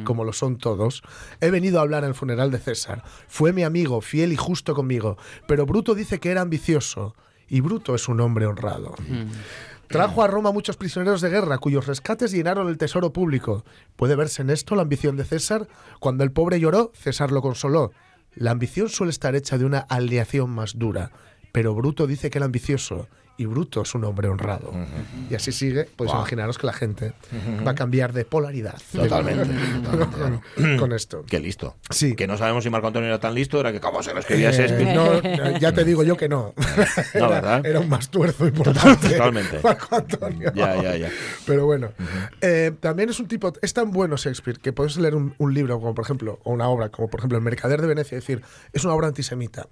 como 0.04 0.24
lo 0.24 0.32
son 0.32 0.56
todos. 0.56 1.02
He 1.40 1.50
venido 1.50 1.78
a 1.78 1.82
hablar 1.82 2.02
en 2.02 2.10
el 2.10 2.14
funeral 2.14 2.50
de 2.50 2.58
César. 2.58 3.02
Fue 3.28 3.52
mi 3.52 3.62
amigo, 3.62 4.00
fiel 4.00 4.32
y 4.32 4.36
justo 4.36 4.74
conmigo, 4.74 5.16
pero 5.46 5.66
Bruto 5.66 5.94
dice 5.94 6.18
que 6.18 6.30
era 6.30 6.40
ambicioso, 6.40 7.14
y 7.48 7.60
Bruto 7.60 7.94
es 7.94 8.08
un 8.08 8.20
hombre 8.20 8.46
honrado. 8.46 8.94
Trajo 9.88 10.22
a 10.22 10.26
Roma 10.26 10.50
muchos 10.50 10.76
prisioneros 10.76 11.20
de 11.20 11.30
guerra, 11.30 11.58
cuyos 11.58 11.86
rescates 11.86 12.32
llenaron 12.32 12.68
el 12.68 12.78
tesoro 12.78 13.12
público. 13.12 13.64
¿Puede 13.96 14.16
verse 14.16 14.42
en 14.42 14.50
esto 14.50 14.74
la 14.74 14.82
ambición 14.82 15.16
de 15.16 15.24
César? 15.24 15.68
Cuando 16.00 16.24
el 16.24 16.32
pobre 16.32 16.58
lloró, 16.58 16.90
César 16.94 17.30
lo 17.30 17.42
consoló. 17.42 17.92
La 18.34 18.50
ambición 18.50 18.88
suele 18.88 19.10
estar 19.10 19.36
hecha 19.36 19.58
de 19.58 19.64
una 19.64 19.78
aleación 19.78 20.50
más 20.50 20.78
dura, 20.78 21.12
pero 21.52 21.74
Bruto 21.74 22.06
dice 22.06 22.30
que 22.30 22.38
era 22.38 22.46
ambicioso, 22.46 23.08
y 23.36 23.46
Bruto 23.46 23.82
es 23.82 23.94
un 23.94 24.04
hombre 24.04 24.28
honrado. 24.28 24.72
Y 25.30 25.34
así 25.34 25.50
sigue, 25.52 25.88
pues 25.96 26.08
Guau. 26.08 26.20
imaginaros 26.20 26.56
que 26.58 26.66
la 26.66 26.72
gente 26.72 27.12
Ujú. 27.32 27.64
va 27.64 27.72
a 27.72 27.74
cambiar 27.74 28.12
de 28.12 28.24
polaridad. 28.24 28.80
Totalmente. 28.92 29.52
con, 30.56 30.76
con 30.78 30.92
esto. 30.92 31.24
Qué 31.28 31.40
listo. 31.40 31.76
Sí. 31.90 32.14
Que 32.14 32.26
no 32.26 32.36
sabemos 32.36 32.64
si 32.64 32.70
Marco 32.70 32.86
Antonio 32.86 33.08
era 33.08 33.20
tan 33.20 33.34
listo, 33.34 33.58
era 33.60 33.72
que 33.72 33.80
como 33.80 34.02
se 34.02 34.12
lo 34.14 34.20
escribía 34.20 34.50
Eh, 34.50 34.52
Shakespeare. 34.52 34.94
no, 34.94 35.58
ya 35.58 35.72
te 35.72 35.84
digo 35.84 36.02
yo 36.04 36.16
que 36.16 36.28
no. 36.28 36.54
No, 37.14 37.28
¿verdad? 37.28 37.64
Era 37.66 37.80
un 37.80 37.88
más 37.88 38.08
tuerzo 38.10 38.46
importante. 38.46 39.08
Totalmente. 39.10 39.60
Marco 39.62 39.96
Antonio. 39.96 40.52
Ya, 40.54 40.80
ya, 40.82 40.96
ya. 40.96 41.10
Pero 41.46 41.66
bueno, 41.66 41.90
eh, 42.40 42.72
también 42.80 43.08
es 43.10 43.18
un 43.20 43.26
tipo, 43.28 43.52
es 43.62 43.72
tan 43.74 43.90
bueno 43.90 44.16
Shakespeare 44.16 44.58
que 44.58 44.72
puedes 44.72 44.96
leer 44.96 45.14
un, 45.14 45.34
un 45.38 45.54
libro 45.54 45.78
como 45.80 45.94
por 45.94 46.04
ejemplo, 46.04 46.38
o 46.44 46.52
una 46.52 46.68
obra 46.68 46.88
como 46.90 47.08
por 47.08 47.20
ejemplo 47.20 47.38
El 47.38 47.44
Mercader 47.44 47.80
de 47.80 47.86
Venecia 47.88 48.16
y 48.16 48.20
decir, 48.20 48.42
es 48.72 48.84
una 48.84 48.94
obra 48.94 49.08
antisemita. 49.08 49.66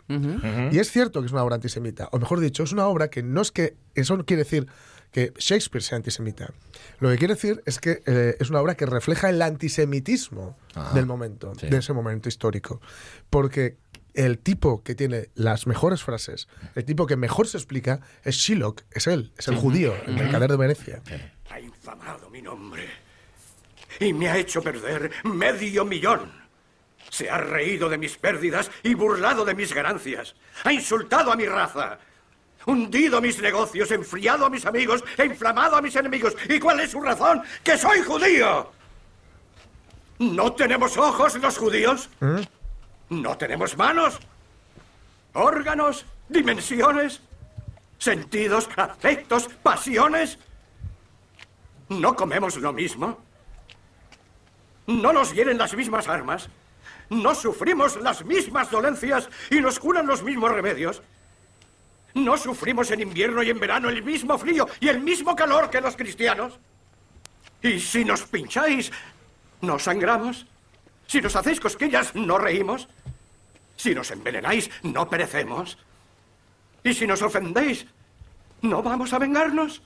Y 0.71 0.79
es 0.79 0.91
cierto 0.91 1.21
que 1.21 1.27
es 1.27 1.33
una 1.33 1.43
obra 1.45 1.55
antisemita, 1.57 2.09
o 2.13 2.19
mejor 2.19 2.41
dicho, 2.41 2.63
es 2.63 2.73
una 2.73 2.87
obra 2.87 3.09
que 3.09 3.23
no 3.23 3.41
es 3.41 3.52
que, 3.53 3.77
eso 3.95 4.17
no 4.17 4.25
quiere 4.25 4.43
decir 4.45 4.67
que 5.11 5.33
Shakespeare 5.37 5.83
sea 5.83 5.97
antisemita. 5.97 6.53
Lo 6.99 7.11
que 7.11 7.19
quiere 7.19 7.35
decir 7.35 7.63
es 7.67 7.79
que 7.79 8.03
eh, 8.07 8.37
es 8.41 8.49
una 8.51 8.61
obra 8.61 8.75
que 8.77 8.87
refleja 8.87 9.29
el 9.29 9.43
antisemitismo 9.43 10.57
Ajá. 10.75 10.95
del 10.95 11.07
momento, 11.07 11.53
Sí. 11.59 11.67
de 11.69 11.77
ese 11.77 11.93
momento 11.93 12.29
histórico. 12.29 12.81
Porque 13.29 13.77
el 14.15 14.39
tipo 14.39 14.83
que 14.83 14.95
tiene 14.95 15.29
las 15.35 15.67
mejores 15.67 16.03
frases, 16.03 16.49
el 16.75 16.85
tipo 16.85 17.07
que 17.07 17.17
mejor 17.17 17.47
se 17.47 17.59
explica, 17.59 18.01
es 18.25 18.37
Shylock, 18.37 18.83
es 18.91 19.07
él, 19.07 19.33
es 19.37 19.49
el 19.49 19.55
Sí. 19.57 19.61
judío, 19.61 19.95
el 20.07 20.15
mercader 20.15 20.51
de 20.51 20.57
Venecia. 20.57 21.03
Ha 21.51 21.61
infamado 21.61 22.31
mi 22.31 22.41
nombre 22.41 22.87
y 24.01 24.13
me 24.15 24.29
ha 24.31 24.39
hecho 24.39 24.63
perder 24.63 25.11
medio 25.25 25.85
millón. 25.85 26.41
Se 27.11 27.29
ha 27.29 27.37
reído 27.37 27.91
de 27.91 27.99
mis 27.99 28.17
pérdidas 28.17 28.71
y 28.83 28.95
burlado 28.95 29.45
de 29.45 29.55
mis 29.55 29.75
ganancias. 29.75 30.35
Ha 30.65 30.73
insultado 30.73 31.31
a 31.31 31.37
mi 31.37 31.45
raza. 31.45 31.99
Hundido 32.67 33.21
mis 33.21 33.41
negocios, 33.41 33.91
enfriado 33.91 34.47
a 34.47 34.51
mis 34.51 34.65
amigos 34.67 35.03
e 35.17 35.27
inflamado 35.27 35.77
a 35.77 35.83
mis 35.83 35.97
enemigos. 35.97 36.37
¿Y 36.49 36.59
cuál 36.61 36.81
es 36.81 36.91
su 36.91 37.01
razón? 37.01 37.43
¡Que 37.65 37.77
soy 37.77 38.03
judío! 38.03 38.71
¿No 40.19 40.53
tenemos 40.53 40.97
ojos 40.97 41.35
los 41.37 41.59
judíos? 41.59 42.09
¿No 43.09 43.37
tenemos 43.37 43.77
manos? 43.77 44.21
¿Órganos? 45.33 46.07
¿Dimensiones? 46.29 47.21
¿Sentidos? 47.99 48.69
¿Afectos? 48.77 49.49
¿Pasiones? 49.63 50.39
¿No 51.89 52.15
comemos 52.15 52.57
lo 52.57 52.73
mismo? 52.73 53.19
¿No 54.87 55.13
nos 55.13 55.33
hieren 55.33 55.59
las 55.59 55.75
mismas 55.75 56.09
armas? 56.09 56.49
¿No 57.11 57.35
sufrimos 57.35 57.97
las 58.01 58.25
mismas 58.25 58.71
dolencias 58.71 59.29
y 59.51 59.61
nos 59.61 59.79
curan 59.79 60.07
los 60.07 60.23
mismos 60.23 60.53
remedios? 60.53 61.03
¿No 62.15 62.37
sufrimos 62.37 62.91
en 62.91 63.01
invierno 63.01 63.43
y 63.43 63.51
en 63.51 63.59
verano 63.59 63.89
el 63.89 64.03
mismo 64.03 64.37
frío 64.39 64.69
y 64.81 64.89
el 64.89 65.01
mismo 65.01 65.35
calor 65.35 65.71
que 65.71 65.81
los 65.81 65.97
cristianos? 65.97 66.59
¿Y 67.63 67.81
si 67.81 68.05
nos 68.05 68.23
pincháis, 68.23 68.91
no 69.61 69.79
sangramos? 69.79 70.47
¿Si 71.07 71.21
nos 71.21 71.37
hacéis 71.37 71.61
cosquillas, 71.61 72.15
no 72.15 72.39
reímos? 72.39 72.89
¿Si 73.77 73.95
nos 73.95 74.11
envenenáis, 74.11 74.71
no 74.83 75.09
perecemos? 75.09 75.79
¿Y 76.85 76.95
si 76.95 77.07
nos 77.07 77.23
ofendéis, 77.23 77.87
no 78.63 78.83
vamos 78.83 79.13
a 79.13 79.19
vengarnos? 79.19 79.83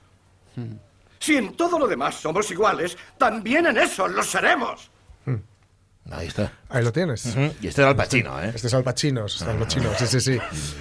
Si 1.19 1.37
en 1.37 1.55
todo 1.57 1.79
lo 1.79 1.87
demás 1.87 2.17
somos 2.17 2.51
iguales, 2.51 2.97
también 3.19 3.67
en 3.67 3.79
eso 3.79 4.09
lo 4.09 4.23
seremos. 4.23 4.91
Ahí 6.11 6.29
está. 6.29 6.53
Ahí 6.69 6.83
lo 6.83 6.93
tienes. 6.93 7.25
Y 7.63 7.69
este 7.69 7.81
era 7.83 7.91
el 7.91 7.97
Pacino, 7.97 8.43
¿eh? 8.43 8.51
Este 8.55 8.67
es 8.67 8.75
Al 8.75 8.83
Pacino, 8.83 9.27
este 9.27 9.45
es 9.45 9.49
Al 9.51 9.57
Pacino, 9.59 9.89
sí, 9.99 10.07
sí, 10.07 10.21
sí. 10.21 10.39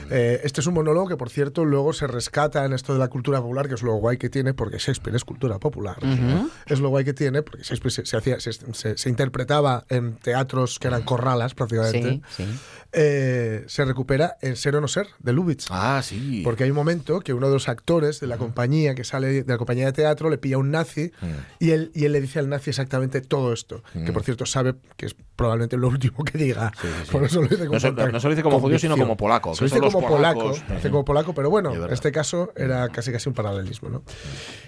Eh, 0.09 0.41
este 0.43 0.61
es 0.61 0.67
un 0.67 0.73
monólogo 0.73 1.07
que, 1.07 1.15
por 1.15 1.29
cierto, 1.29 1.63
luego 1.63 1.93
se 1.93 2.07
rescata 2.07 2.65
en 2.65 2.73
esto 2.73 2.93
de 2.93 2.99
la 2.99 3.07
cultura 3.07 3.39
popular, 3.39 3.67
que 3.67 3.75
es 3.75 3.83
lo 3.83 3.93
guay 3.95 4.17
que 4.17 4.29
tiene, 4.29 4.53
porque 4.55 4.77
Shakespeare 4.79 5.15
es 5.15 5.23
cultura 5.23 5.59
popular. 5.59 5.97
Ujú. 6.03 6.49
Es 6.65 6.79
lo 6.79 6.89
guay 6.89 7.05
que 7.05 7.13
tiene, 7.13 7.43
porque 7.43 7.63
Shakespeare 7.63 7.91
se, 7.91 8.05
se 8.05 8.17
hacía, 8.17 8.39
se, 8.39 8.51
se- 8.53 8.97
se 8.97 9.09
interpretaba 9.09 9.85
en 9.89 10.15
teatros 10.15 10.79
que 10.79 10.87
eran 10.87 11.03
corralas, 11.03 11.53
prácticamente. 11.53 12.21
Sí, 12.35 12.43
sí. 12.45 12.59
Eh, 12.97 13.65
se 13.67 13.83
recupera 13.83 14.37
en 14.41 14.55
Ser 14.55 14.75
o 14.77 14.81
no 14.81 14.87
ser, 14.87 15.07
de 15.19 15.33
Lubitsch. 15.33 15.67
Ah, 15.69 16.01
sí. 16.03 16.41
Porque 16.43 16.63
hay 16.63 16.69
un 16.69 16.77
momento 16.77 17.19
que 17.19 17.33
uno 17.33 17.47
de 17.47 17.53
los 17.53 17.67
actores 17.67 18.21
de 18.21 18.27
la 18.27 18.37
compañía 18.37 18.95
que 18.95 19.03
sale 19.03 19.43
de 19.43 19.51
la 19.51 19.57
compañía 19.57 19.85
de 19.87 19.91
teatro 19.91 20.29
le 20.29 20.37
pilla 20.37 20.55
a 20.55 20.59
un 20.59 20.71
nazi 20.71 21.11
y, 21.59 21.71
él, 21.71 21.91
y 21.93 22.05
él 22.05 22.13
le 22.13 22.21
dice 22.21 22.39
al 22.39 22.47
nazi 22.47 22.69
exactamente 22.69 23.19
todo 23.21 23.51
esto. 23.53 23.83
Que 24.05 24.13
por 24.13 24.23
cierto 24.23 24.45
sabe 24.45 24.75
que 24.95 25.07
es 25.07 25.15
probablemente 25.35 25.74
lo 25.77 25.87
último 25.89 26.23
que 26.23 26.37
diga. 26.37 26.71
Por 27.11 27.23
eso 27.23 27.41
lo 27.41 27.47
dice 27.47 27.65
con 27.67 27.77
No 27.95 28.11
no 28.11 28.19
se 28.19 28.27
lo 28.27 28.31
dice 28.31 28.43
como 28.43 28.59
judío, 28.59 28.79
sino 28.79 28.97
como 28.97 29.15
polaco, 29.17 29.53
Se 29.55 29.61
lo 29.63 29.67
dice 29.69 29.79
como 29.79 30.07
polaco. 30.07 30.51
dice 30.51 30.89
como 30.89 31.05
polaco, 31.05 31.33
pero 31.33 31.49
bueno, 31.49 31.73
en 31.73 31.93
este 31.93 32.11
caso 32.11 32.51
era 32.55 32.89
casi 32.89 33.11
casi 33.11 33.29
un 33.29 33.35
paralelismo. 33.35 33.89
¿no? 33.89 34.03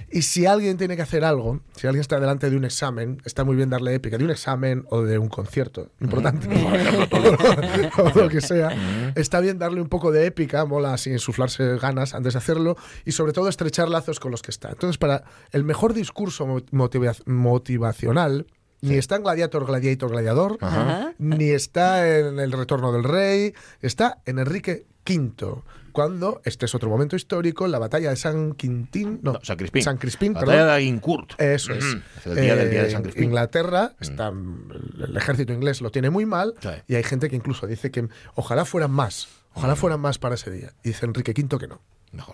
Y 0.10 0.22
si 0.22 0.46
alguien 0.46 0.78
tiene 0.78 0.96
que 0.96 1.02
hacer 1.02 1.24
algo, 1.26 1.60
si 1.76 1.86
alguien 1.88 2.02
está 2.02 2.20
delante 2.20 2.50
de 2.50 2.56
un 2.56 2.64
examen, 2.66 3.22
está 3.26 3.44
muy 3.44 3.56
bien 3.56 3.70
darle 3.70 3.94
épica, 3.94 4.18
de 4.18 4.24
un 4.24 4.32
examen 4.32 4.86
o 4.90 5.02
de 5.02 5.18
un 5.18 5.28
concierto 5.30 5.90
importante, 6.00 6.48
o 7.98 8.10
lo 8.20 8.30
que 8.30 8.42
sea, 8.42 8.70
está 9.16 9.40
bien 9.40 9.60
darle 9.60 9.82
un 9.82 9.90
poco 9.90 10.12
de 10.12 10.26
épica, 10.26 10.66
mola 10.66 10.94
así 10.94 11.10
insuflarse 11.12 11.78
ganas 11.78 12.14
antes 12.14 12.34
de 12.34 12.38
hacerlo 12.40 12.78
y 13.06 13.12
sobre 13.12 13.34
todo 13.34 13.50
estrechar 13.50 13.90
lazos 13.90 14.20
con 14.20 14.32
los 14.32 14.42
que 14.42 14.52
está. 14.52 14.70
Entonces, 14.70 14.98
para 14.98 15.24
el 15.52 15.64
mejor 15.64 15.94
discurso 15.94 16.48
mo- 16.48 16.62
motiva- 16.72 17.16
motivacional, 17.26 18.48
ni 18.82 18.96
está 18.96 19.16
en 19.16 19.24
Gladiator, 19.24 19.66
Gladiator, 19.66 20.12
Gladiador, 20.12 20.58
Ajá. 20.62 21.14
ni 21.18 21.50
está 21.50 22.08
en 22.18 22.40
El 22.40 22.52
Retorno 22.52 22.92
del 22.92 23.04
Rey, 23.04 23.54
está 23.82 24.20
en 24.26 24.40
Enrique 24.40 24.86
V. 25.08 25.62
Cuando, 25.92 26.42
este 26.46 26.68
es 26.68 26.76
otro 26.76 26.90
momento 26.92 27.16
histórico, 27.16 27.68
la 27.68 27.80
batalla 27.80 28.12
de 28.12 28.18
San 28.18 28.54
Quintín, 28.54 29.20
no, 29.24 29.40
San 29.42 29.58
Crispín. 29.58 29.82
San 29.82 29.98
Crispín, 29.98 30.34
La 30.34 30.42
perdón. 30.42 30.56
batalla 30.56 30.72
de 30.74 30.78
Agincourt. 30.84 31.42
Eso 31.42 31.74
es. 31.74 31.84
El 32.26 32.36
día 32.36 32.56
del 32.56 32.70
día 32.70 32.82
de 32.84 32.88
Eh, 32.90 32.92
San 32.92 33.02
Crispín. 33.02 33.24
Inglaterra, 33.24 33.94
está, 34.00 34.28
el 34.30 35.18
ejército 35.18 35.54
inglés 35.54 35.82
lo 35.82 35.90
tiene 35.90 36.12
muy 36.12 36.28
mal 36.28 36.54
y 36.88 36.94
hay 36.96 37.04
gente 37.04 37.30
que 37.32 37.36
incluso 37.36 37.66
dice 37.66 37.90
que 37.90 38.08
ojalá 38.36 38.64
fueran 38.66 38.92
más, 38.92 39.28
ojalá 39.56 39.76
fueran 39.76 40.00
más 40.00 40.20
para 40.20 40.36
ese 40.36 40.52
día. 40.52 40.72
Y 40.84 40.90
dice 40.90 41.08
Enrique 41.08 41.32
V 41.36 41.58
que 41.58 41.68
no. 41.68 41.82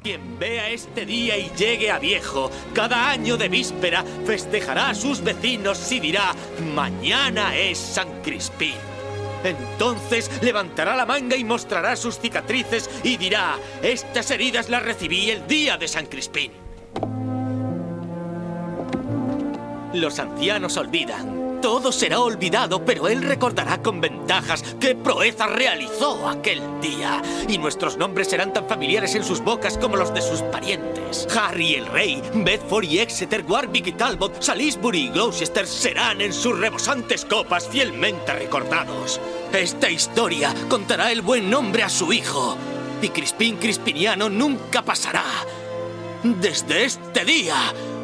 Quien 0.02 0.38
vea 0.38 0.70
este 0.70 1.06
día 1.06 1.38
y 1.38 1.50
llegue 1.58 1.90
a 1.90 2.00
viejo, 2.00 2.52
cada 2.74 3.10
año 3.10 3.38
de 3.38 3.50
víspera 3.50 4.04
festejará 4.26 4.90
a 4.90 4.96
sus 4.96 5.22
vecinos 5.22 5.92
y 5.92 6.00
dirá, 6.00 6.34
mañana 6.74 7.56
es 7.56 7.78
San 7.78 8.22
Crispín. 8.22 8.76
Entonces 9.44 10.32
levantará 10.42 10.96
la 10.96 11.06
manga 11.06 11.36
y 11.36 11.44
mostrará 11.44 11.96
sus 11.96 12.20
cicatrices 12.20 12.90
y 13.04 13.18
dirá, 13.18 13.58
estas 13.82 14.32
heridas 14.32 14.70
las 14.70 14.84
recibí 14.84 15.30
el 15.30 15.48
día 15.48 15.78
de 15.78 15.88
San 15.88 16.06
Crispín. 16.06 16.52
Los 19.94 20.20
ancianos 20.20 20.78
olvidan. 20.78 21.43
Todo 21.64 21.94
será 21.94 22.20
olvidado, 22.20 22.84
pero 22.84 23.08
él 23.08 23.22
recordará 23.22 23.82
con 23.82 24.02
ventajas 24.02 24.76
qué 24.82 24.96
proeza 24.96 25.48
realizó 25.48 26.28
aquel 26.28 26.62
día. 26.82 27.22
Y 27.48 27.58
nuestros 27.58 27.96
nombres 27.96 28.28
serán 28.28 28.52
tan 28.52 28.68
familiares 28.68 29.16
en 29.16 29.24
sus 29.24 29.40
bocas 29.40 29.78
como 29.78 29.96
los 29.96 30.14
de 30.14 30.22
sus 30.22 30.42
parientes. 30.42 31.26
Harry 31.34 31.76
el 31.76 31.86
Rey, 31.86 32.22
Bedford 32.34 32.84
y 32.84 33.00
Exeter, 33.00 33.46
Warwick 33.48 33.88
y 33.88 33.92
Talbot, 33.94 34.42
Salisbury 34.42 35.04
y 35.04 35.10
Gloucester 35.12 35.66
serán 35.66 36.20
en 36.20 36.34
sus 36.34 36.60
rebosantes 36.60 37.24
copas 37.24 37.70
fielmente 37.70 38.34
recordados. 38.34 39.22
Esta 39.54 39.90
historia 39.90 40.54
contará 40.68 41.14
el 41.14 41.22
buen 41.22 41.50
nombre 41.50 41.84
a 41.84 41.90
su 41.90 42.12
hijo. 42.12 42.58
Y 43.02 43.08
Crispín 43.08 43.56
Crispiniano 43.56 44.30
nunca 44.30 44.82
pasará. 44.82 45.24
Desde 46.24 46.84
este 46.84 47.24
día 47.24 47.56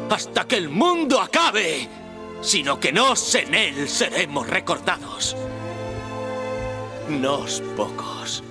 hasta 0.08 0.46
que 0.46 0.56
el 0.56 0.70
mundo 0.70 1.20
acabe 1.20 1.99
sino 2.40 2.80
que 2.80 2.92
nos 2.92 3.34
en 3.34 3.54
él 3.54 3.88
seremos 3.88 4.48
recordados. 4.48 5.36
Nos 7.08 7.60
pocos. 7.76 8.42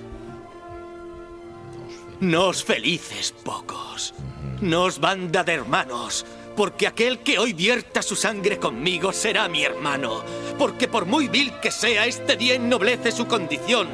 Nos 2.20 2.64
felices 2.64 3.34
pocos. 3.44 4.14
Nos 4.62 5.00
banda 5.00 5.44
de 5.44 5.54
hermanos. 5.54 6.26
Porque 6.56 6.88
aquel 6.88 7.20
que 7.20 7.40
hoy 7.40 7.54
vierta 7.54 8.02
su 8.02 8.18
sangre 8.18 8.60
conmigo 8.60 9.14
será 9.14 9.48
mi 9.48 9.64
hermano. 9.64 10.24
Porque 10.58 10.90
por 10.90 11.06
muy 11.06 11.30
vil 11.30 11.54
que 11.62 11.72
sea, 11.72 12.06
este 12.06 12.36
día 12.36 12.56
ennoblece 12.56 13.14
su 13.14 13.28
condición. 13.28 13.88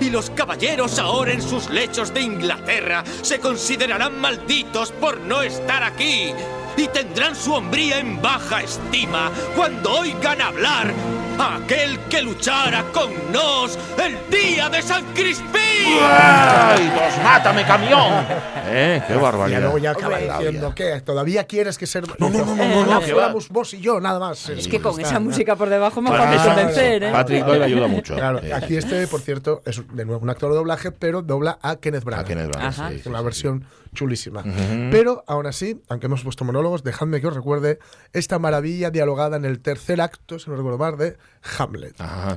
Y 0.00 0.10
los 0.10 0.30
caballeros 0.30 1.00
ahora 1.00 1.32
en 1.32 1.42
sus 1.42 1.68
lechos 1.68 2.14
de 2.14 2.20
Inglaterra 2.20 3.02
se 3.22 3.40
considerarán 3.40 4.20
malditos 4.20 4.92
por 4.92 5.18
no 5.20 5.42
estar 5.42 5.82
aquí. 5.82 6.32
Y 6.76 6.88
tendrán 6.88 7.36
su 7.36 7.52
hombría 7.52 7.98
en 7.98 8.20
baja 8.22 8.62
estima 8.62 9.30
cuando 9.54 9.92
oigan 10.00 10.40
hablar 10.40 10.92
a 11.38 11.56
aquel 11.56 11.98
que 12.10 12.22
luchara 12.22 12.84
con 12.92 13.10
nos 13.32 13.78
el 14.02 14.16
día 14.30 14.68
de 14.68 14.80
San 14.82 15.04
Crispín. 15.14 15.98
¡Ay, 16.00 16.86
dos 16.94 17.24
mátame, 17.24 17.64
camión! 17.64 18.24
¿Eh? 18.66 19.02
¡Qué 19.06 19.14
Y 19.14 19.16
barbaridad! 19.16 19.60
luego 19.60 19.78
ya 19.78 19.90
acaba 19.90 20.16
Hombre, 20.16 20.32
diciendo 20.32 20.74
que 20.74 21.00
todavía 21.02 21.44
quieres 21.44 21.76
que 21.78 21.86
ser. 21.86 22.04
No, 22.18 22.28
no, 22.30 22.44
no, 22.44 22.54
no, 22.56 22.86
no, 22.86 23.00
fuéramos 23.00 23.48
vos 23.48 23.74
y 23.74 23.80
yo, 23.80 24.00
nada 24.00 24.18
más. 24.18 24.48
Es 24.48 24.68
que 24.68 24.80
con 24.80 24.98
esa 25.00 25.20
música 25.20 25.56
por 25.56 25.68
debajo 25.68 26.00
me 26.00 26.10
a 26.10 26.34
eso- 26.34 26.44
convencer, 26.46 27.02
¿eh? 27.04 27.12
Patrick 27.12 27.44
Doyle 27.44 27.64
ayuda 27.64 27.86
mucho. 27.86 28.14
Claro, 28.14 28.40
Sí, 28.40 28.50
aquí 28.52 28.76
este, 28.76 29.06
por 29.08 29.20
cierto, 29.20 29.62
es 29.66 29.82
de 29.92 30.04
nuevo 30.04 30.22
un 30.22 30.30
actor 30.30 30.50
de 30.50 30.56
doblaje, 30.56 30.90
pero 30.92 31.22
dobla 31.22 31.58
a 31.62 31.76
Kenneth 31.76 32.04
Branagh. 32.04 32.24
A 32.24 32.28
Kenneth 32.28 32.48
Branagh, 32.48 32.68
Ajá. 32.68 32.88
sí, 32.90 33.00
sí, 33.00 33.08
una 33.08 33.20
versión 33.20 33.64
chulísima. 33.94 34.42
Pero 34.90 35.22
aún 35.26 35.46
así, 35.46 35.80
aunque 35.88 36.06
hemos 36.06 36.22
puesto 36.22 36.44
monólogos, 36.62 36.82
dejadme 36.84 37.20
que 37.20 37.26
os 37.26 37.34
recuerde 37.34 37.78
esta 38.12 38.38
maravilla 38.38 38.90
dialogada 38.90 39.36
en 39.36 39.44
el 39.44 39.60
tercer 39.60 40.00
acto, 40.00 40.38
si 40.38 40.48
no 40.48 40.56
recuerdo 40.56 40.78
mal, 40.78 40.96
de 40.96 41.16
Hamlet. 41.58 41.94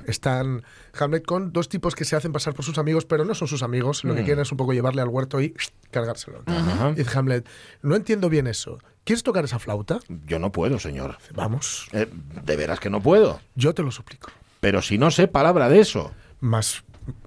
Están 0.07 0.63
Hamlet 0.99 1.25
con 1.25 1.53
dos 1.53 1.69
tipos 1.69 1.95
que 1.95 2.05
se 2.05 2.15
hacen 2.15 2.31
pasar 2.33 2.53
por 2.53 2.65
sus 2.65 2.77
amigos, 2.77 3.05
pero 3.05 3.23
no 3.25 3.35
son 3.35 3.47
sus 3.47 3.61
amigos, 3.63 4.03
lo 4.03 4.15
que 4.15 4.21
Mm. 4.21 4.25
quieren 4.25 4.41
es 4.41 4.51
un 4.51 4.57
poco 4.57 4.73
llevarle 4.73 5.01
al 5.01 5.09
huerto 5.09 5.39
y 5.41 5.53
cargárselo. 5.91 6.41
Ajá. 6.47 6.91
Y 6.91 6.95
dice 6.95 7.17
Hamlet, 7.17 7.47
no 7.81 7.95
entiendo 7.95 8.29
bien 8.29 8.47
eso. 8.47 8.79
¿Quieres 9.03 9.21
tocar 9.23 9.45
esa 9.45 9.59
flauta? 9.59 9.99
Yo 10.25 10.39
no 10.39 10.51
puedo, 10.51 10.79
señor. 10.79 11.17
Vamos. 11.35 11.87
Eh, 11.93 12.07
de 12.43 12.55
veras 12.55 12.79
que 12.79 12.89
no 12.89 13.01
puedo. 13.01 13.39
Yo 13.55 13.73
te 13.75 13.83
lo 13.83 13.91
suplico. 13.91 14.31
Pero 14.59 14.81
si 14.81 14.97
no 14.97 15.11
sé 15.11 15.27
palabra 15.27 15.69
de 15.69 15.79
eso. 15.79 16.11
Más, 16.39 16.83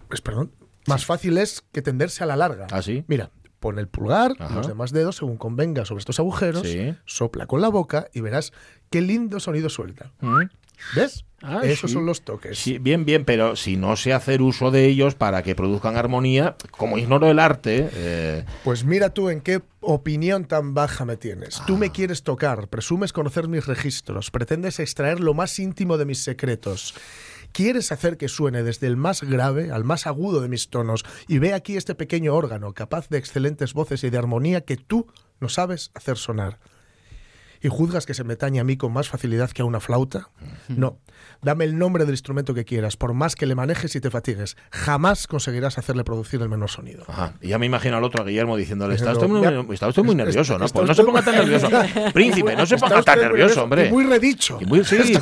pues, 0.08 0.20
perdón, 0.20 0.50
más 0.88 1.04
fácil 1.06 1.38
es 1.38 1.62
que 1.70 1.80
tenderse 1.82 2.24
a 2.24 2.26
la 2.26 2.34
larga. 2.34 2.66
¿Ah, 2.72 2.82
sí? 2.82 3.04
Mira, 3.06 3.30
pon 3.60 3.78
el 3.78 3.88
pulgar, 3.88 4.34
Ajá. 4.38 4.54
los 4.54 4.68
demás 4.68 4.92
dedos 4.92 5.16
según 5.16 5.36
convenga 5.36 5.84
sobre 5.84 6.00
estos 6.00 6.18
agujeros, 6.20 6.62
Sí. 6.66 6.94
sopla 7.04 7.46
con 7.46 7.60
la 7.60 7.68
boca 7.68 8.08
y 8.14 8.20
verás 8.20 8.52
qué 8.90 9.00
lindo 9.00 9.40
sonido 9.40 9.68
suelta. 9.68 10.12
¿Ves? 10.94 11.24
Ah, 11.42 11.60
Esos 11.64 11.90
sí. 11.90 11.94
son 11.94 12.06
los 12.06 12.22
toques. 12.22 12.56
Sí, 12.58 12.78
bien, 12.78 13.04
bien, 13.04 13.24
pero 13.24 13.56
si 13.56 13.76
no 13.76 13.96
sé 13.96 14.12
hacer 14.12 14.42
uso 14.42 14.70
de 14.70 14.86
ellos 14.86 15.14
para 15.16 15.42
que 15.42 15.54
produzcan 15.56 15.96
armonía, 15.96 16.56
como 16.72 16.98
ignoro 16.98 17.28
el 17.30 17.38
arte, 17.40 17.88
eh, 17.94 18.44
Pues 18.64 18.84
mira 18.84 19.10
tú 19.10 19.28
en 19.28 19.40
qué 19.40 19.60
opinión 19.80 20.44
tan 20.46 20.74
baja 20.74 21.04
me 21.04 21.16
tienes. 21.16 21.60
Tú 21.66 21.76
me 21.76 21.90
quieres 21.90 22.22
tocar, 22.24 22.68
presumes 22.68 23.12
conocer 23.12 23.48
mis 23.48 23.66
registros, 23.66 24.30
pretendes 24.32 24.78
extraer 24.80 25.20
lo 25.20 25.34
más 25.34 25.58
íntimo 25.58 25.96
de 25.96 26.04
mis 26.06 26.22
secretos. 26.22 26.94
¿Quieres 27.52 27.92
hacer 27.92 28.16
que 28.16 28.28
suene 28.28 28.62
desde 28.62 28.86
el 28.86 28.96
más 28.96 29.22
grave 29.22 29.72
al 29.72 29.84
más 29.84 30.06
agudo 30.06 30.40
de 30.40 30.48
mis 30.48 30.68
tonos 30.68 31.04
y 31.26 31.38
ve 31.38 31.54
aquí 31.54 31.76
este 31.76 31.94
pequeño 31.94 32.34
órgano 32.34 32.72
capaz 32.74 33.08
de 33.08 33.18
excelentes 33.18 33.74
voces 33.74 34.04
y 34.04 34.10
de 34.10 34.18
armonía 34.18 34.60
que 34.62 34.76
tú 34.76 35.06
no 35.40 35.48
sabes 35.48 35.90
hacer 35.94 36.16
sonar? 36.16 36.58
Y 37.62 37.68
juzgas 37.68 38.06
que 38.06 38.14
se 38.14 38.24
me 38.24 38.36
tañe 38.36 38.60
a 38.60 38.64
mí 38.64 38.76
con 38.76 38.92
más 38.92 39.08
facilidad 39.08 39.50
que 39.50 39.62
a 39.62 39.64
una 39.64 39.80
flauta? 39.80 40.28
No. 40.68 40.98
Dame 41.42 41.64
el 41.64 41.78
nombre 41.78 42.04
del 42.04 42.14
instrumento 42.14 42.54
que 42.54 42.64
quieras, 42.64 42.96
por 42.96 43.12
más 43.14 43.34
que 43.36 43.46
le 43.46 43.54
manejes 43.54 43.94
y 43.96 44.00
te 44.00 44.10
fatigues. 44.10 44.56
Jamás 44.70 45.26
conseguirás 45.26 45.78
hacerle 45.78 46.04
producir 46.04 46.40
el 46.42 46.48
menor 46.48 46.70
sonido. 46.70 47.04
Ajá. 47.08 47.34
Y 47.40 47.48
ya 47.48 47.58
me 47.58 47.66
imagino 47.66 47.96
al 47.96 48.04
otro, 48.04 48.22
a 48.22 48.26
Guillermo, 48.26 48.56
diciéndole, 48.56 48.94
está 48.94 49.12
usted 49.12 49.28
muy, 49.28 49.42
ya- 49.42 49.64
está 49.72 49.88
usted 49.88 50.02
muy 50.02 50.14
nervioso, 50.14 50.58
¿no? 50.58 50.66
Pues 50.68 50.88
no 50.88 50.94
se 50.94 51.04
ponga 51.04 51.22
tan 51.22 51.34
nervioso. 51.36 51.68
Príncipe, 52.12 52.56
no 52.56 52.66
se 52.66 52.76
ponga 52.78 53.02
tan 53.02 53.18
nervioso, 53.20 53.64
hombre. 53.64 53.90
Muy 53.90 54.04
redicho. 54.04 54.58
Muy- 54.66 54.84
sí. 54.84 54.98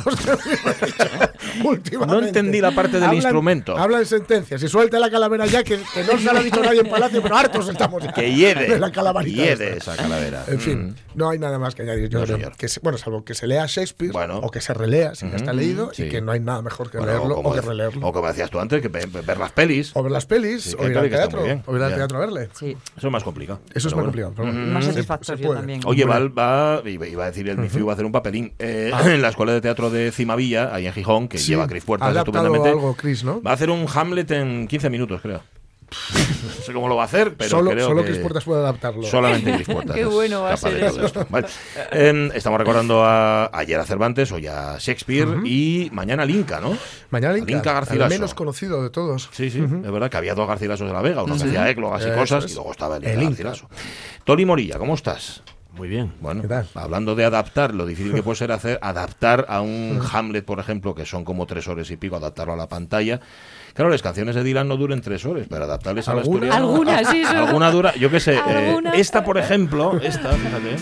No 2.07 2.19
entendí 2.21 2.61
la 2.61 2.71
parte 2.71 2.99
del 2.99 3.13
instrumento. 3.13 3.77
Habla 3.77 3.99
en 3.99 4.05
sentencias 4.05 4.61
y 4.61 4.67
suelte 4.67 4.99
la 4.99 5.09
calavera 5.09 5.45
ya, 5.45 5.63
que, 5.63 5.77
no 5.77 6.17
se 6.17 6.33
la 6.33 6.39
ha 6.39 6.43
dicho 6.43 6.61
nadie 6.61 6.81
en 6.81 6.89
Palacio, 6.89 7.21
pero 7.21 7.35
hartos 7.35 7.69
estamos 7.69 8.03
ya. 8.03 8.13
Que 8.13 8.33
hiede. 8.33 8.67
de 8.67 8.79
la 8.79 8.91
calaverita 8.91 9.43
esa 9.63 9.95
calavera. 9.95 10.43
En 10.47 10.59
fin, 10.59 10.77
Mm. 10.87 10.95
no 11.15 11.29
hay 11.29 11.39
nada 11.39 11.57
más 11.57 11.73
que 11.75 11.81
añadir. 11.81 12.09
Yo 12.09 12.25
Que 12.57 12.67
se- 12.67 12.79
bueno, 12.81 12.97
salvo 12.97 13.23
que 13.23 13.33
se 13.33 13.47
lea 13.47 13.65
Shakespeare 13.67 14.11
Bueno. 14.11 14.39
o 14.39 14.49
que 14.51 14.61
se 14.61 14.73
relea 14.73 15.15
si 15.15 15.29
ya 15.29 15.35
está 15.37 15.53
leído 15.53 15.91
sí. 15.93 16.03
y 16.03 16.09
que 16.09 16.21
no 16.21 16.31
hay 16.31 16.39
nada 16.39 16.61
mejor 16.61 16.89
que 16.91 16.97
Bueno, 16.97 17.13
leerlo 17.13 17.35
como 17.35 17.49
o 17.49 17.53
que 17.53 17.61
releerlo. 17.61 18.07
O 18.07 18.11
como 18.13 18.27
decías 18.27 18.49
tú 18.49 18.59
antes, 18.59 18.81
que 18.81 18.87
ve- 18.89 19.07
ve- 19.07 19.21
ver 19.21 19.37
las 19.37 19.51
pelis. 19.51 19.91
O 19.95 20.03
ver 20.03 20.11
las 20.11 20.25
pelis, 20.25 20.63
Sí, 20.63 20.75
o 20.77 20.85
ir 20.85 20.91
claro 20.91 21.05
al 21.05 21.09
teatro, 21.09 21.41
o 21.65 21.75
ir 21.75 21.81
al 21.83 21.95
teatro 21.95 22.17
a 22.17 22.19
verle. 22.21 22.49
Sí. 22.53 22.77
Eso 22.97 23.07
es 23.07 23.11
más 23.11 23.23
complicado. 23.23 23.59
Eso 23.73 23.79
es 23.79 23.85
más 23.85 23.93
bueno. 23.93 24.05
complicado. 24.07 24.33
pero 24.35 24.51
bueno. 24.51 24.73
Más 24.73 24.85
satisfactorio 24.85 25.53
también. 25.53 25.81
Oye. 25.85 26.05
Val 26.05 26.37
va, 26.37 26.81
iba 26.85 27.07
iba 27.07 27.23
a 27.23 27.27
decir, 27.27 27.47
el 27.49 27.57
Mifiu 27.57 27.85
va 27.85 27.91
a 27.91 27.95
hacer 27.95 28.05
un 28.05 28.11
papelín 28.11 28.53
eh, 28.59 28.91
en 29.05 29.21
la 29.21 29.29
Escuela 29.29 29.53
de 29.53 29.61
Teatro 29.61 29.89
de 29.89 30.11
Cimavilla, 30.11 30.73
ahí 30.73 30.87
en 30.87 30.93
Gijón, 30.93 31.27
que 31.27 31.37
Sí, 31.37 31.47
lleva 31.51 31.65
a 31.65 31.67
Cris 31.67 31.83
Puertas 31.83 32.09
adaptado 32.09 32.37
estupendamente. 32.37 32.69
algo 32.69 32.95
Chris, 32.95 33.23
¿no? 33.23 33.41
Va 33.41 33.51
a 33.51 33.53
hacer 33.53 33.69
un 33.69 33.85
Hamlet 33.93 34.31
en 34.31 34.67
15 34.67 34.89
minutos, 34.89 35.21
creo. 35.21 35.41
No 35.89 36.63
sé 36.63 36.73
cómo 36.73 36.87
lo 36.89 36.95
va 36.97 37.03
a 37.03 37.05
hacer, 37.05 37.35
pero 37.35 37.49
solo 37.49 37.71
creo 37.71 37.87
solo 37.87 38.01
que 38.01 38.09
Chris 38.09 38.19
Puertas 38.21 38.43
puede 38.43 38.59
adaptarlo. 38.59 39.03
Solamente 39.03 39.51
Cris 39.55 39.67
Puertas. 39.67 39.95
Qué 39.95 40.05
bueno 40.05 40.41
va 40.41 40.53
a 40.53 40.57
ser 40.57 40.73
de 40.73 40.79
todo 40.79 40.97
eso. 40.97 41.05
esto. 41.05 41.27
Vale. 41.29 41.47
Em, 41.91 42.29
estamos 42.33 42.59
recordando 42.59 43.05
a, 43.05 43.49
ayer 43.57 43.79
a 43.79 43.85
Cervantes, 43.85 44.31
hoy 44.33 44.47
a 44.47 44.75
Shakespeare 44.79 45.27
y 45.45 45.89
mañana 45.93 46.23
al 46.23 46.29
Inca, 46.29 46.59
¿no? 46.59 46.77
Mañana 47.09 47.33
Al 47.35 47.39
Inca, 47.39 47.51
Inca 47.53 47.69
el 47.69 47.75
Garcilaso. 47.75 48.09
menos 48.09 48.33
conocido 48.33 48.83
de 48.83 48.89
todos. 48.89 49.29
Sí, 49.31 49.49
sí, 49.49 49.59
es 49.63 49.91
verdad 49.91 50.09
que 50.11 50.17
había 50.17 50.35
dos 50.35 50.47
Garcilasos 50.47 50.87
de 50.87 50.93
la 50.93 51.01
Vega, 51.01 51.23
uno 51.23 51.33
que 51.35 51.39
Sí. 51.41 51.47
hacía 51.47 51.69
eclogas 51.69 52.05
y 52.05 52.11
cosas, 52.11 52.45
es. 52.45 52.51
y 52.51 52.55
luego 52.55 52.71
estaba 52.71 52.97
el 52.97 53.05
El. 53.05 53.23
Garcilaso. 53.23 53.69
Tony 54.25 54.45
Morilla, 54.45 54.77
¿cómo 54.77 54.93
estás? 54.95 55.41
Muy 55.73 55.87
bien. 55.87 56.11
Bueno, 56.21 56.41
¿Qué 56.41 56.47
tal? 56.47 56.67
hablando 56.73 57.13
de 57.15 57.23
adaptar, 57.23 57.73
lo 57.75 57.85
difícil 57.85 58.11
que 58.13 58.23
puede 58.23 58.35
ser 58.35 58.51
hacer 58.51 58.79
adaptar 58.81 59.45
a 59.47 59.61
un 59.61 60.01
Hamlet, 60.11 60.43
por 60.43 60.59
ejemplo, 60.59 60.95
que 60.95 61.05
son 61.05 61.23
como 61.23 61.45
tres 61.45 61.67
horas 61.67 61.89
y 61.91 61.97
pico, 61.97 62.15
adaptarlo 62.15 62.53
a 62.53 62.57
la 62.57 62.67
pantalla. 62.67 63.21
Claro, 63.77 63.89
las 63.91 64.01
canciones 64.01 64.35
de 64.35 64.43
Dylan 64.43 64.67
no 64.67 64.75
duran 64.75 64.99
tres 65.01 65.23
horas, 65.25 65.45
pero 65.49 65.63
adaptarles 65.63 66.07
a 66.09 66.15
la 66.15 66.21
¿Alguna? 66.21 66.47
historia. 66.47 66.57
Algunas, 66.57 67.09
sí, 67.09 67.23
son- 67.23 67.37
Alguna 67.37 67.71
dura, 67.71 67.93
yo 67.95 68.09
qué 68.11 68.19
sé. 68.19 68.35
eh, 68.49 68.75
esta, 68.95 69.23
por 69.23 69.37
ejemplo, 69.37 69.97
esta, 70.01 70.31
fíjate. 70.31 70.75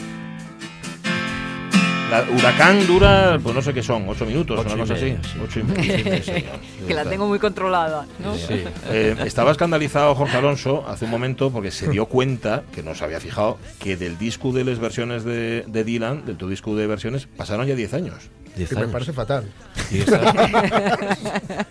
La 2.10 2.24
Huracán 2.32 2.86
dura, 2.86 3.40
pues 3.42 3.54
no 3.56 3.62
sé 3.64 3.74
qué 3.74 3.82
son, 3.82 4.08
ocho 4.08 4.26
minutos, 4.26 4.60
Ocho 4.60 4.70
una 4.70 4.84
cosa 4.84 4.94
así. 4.94 5.18
sí. 5.24 5.40
Ocho 5.44 5.60
y 5.60 5.64
medio, 5.64 5.94
sí, 6.24 6.46
que 6.88 6.94
la 6.94 7.04
tengo 7.04 7.28
muy 7.28 7.40
controlada, 7.40 8.06
¿no? 8.24 8.36
Sí. 8.36 8.64
Eh, 8.90 9.16
estaba 9.26 9.52
escandalizado 9.52 10.14
Jorge 10.14 10.38
Alonso 10.38 10.86
hace 10.88 11.06
un 11.06 11.12
momento 11.12 11.50
porque 11.52 11.72
se 11.72 11.90
dio 11.90 12.06
cuenta, 12.06 12.64
que 12.74 12.84
no 12.84 12.94
se 12.96 13.04
había 13.04 13.20
fijado, 13.20 13.58
que 13.80 13.98
del 13.98 14.18
disco 14.20 14.52
de 14.54 14.64
las 14.64 14.80
versiones 14.80 15.24
de, 15.26 15.66
de 15.68 15.84
Dylan, 15.84 16.26
del 16.26 16.38
tu 16.38 16.48
disco 16.48 16.76
de 16.76 16.86
versiones, 16.88 17.26
pasaron 17.26 17.66
ya 17.66 17.76
10 17.76 17.94
años. 17.96 18.30
Diez 18.56 18.70
Que 18.70 18.76
me 18.76 18.82
años. 18.82 18.92
parece 18.94 19.14
fatal. 19.14 19.44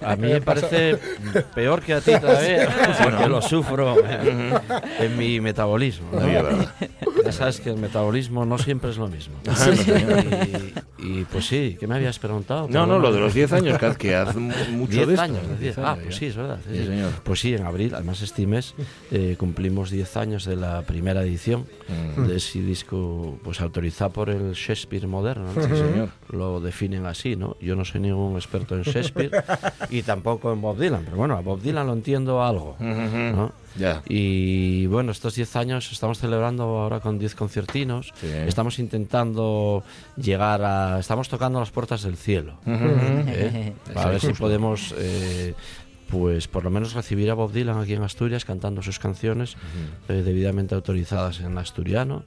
A 0.03 0.17
mí 0.17 0.29
me 0.29 0.41
parece 0.41 0.99
peor 1.55 1.81
que 1.83 1.95
a 1.95 2.01
ti 2.01 2.13
todavía, 2.21 2.69
porque 3.03 3.27
lo 3.29 3.41
sufro 3.43 3.97
en, 5.01 5.17
mi 5.17 5.41
metabolismo. 5.41 6.09
ya, 7.25 7.33
sabes 7.33 7.61
que 7.61 7.71
el 7.71 7.77
metabolismo 7.79 8.45
no 8.45 8.59
siempre 8.59 8.91
es 8.91 8.97
lo 8.99 9.09
mismo. 9.09 9.35
Y, 11.05 11.21
y, 11.21 11.25
pues 11.31 11.47
sí, 11.47 11.77
¿qué 11.79 11.87
me 11.87 11.97
habías 11.97 12.19
preguntado? 12.19 12.67
No, 12.71 12.87
no, 12.87 12.99
lo 12.99 13.13
de 13.13 13.21
los 13.21 13.35
10 13.35 13.53
años, 13.53 13.79
que, 13.79 13.95
que 13.97 14.15
hace 14.15 14.39
mu- 14.39 14.53
mucho 14.71 14.93
Diez 14.93 15.07
de 15.09 15.13
esto. 15.15 15.23
años, 15.25 15.43
de 15.43 15.49
diez. 15.49 15.77
Diez 15.77 15.79
Ah, 15.79 15.99
pues 16.03 16.17
sí, 16.17 16.27
es 16.27 16.37
verdad. 16.37 16.59
sí, 16.67 16.79
señor. 16.87 17.11
Pues 17.25 17.41
sí, 17.41 17.55
en 17.55 17.67
abril, 17.67 17.95
además 17.95 18.23
este 18.23 18.47
mes, 18.47 18.75
eh, 19.11 19.37
cumplimos 19.39 19.91
10 19.91 20.17
años 20.17 20.45
de 20.47 20.57
la 20.57 20.83
primera 20.83 21.23
edición 21.23 21.67
Mm. 22.17 22.27
de 22.29 22.37
ese 22.37 22.61
disco, 22.61 23.39
pues 23.45 23.61
autorizado 23.61 24.11
por 24.11 24.31
el 24.31 24.53
Shakespeare 24.55 25.07
moderno. 25.07 25.53
¿no? 25.55 25.63
Sí, 25.63 25.69
señor. 25.69 26.09
Lo 26.31 26.61
definen 26.75 27.07
así, 27.07 27.37
¿no? 27.37 27.57
Yo 27.61 27.77
no 27.77 27.85
soy 27.85 28.01
ningún 28.01 28.35
experto 28.35 28.75
en 28.75 28.83
Shakespeare 28.83 29.31
y 29.91 30.03
tampoco 30.03 30.53
en 30.53 30.61
Bob 30.61 30.77
Dylan, 30.77 31.03
pero 31.05 31.17
bueno, 31.17 31.37
a 31.37 31.41
Bob 31.41 31.61
Dylan 31.61 31.87
lo 31.87 31.93
entiendo 31.93 32.43
algo. 32.43 32.77
¿no? 32.81 33.53
Y 34.09 34.87
bueno, 34.87 35.13
estos 35.13 35.35
10 35.37 35.57
años 35.57 35.91
estamos 35.93 36.19
celebrando 36.19 36.65
ahora 36.65 36.99
con 37.01 37.19
10 37.19 37.35
conciertinos. 37.37 38.13
Sí. 38.21 38.27
Estamos 38.47 38.79
intentando 38.79 39.83
llegar 40.17 40.63
a. 40.63 40.99
Estamos 40.99 41.29
tocando 41.29 41.61
las 41.61 41.71
puertas 41.71 42.03
del 42.03 42.17
cielo. 42.17 42.55
¿eh? 42.67 43.73
A 43.95 44.09
ver 44.09 44.21
si 44.21 44.33
podemos. 44.33 44.95
eh, 44.99 45.55
pues 46.09 46.49
por 46.49 46.65
lo 46.65 46.71
menos 46.71 46.93
recibir 46.95 47.31
a 47.31 47.35
Bob 47.35 47.53
Dylan 47.53 47.79
aquí 47.79 47.95
en 47.95 48.03
Asturias 48.03 48.45
cantando 48.45 48.83
sus 48.83 48.99
canciones 48.99 49.57
eh, 50.09 50.23
debidamente 50.25 50.75
autorizadas 50.75 51.41
en 51.41 51.57
asturiano 51.59 52.25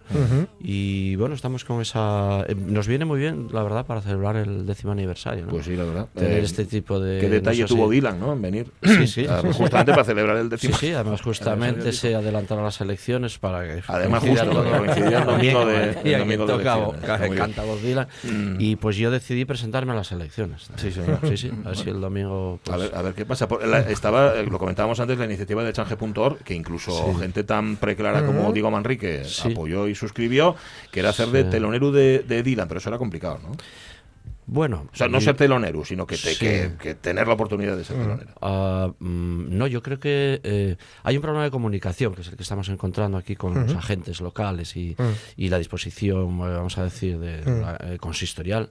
y 0.60 1.16
bueno 1.16 1.36
estamos 1.36 1.64
con 1.66 1.82
esa 1.82 2.42
eh, 2.48 2.56
nos 2.56 2.88
viene 2.88 3.06
muy 3.06 3.20
bien 3.20 3.48
la 3.52 3.64
verdad 3.64 3.86
para 3.86 4.02
celebrar 4.02 4.36
el 4.38 4.66
décimo 4.66 4.92
aniversario 4.92 5.46
¿no? 5.46 5.52
Pues 5.52 5.66
sí, 5.66 5.76
la 5.76 5.84
verdad. 5.84 6.08
tener 6.14 6.40
Eh, 6.40 6.44
este 6.44 6.66
tipo 6.66 7.00
de 7.00 7.20
¿Qué 7.20 7.30
detalle 7.30 7.62
no 7.64 7.68
sé 7.68 7.74
tuvo 7.76 7.90
si- 7.90 7.96
Dylan, 7.96 8.20
¿no? 8.20 8.34
En 8.34 8.42
venir. 8.42 8.72
Sí, 8.84 9.08
sí. 9.08 9.26
Ah, 9.38 9.42
Justamente 9.54 9.92
para 9.92 10.04
celebrar 10.04 10.38
el 10.38 10.46
Sí, 10.46 10.50
décimo. 10.50 10.78
sí, 10.78 10.92
además 10.92 11.22
justamente 11.22 11.92
se 11.92 12.16
adelantaron 12.16 12.64
las 12.64 12.80
elecciones 12.82 13.38
para 13.38 13.64
que 13.64 13.84
Además, 13.88 14.24
justo, 14.24 14.64
coincidía 14.78 15.20
el 15.20 15.26
domingo 15.26 15.66
de- 15.66 15.98
Bien, 16.04 16.16
el 16.16 16.20
domingo 16.20 16.46
de 16.46 16.54
toca 16.54 17.30
canta 17.36 17.64
Bob 17.64 17.80
Dylan. 17.82 18.08
Mm. 18.24 18.56
Y 18.60 18.76
pues 18.78 18.96
yo 18.98 19.12
decidí 19.12 19.46
presentarme 19.46 19.92
a 19.92 19.96
las 19.96 20.12
elecciones. 20.12 20.70
Sí, 20.78 20.92
señor. 20.92 21.20
Sí, 21.28 21.38
sí, 21.38 21.52
a 21.66 21.68
ver 21.70 21.78
si 21.78 21.90
el 21.90 22.00
domingo... 22.02 22.60
A 22.68 22.72
pues, 22.72 22.82
ver, 22.84 22.96
a 22.96 23.02
ver 23.02 23.14
qué 23.14 23.26
pasa. 23.26 23.48
Por- 23.48 23.67
la- 23.68 23.80
estaba, 23.82 24.34
eh, 24.36 24.44
lo 24.50 24.58
comentábamos 24.60 25.00
antes, 25.00 25.18
la 25.18 25.26
iniciativa 25.26 25.64
de 25.64 25.74
change.org, 25.74 26.40
que 26.44 26.54
incluso 26.54 26.92
Sí. 26.92 27.20
gente 27.20 27.44
tan 27.44 27.76
preclara 27.78 28.26
como 28.26 28.52
Diego 28.52 28.72
Manrique 28.72 29.24
Sí. 29.26 29.52
apoyó 29.52 29.88
y 29.88 29.96
suscribió, 29.96 30.56
que 30.92 31.00
era 31.02 31.10
hacer 31.10 31.28
de 31.30 31.44
telonero 31.44 31.92
de, 31.92 32.20
de 32.20 32.44
Dylan, 32.44 32.68
pero 32.68 32.80
eso 32.80 32.90
era 32.90 32.98
complicado, 32.98 33.40
¿no? 33.44 33.52
Bueno... 34.50 34.88
O 34.92 34.96
sea, 34.96 35.08
no 35.10 35.18
y- 35.18 35.22
ser 35.22 35.36
telonero, 35.36 35.84
sino 35.84 36.08
que, 36.08 36.16
te- 36.16 36.34
Sí. 36.34 36.40
que, 36.40 36.72
que 36.80 36.96
tener 36.96 37.28
la 37.28 37.34
oportunidad 37.34 37.76
de 37.76 37.84
ser 37.84 37.98
telonero. 37.98 38.30
Ah, 38.42 38.92
mm, 38.98 39.58
no, 39.58 39.68
yo 39.68 39.84
creo 39.84 40.00
que 40.00 40.40
eh, 40.44 40.78
hay 41.04 41.16
un 41.18 41.22
problema 41.22 41.44
de 41.44 41.52
comunicación, 41.52 42.16
que 42.16 42.22
es 42.22 42.28
el 42.30 42.38
que 42.38 42.44
estamos 42.44 42.70
encontrando 42.70 43.18
aquí 43.18 43.36
con 43.36 43.54
los 43.54 43.76
agentes 43.76 44.22
locales 44.22 44.76
y, 44.78 44.96
y 45.36 45.50
la 45.50 45.58
disposición, 45.58 46.30
eh, 46.40 46.56
vamos 46.56 46.78
a 46.78 46.86
decir, 46.86 47.20
de, 47.20 47.44
la, 47.44 47.78
eh, 47.82 47.98
consistorial. 48.00 48.70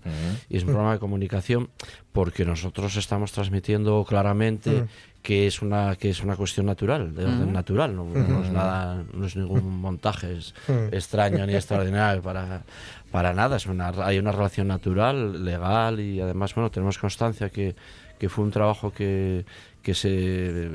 Y 0.49 0.57
es 0.57 0.63
un 0.63 0.71
problema 0.71 0.95
de 0.95 0.99
comunicación 0.99 1.69
porque 2.13 2.45
nosotros 2.47 2.97
estamos 2.97 3.33
transmitiendo 3.33 4.05
claramente 4.09 4.85
que 5.23 5.49
es 5.49 5.61
una 5.61 5.97
que 5.97 6.09
es 6.11 6.23
una 6.23 6.37
cuestión 6.37 6.67
natural, 6.67 7.13
de 7.13 7.25
orden 7.25 7.53
natural, 7.53 7.97
no, 7.97 8.05
no 8.05 8.45
es 8.45 8.51
nada, 8.53 9.03
no 9.13 9.27
es 9.27 9.35
ningún 9.35 9.81
montaje 9.81 10.39
es- 10.39 10.55
extraño 10.93 11.45
ni 11.47 11.55
extraordinario 11.57 12.23
para 12.23 12.63
para 13.11 13.33
nada, 13.33 13.57
es 13.57 13.67
una, 13.67 13.89
hay 14.05 14.19
una 14.19 14.33
relación 14.33 14.69
natural, 14.69 15.45
legal 15.45 16.01
y 16.01 16.21
además 16.21 16.55
bueno 16.55 16.71
tenemos 16.71 16.99
constancia 16.99 17.51
que, 17.51 17.77
que 18.19 18.29
fue 18.29 18.45
un 18.45 18.51
trabajo 18.51 18.93
que, 18.93 19.45
que 19.87 19.95
se 19.95 20.69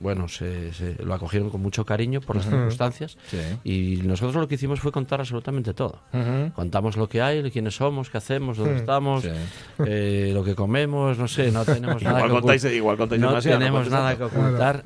bueno 0.00 0.26
se, 0.26 0.72
se- 0.72 0.96
lo 1.04 1.14
acogieron 1.14 1.48
con 1.48 1.60
mucho 1.62 1.84
cariño 1.84 2.20
por 2.20 2.34
las 2.34 2.46
circunstancias 2.46 3.16
Sí. 3.28 3.38
y 3.62 3.96
nosotros 4.02 4.34
lo 4.34 4.48
que 4.48 4.56
hicimos 4.56 4.80
fue 4.80 4.90
contar 4.90 5.20
absolutamente 5.20 5.74
todo. 5.74 6.00
Contamos 6.56 6.96
lo 6.96 7.08
que 7.08 7.22
hay, 7.22 7.48
quiénes 7.52 7.76
somos, 7.76 8.10
qué 8.10 8.18
hacemos, 8.18 8.56
dónde 8.56 8.76
estamos, 8.78 9.22
Sí. 9.22 9.30
eh, 9.86 10.32
lo 10.34 10.42
que 10.42 10.56
comemos, 10.56 11.18
no 11.18 11.28
sé, 11.28 11.52
no 11.52 11.64
tenemos 11.64 12.02
nada 12.02 12.18
Igual 12.26 12.42
que 12.42 12.48
contáis- 12.48 12.74
igual 12.74 12.96
contáis 12.96 13.20
no 13.22 13.40
tenemos 13.40 13.88
nada 13.90 14.16
que 14.16 14.24
ocultar 14.24 14.82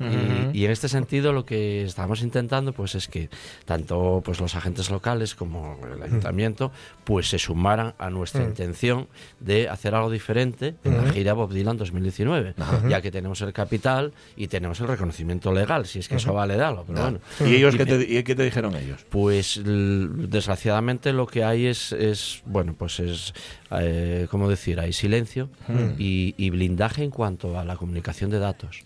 y 0.53 0.65
en 0.65 0.71
este 0.71 0.87
sentido 0.87 1.33
lo 1.33 1.43
que 1.45 1.83
estamos 1.83 2.21
intentando 2.21 2.73
pues 2.73 2.93
es 2.93 3.07
que 3.07 3.29
tanto 3.65 4.21
pues 4.23 4.39
los 4.39 4.53
agentes 4.55 4.91
locales 4.91 5.33
como 5.33 5.79
el 5.95 6.03
ayuntamiento 6.03 6.71
pues 7.05 7.27
se 7.27 7.39
sumaran 7.39 7.95
a 7.97 8.11
nuestra 8.11 8.43
intención 8.43 9.07
de 9.39 9.67
hacer 9.67 9.95
algo 9.95 10.11
diferente 10.11 10.75
en 10.83 10.97
la 11.03 11.11
gira 11.11 11.33
Bob 11.33 11.51
Dylan 11.51 11.77
2019 11.77 12.53
ya 12.87 13.01
que 13.01 13.09
tenemos 13.11 13.41
el 13.41 13.51
capital 13.63 14.13
y 14.35 14.47
tenemos 14.47 14.79
el 14.81 14.87
reconocimiento 14.87 15.51
legal 15.51 15.85
si 15.85 15.99
es 15.99 16.07
que 16.07 16.15
eso 16.15 16.33
vale 16.33 16.55
de 16.55 16.63
algo 16.63 16.83
pero 16.85 17.01
bueno. 17.01 17.19
¿Y 17.45 17.55
ellos 17.55 17.75
qué 17.75 17.85
te, 17.85 17.95
y 18.01 18.23
qué 18.23 18.35
te 18.35 18.43
dijeron 18.43 18.75
ellos? 18.75 19.05
pues 19.09 19.61
desgraciadamente 19.63 21.13
lo 21.13 21.27
que 21.27 21.43
hay 21.43 21.65
es, 21.67 21.91
es 21.93 22.41
bueno, 22.45 22.75
pues 22.77 22.99
es, 22.99 23.33
eh, 23.71 24.27
¿cómo 24.29 24.49
decir? 24.49 24.79
Hay 24.79 24.93
silencio 24.93 25.49
y, 25.97 26.35
y 26.37 26.49
blindaje 26.49 27.03
en 27.03 27.11
cuanto 27.11 27.59
a 27.59 27.65
la 27.65 27.75
comunicación 27.75 28.29
de 28.29 28.39
datos, 28.39 28.83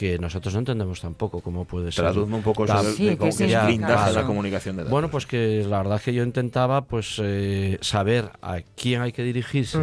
que 0.00 0.18
nosotros 0.18 0.54
no 0.54 0.60
entendemos 0.60 0.98
tampoco 1.02 1.42
cómo 1.42 1.66
puede 1.66 1.92
ser. 1.92 2.04
Traduzme 2.06 2.36
un 2.36 2.42
poco 2.42 2.64
eso 2.64 2.82
Sí, 2.94 3.04
de 3.04 3.10
¿qué 3.10 3.16
cómo 3.18 3.24
que 3.26 3.28
es 3.28 3.34
significa 3.36 3.66
blindaje 3.66 4.04
de 4.06 4.10
eso? 4.12 4.20
la 4.20 4.26
comunicación 4.26 4.76
de 4.76 4.82
datos. 4.84 4.90
Bueno, 4.90 5.10
pues 5.10 5.26
que 5.26 5.62
la 5.68 5.76
verdad 5.76 5.96
es 5.98 6.02
que 6.02 6.14
yo 6.14 6.22
intentaba 6.22 6.86
pues 6.86 7.20
eh, 7.22 7.76
saber 7.82 8.30
a 8.40 8.60
quién 8.76 9.02
hay 9.02 9.12
que 9.12 9.22
dirigirse 9.22 9.78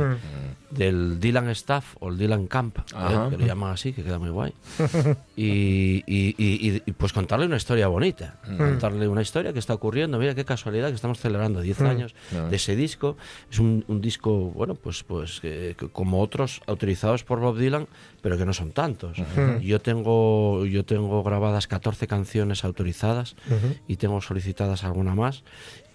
del 0.72 1.20
Dylan 1.20 1.50
Staff 1.50 1.96
o 2.00 2.10
el 2.10 2.18
Dylan 2.18 2.48
Camp, 2.48 2.80
¿eh? 2.80 2.84
Que 3.30 3.38
lo 3.38 3.46
llaman 3.46 3.72
así, 3.74 3.94
que 3.94 4.04
queda 4.04 4.18
muy 4.18 4.32
guay. 4.32 4.54
Y, 5.40 6.04
y- 6.08 6.34
y- 6.40 6.82
y, 6.84 6.92
pues 6.94 7.14
contarle 7.14 7.46
una 7.46 7.58
historia 7.58 7.88
bonita, 7.88 8.38
Mm. 8.48 8.58
contarle 8.58 9.08
una 9.08 9.22
historia 9.22 9.54
que 9.54 9.60
está 9.60 9.76
ocurriendo. 9.76 10.18
Mira 10.18 10.34
qué 10.34 10.46
casualidad 10.46 10.90
que 10.90 10.96
estamos 10.96 11.20
celebrando 11.20 11.62
10 11.62 11.80
Mm. 11.82 11.86
años 11.86 12.16
de 12.50 12.56
ese 12.56 12.76
disco. 12.76 13.18
Es 13.52 13.60
un, 13.60 13.86
un 13.88 14.02
disco, 14.02 14.32
bueno, 14.56 14.74
pues, 14.74 15.04
pues 15.04 15.40
que- 15.40 15.76
que 15.78 15.90
como 15.90 16.22
otros 16.22 16.62
autorizados 16.66 17.24
por 17.24 17.40
Bob 17.40 17.58
Dylan, 17.60 17.88
pero 18.28 18.38
que 18.38 18.46
no 18.46 18.52
son 18.52 18.74
tantos. 18.74 19.18
Yo 19.62 19.80
tengo 19.80 20.66
yo 20.66 20.84
tengo 20.84 21.24
grabadas 21.24 21.66
14 21.68 22.08
canciones 22.08 22.66
autorizadas 22.66 23.38
y 23.88 23.96
tengo 23.96 24.20
solicitadas 24.20 24.84
alguna 24.84 25.16
más. 25.16 25.46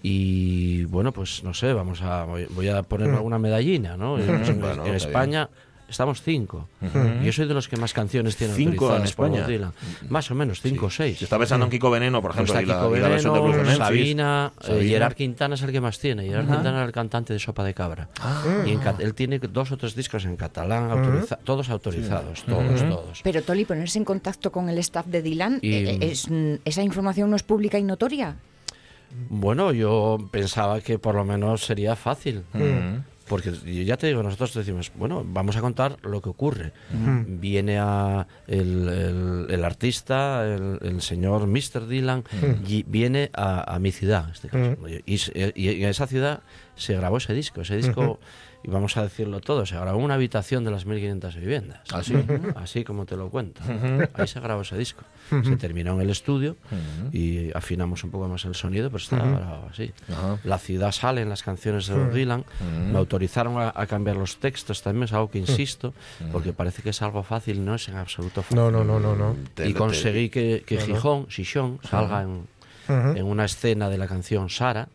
Y 0.03 0.85
bueno, 0.87 1.13
pues 1.13 1.45
no 1.45 1.53
sé, 1.53 1.75
vamos 1.75 2.01
a 2.01 2.25
voy, 2.25 2.47
voy 2.47 2.69
a 2.69 2.85
ponerme 2.85 3.17
alguna 3.17 3.39
medallina, 3.39 3.99
¿no? 3.99 4.19
En, 4.19 4.63
Bueno, 4.63 4.87
en 4.87 4.95
España 4.95 5.51
estamos 5.93 6.23
cinco. 6.23 6.69
Yo 7.23 7.33
soy 7.33 7.47
de 7.47 7.55
los 7.55 7.69
que 7.69 7.77
más 7.77 7.93
canciones 7.93 8.37
tienen 8.37 8.57
Cinco 8.57 8.95
en 8.97 9.03
España. 9.05 9.41
Bob 9.43 9.49
Dylan. 9.49 9.73
Más 10.09 10.31
o 10.31 10.35
menos, 10.35 10.61
cinco 10.61 10.87
o 10.87 10.91
seis. 10.91 11.19
Se 11.19 11.25
está 11.25 11.39
pensando 11.39 11.67
en 11.67 11.71
Kiko 11.71 11.91
Veneno, 11.91 12.21
por 12.21 12.33
ejemplo, 12.33 12.53
Está 12.53 12.63
y 12.63 12.67
la- 12.67 12.75
Kiko 12.81 12.97
y 12.97 13.01
la 13.01 13.09
versión 13.09 13.35
de 13.35 13.41
Veneno. 13.41 13.77
Sabina, 13.77 14.53
eh, 14.61 14.65
Sabina. 14.67 14.89
Gerard 14.89 15.15
Quintana 15.15 15.55
es 15.55 15.63
el 15.63 15.71
que 15.73 15.81
más 15.81 15.99
tiene. 15.99 16.25
Gerard. 16.25 16.47
Quintana 16.49 16.83
es 16.83 16.87
el 16.87 16.93
cantante 16.93 17.33
de 17.33 17.39
Sopa 17.39 17.63
de 17.65 17.75
Cabra. 17.75 18.09
Ah. 18.21 18.43
Y 18.67 18.73
en 18.73 18.81
él 18.99 19.15
tiene 19.15 19.39
dos 19.39 19.71
o 19.73 19.77
tres 19.77 19.95
discos 19.95 20.25
en 20.25 20.37
catalán, 20.37 20.91
autoriza- 20.91 21.39
todos 21.45 21.71
autorizados, 21.71 22.41
Sí. 22.41 22.45
todos, 22.49 22.81
todos. 22.89 23.21
Pero 23.23 23.43
Toli, 23.43 23.65
ponerse 23.65 23.99
en 23.99 24.05
contacto 24.05 24.51
con 24.51 24.69
el 24.69 24.79
staff 24.79 25.07
de 25.07 25.23
Dylan, 25.23 25.59
Y- 25.63 25.73
eh, 25.75 25.99
es, 26.01 26.29
mm, 26.31 26.55
¿esa 26.65 26.83
información 26.83 27.31
no 27.31 27.37
es 27.37 27.43
pública 27.43 27.79
y 27.79 27.85
notoria? 27.85 28.37
Bueno, 29.29 29.73
yo 29.73 30.17
pensaba 30.31 30.81
que 30.81 30.99
por 30.99 31.15
lo 31.15 31.25
menos 31.25 31.67
sería 31.67 31.97
fácil. 31.97 32.45
Mm. 32.55 33.12
Porque 33.29 33.53
ya 33.85 33.97
te 33.97 34.07
digo, 34.09 34.23
nosotros 34.23 34.53
decimos, 34.55 34.93
bueno, 34.97 35.25
vamos 35.27 35.57
a 35.57 35.61
contar 35.61 35.97
lo 36.03 36.21
que 36.21 36.29
ocurre. 36.29 36.73
Viene 37.41 37.79
a 37.79 38.27
el, 38.47 38.89
el- 38.89 39.47
el 39.51 39.65
artista, 39.65 40.45
el, 40.47 40.79
el 40.83 41.01
señor 41.03 41.47
Mr. 41.47 41.87
Dylan, 41.89 42.25
y 42.67 42.83
viene 42.85 43.31
a, 43.35 43.75
a 43.75 43.79
mi 43.79 43.93
ciudad, 43.93 44.25
en 44.27 44.31
este 44.33 44.49
caso. 44.49 44.77
Y, 45.07 45.19
se- 45.19 45.53
y 45.57 45.83
en 45.83 45.89
esa 45.89 46.07
ciudad 46.07 46.43
se 46.77 46.95
grabó 46.95 47.19
ese 47.19 47.33
disco. 47.35 47.61
Ese 47.63 47.77
disco. 47.77 48.21
Y 48.65 48.71
vamos 48.71 48.97
a 48.97 49.03
decirlo 49.03 49.41
todo, 49.41 49.67
se 49.67 49.75
grabó 49.77 49.99
en 49.99 50.05
una 50.05 50.15
habitación 50.15 50.65
de 50.65 50.71
las 50.71 50.87
1500 50.87 51.37
viviendas. 51.37 51.81
¿Ah, 51.93 52.03
sí? 52.03 52.15
Así 52.57 52.85
como 52.85 53.07
te 53.07 53.17
lo 53.17 53.29
cuento. 53.31 53.61
Ahí 54.15 54.27
se 54.27 54.41
grabó 54.41 54.63
ese 54.63 54.77
disco. 54.77 55.03
Se 55.45 55.57
terminó 55.57 55.95
en 55.95 56.03
el 56.03 56.11
estudio 56.11 56.57
y 57.13 57.51
afinamos 57.57 58.05
un 58.05 58.11
poco 58.11 58.29
más 58.29 58.45
el 58.45 58.55
sonido, 58.55 58.91
pero 58.91 59.03
estaba 59.03 59.27
grabado 59.27 59.69
así. 59.71 59.93
La 60.45 60.59
ciudad 60.59 60.93
sale 60.93 61.23
en 61.23 61.29
las 61.29 61.43
canciones 61.43 61.87
de 61.87 61.95
Bob. 61.95 62.13
Dylan. 62.13 62.45
Me 62.91 62.99
autorizaron 62.99 63.59
a, 63.59 63.73
a 63.75 63.87
cambiar 63.87 64.17
los 64.17 64.39
textos 64.39 64.83
también, 64.83 65.05
es 65.05 65.13
algo 65.13 65.31
que 65.31 65.39
insisto, 65.39 65.95
porque 66.31 66.53
parece 66.53 66.83
que 66.83 66.91
es 66.91 67.03
algo 67.03 67.23
fácil, 67.23 67.65
no 67.65 67.75
es 67.75 67.89
en 67.89 67.97
absoluto 67.97 68.43
fácil. 68.43 68.57
No, 68.59 68.71
no, 68.71 68.85
no, 68.85 69.01
no, 69.01 69.15
no. 69.17 69.37
Y 69.65 69.73
conseguí 69.75 70.29
que, 70.29 70.63
que. 70.67 70.79
Gijón, 70.79 71.27
Xixón, 71.29 71.79
salga 71.89 72.23
en, 72.23 72.47
en 73.17 73.25
una 73.25 73.45
escena 73.45 73.89
de 73.89 73.99
la 73.99 74.07
canción 74.07 74.51
Sara. 74.51 74.89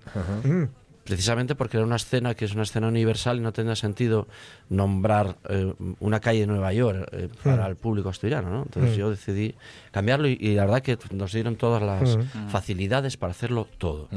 Precisamente 1.07 1.55
porque 1.55 1.77
era 1.77 1.85
una 1.85 1.95
escena 1.95 2.35
que 2.35 2.45
es 2.45 2.53
una 2.53 2.63
escena 2.63 2.87
universal 2.89 3.37
y 3.37 3.39
no 3.41 3.53
tenía 3.53 3.75
sentido 3.75 4.27
nombrar 4.69 5.37
eh, 5.49 5.73
una 5.99 6.19
calle 6.19 6.41
de 6.41 6.47
Nueva 6.47 6.73
York 6.73 7.07
eh, 7.13 7.29
para 7.43 7.63
Mm. 7.63 7.69
el 7.69 7.75
público 7.77 8.09
asturiano, 8.09 8.49
¿no? 8.49 8.63
Entonces 8.63 8.91
Mm. 8.95 8.99
yo 8.99 9.09
decidí 9.09 9.55
cambiarlo 9.91 10.27
y, 10.27 10.37
y 10.39 10.55
la 10.55 10.65
verdad 10.65 10.81
que 10.81 10.97
nos 11.11 11.31
dieron 11.31 11.55
todas 11.55 11.81
las 11.81 12.17
Mm. 12.17 12.49
facilidades 12.49 13.15
para 13.17 13.31
hacerlo 13.31 13.67
todo. 13.77 14.09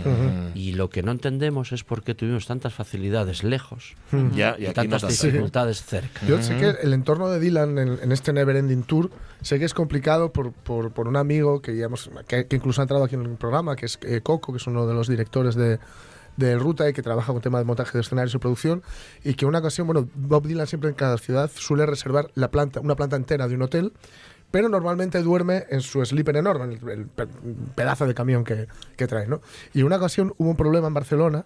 Y 0.54 0.72
lo 0.72 0.90
que 0.90 1.02
no 1.02 1.12
entendemos 1.12 1.72
es 1.72 1.84
por 1.84 2.02
qué 2.02 2.14
tuvimos 2.14 2.46
tantas 2.46 2.74
facilidades 2.74 3.44
lejos 3.44 3.94
Mm. 4.10 4.30
Ya, 4.34 4.56
y 4.58 4.66
y, 4.66 4.72
tantas 4.72 5.02
no 5.04 5.08
dificultades 5.08 5.84
cerca. 5.84 6.26
Yo 6.26 6.42
sé 6.42 6.56
que 6.56 6.74
el 6.82 6.92
entorno 6.92 7.28
de 7.30 7.38
Dylan 7.38 7.78
en, 7.78 7.98
en 8.02 8.12
este 8.12 8.32
Neverending 8.32 8.82
Tour 8.82 9.10
sé 9.42 9.58
que 9.58 9.64
es 9.64 9.74
complicado 9.74 10.32
por, 10.32 10.52
por, 10.52 10.90
por 10.92 11.06
un 11.06 11.16
amigo 11.16 11.62
que, 11.62 11.76
ya 11.76 11.86
hemos- 11.86 12.10
que, 12.26 12.46
que 12.46 12.56
incluso 12.56 12.80
ha 12.80 12.84
entrado 12.84 13.04
aquí 13.04 13.14
en 13.14 13.22
el 13.22 13.36
programa, 13.36 13.76
que 13.76 13.86
es 13.86 13.98
eh, 14.02 14.20
Coco, 14.22 14.52
que 14.52 14.56
es 14.58 14.66
uno 14.66 14.86
de 14.86 14.94
los 14.94 15.06
directores 15.08 15.54
de, 15.54 15.78
de 16.40 16.58
Ruta 16.58 16.88
y 16.88 16.92
que 16.92 17.02
trabaja 17.02 17.32
con 17.32 17.40
tema 17.42 17.58
de 17.58 17.64
montaje 17.64 17.92
de 17.96 18.00
escenarios 18.02 18.34
y 18.34 18.38
producción, 18.38 18.82
y 19.22 19.34
que 19.34 19.46
una 19.46 19.58
ocasión, 19.60 19.86
bueno, 19.86 20.08
Bob 20.14 20.46
Dylan 20.46 20.66
siempre 20.66 20.88
en 20.90 20.96
cada 20.96 21.16
ciudad 21.18 21.50
suele 21.54 21.86
reservar 21.86 22.30
la 22.34 22.50
planta, 22.50 22.80
una 22.80 22.96
planta 22.96 23.16
entera 23.16 23.46
de 23.46 23.54
un 23.54 23.62
hotel, 23.62 23.92
pero 24.50 24.68
normalmente 24.68 25.22
duerme 25.22 25.64
en 25.70 25.80
su 25.80 26.04
sleeper 26.04 26.36
enorme, 26.36 26.64
en 26.64 26.72
el, 26.72 26.88
el 26.88 27.06
pe- 27.06 27.28
pedazo 27.76 28.06
de 28.06 28.14
camión 28.14 28.42
que, 28.42 28.66
que 28.96 29.06
trae, 29.06 29.28
¿no? 29.28 29.40
Y 29.72 29.82
una 29.82 29.96
ocasión 29.96 30.34
hubo 30.38 30.50
un 30.50 30.56
problema 30.56 30.88
en 30.88 30.94
Barcelona 30.94 31.44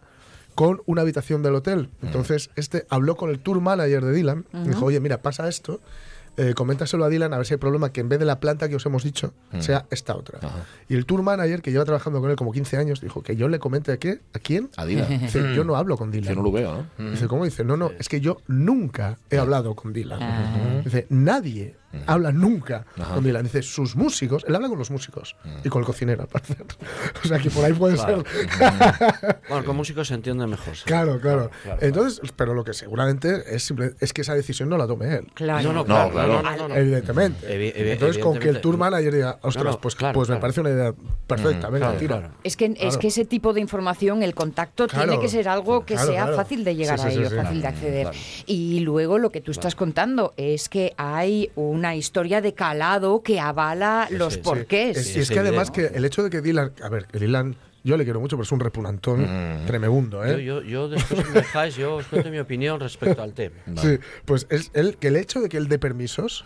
con 0.54 0.80
una 0.86 1.02
habitación 1.02 1.42
del 1.42 1.54
hotel. 1.56 1.90
Entonces, 2.00 2.48
este 2.56 2.86
habló 2.88 3.16
con 3.16 3.28
el 3.28 3.40
tour 3.40 3.60
manager 3.60 4.04
de 4.04 4.12
Dylan, 4.12 4.46
y 4.54 4.68
dijo, 4.68 4.78
Ujú. 4.78 4.86
oye, 4.86 5.00
mira, 5.00 5.20
pasa 5.20 5.48
esto, 5.48 5.80
eh, 6.36 6.54
coméntaselo 6.54 7.04
a 7.04 7.08
Dylan 7.08 7.32
a 7.32 7.36
ver 7.36 7.46
si 7.46 7.54
hay 7.54 7.58
problema 7.58 7.92
que 7.92 8.00
en 8.00 8.08
vez 8.08 8.18
de 8.18 8.24
la 8.24 8.40
planta 8.40 8.68
que 8.68 8.76
os 8.76 8.86
hemos 8.86 9.02
dicho, 9.04 9.32
Mm. 9.52 9.60
sea 9.60 9.86
esta 9.90 10.16
otra. 10.16 10.40
Y 10.88 10.94
el 10.94 11.06
tour 11.06 11.22
manager, 11.22 11.62
que 11.62 11.70
lleva 11.70 11.84
trabajando 11.84 12.20
con 12.20 12.30
él 12.30 12.36
como 12.36 12.50
15 12.52 12.76
años, 12.76 13.00
dijo 13.00 13.22
que 13.22 13.36
yo 13.36 13.48
le 13.48 13.58
comente 13.58 13.92
a 13.92 13.96
qué, 13.98 14.20
¿a 14.32 14.38
quién? 14.38 14.68
A 14.76 14.84
Dylan. 14.84 15.08
Dice, 15.20 15.54
yo 15.54 15.64
no 15.64 15.76
hablo 15.76 15.96
con 15.96 16.10
Dylan. 16.10 16.30
Yo 16.30 16.34
no 16.36 16.42
lo 16.42 16.52
veo, 16.52 16.86
¿no? 16.98 17.10
Dice, 17.10 17.28
¿cómo? 17.28 17.44
Dice, 17.44 17.64
no, 17.64 17.76
no, 17.76 17.92
es 17.98 18.08
que 18.08 18.20
yo 18.20 18.38
nunca 18.48 19.18
he 19.30 19.38
hablado 19.38 19.74
con 19.74 19.92
Dylan. 19.92 20.82
Dice, 20.84 21.06
nadie 21.10 21.76
habla 22.06 22.32
nunca 22.32 22.84
Ajá. 22.98 23.14
con 23.14 23.24
Dylan. 23.24 23.42
Dice, 23.44 23.62
sus 23.62 23.96
músicos, 23.96 24.44
él 24.48 24.54
habla 24.54 24.68
con 24.68 24.78
los 24.78 24.90
músicos 24.90 25.36
y 25.64 25.68
con 25.68 25.80
el 25.80 25.86
cocinero, 25.86 26.22
al 26.22 26.28
parecer. 26.28 26.64
o 27.24 27.28
sea, 27.28 27.38
que 27.38 27.50
por 27.50 27.64
ahí 27.64 27.72
puede 27.72 27.94
Claro. 27.96 28.24
ser. 28.24 29.38
Bueno, 29.48 29.64
con 29.66 29.76
músicos 29.76 30.08
se 30.08 30.14
entiende 30.14 30.46
mejor. 30.46 30.74
sí. 30.76 30.82
Claro, 30.84 31.20
claro. 31.20 31.50
claro. 31.62 31.78
Entonces, 31.82 32.20
pero 32.34 32.54
lo 32.54 32.64
que 32.64 32.72
seguramente 32.74 33.54
es 33.54 33.62
simple, 33.64 33.94
es 34.00 34.12
que 34.12 34.22
esa 34.22 34.34
decisión 34.34 34.68
no 34.68 34.76
la 34.78 34.86
tome 34.86 35.14
él. 35.16 35.26
Claro. 35.34 35.72
No, 35.72 35.84
no, 35.84 36.10
No. 36.10 36.74
Evidentemente. 36.74 37.46
Evi- 37.46 37.74
evi- 37.74 37.92
Entonces, 37.92 38.22
con 38.22 38.38
que 38.38 38.48
el 38.48 38.60
tour 38.60 38.76
manager 38.76 39.12
diga, 39.14 39.38
ostras, 39.42 39.64
No, 39.64 39.70
no, 39.72 39.80
pues, 39.80 39.94
claro, 39.94 40.14
pues 40.14 40.28
me 40.28 40.36
parece 40.36 40.60
una 40.60 40.70
idea 40.70 40.94
perfecta, 41.26 41.68
venga, 41.68 41.86
claro, 41.86 41.98
tira. 41.98 42.18
claro. 42.18 42.34
Es 42.44 42.56
que, 42.56 42.74
es 42.80 42.96
que 42.98 43.08
ese 43.08 43.24
tipo 43.24 43.52
de 43.52 43.60
información, 43.60 44.22
el 44.22 44.34
contacto, 44.34 44.86
Claro. 44.88 45.08
tiene 45.10 45.22
que 45.22 45.28
ser 45.28 45.48
algo 45.48 45.84
que 45.84 45.94
Claro, 45.94 46.10
sea 46.10 46.22
claro. 46.22 46.36
fácil 46.36 46.64
de 46.64 46.74
llegar 46.76 46.98
Sí, 46.98 47.02
sí, 47.04 47.08
a 47.08 47.10
sí, 47.12 47.18
ello, 47.20 47.30
sí. 47.30 47.36
fácil 47.36 47.62
de 47.62 47.68
acceder. 47.68 48.08
Y 48.46 48.80
luego 48.80 49.18
lo 49.18 49.30
que 49.30 49.40
tú 49.40 49.50
estás 49.50 49.74
contando 49.74 50.32
es 50.36 50.68
que 50.68 50.94
hay 50.96 51.50
una 51.84 51.94
historia 51.96 52.40
de 52.40 52.54
calado 52.54 53.22
que 53.22 53.38
avala 53.40 54.08
los 54.10 54.34
Sí. 54.34 54.40
porqués. 54.40 54.96
Es- 54.96 55.16
y 55.16 55.20
es 55.20 55.30
que 55.30 55.38
además 55.38 55.70
que 55.70 55.86
el 55.86 56.04
hecho 56.06 56.22
de 56.22 56.30
que 56.30 56.40
Dylan, 56.40 56.72
a 56.82 56.88
ver, 56.88 57.06
que 57.06 57.18
Dylan, 57.18 57.56
yo 57.86 57.98
le 57.98 58.04
quiero 58.04 58.18
mucho, 58.20 58.36
pero 58.36 58.44
es 58.44 58.52
un 58.52 58.60
repugnantón 58.60 59.26
tremendo, 59.66 60.24
¿eh? 60.24 60.42
Yo, 60.42 60.62
yo, 60.62 60.62
yo 60.62 60.88
después 60.88 61.20
si 61.20 61.26
me 61.26 61.34
dejáis, 61.40 61.76
yo 61.76 61.96
os 61.96 62.06
cuento 62.06 62.30
mi 62.30 62.38
opinión 62.38 62.80
respecto 62.80 63.22
al 63.22 63.34
tema. 63.34 63.56
Sí, 63.76 63.98
pues 64.24 64.46
es 64.48 64.70
el, 64.72 64.96
que 64.96 65.08
el 65.08 65.16
hecho 65.16 65.42
de 65.42 65.50
que 65.50 65.58
él 65.58 65.68
dé 65.68 65.78
permisos 65.78 66.42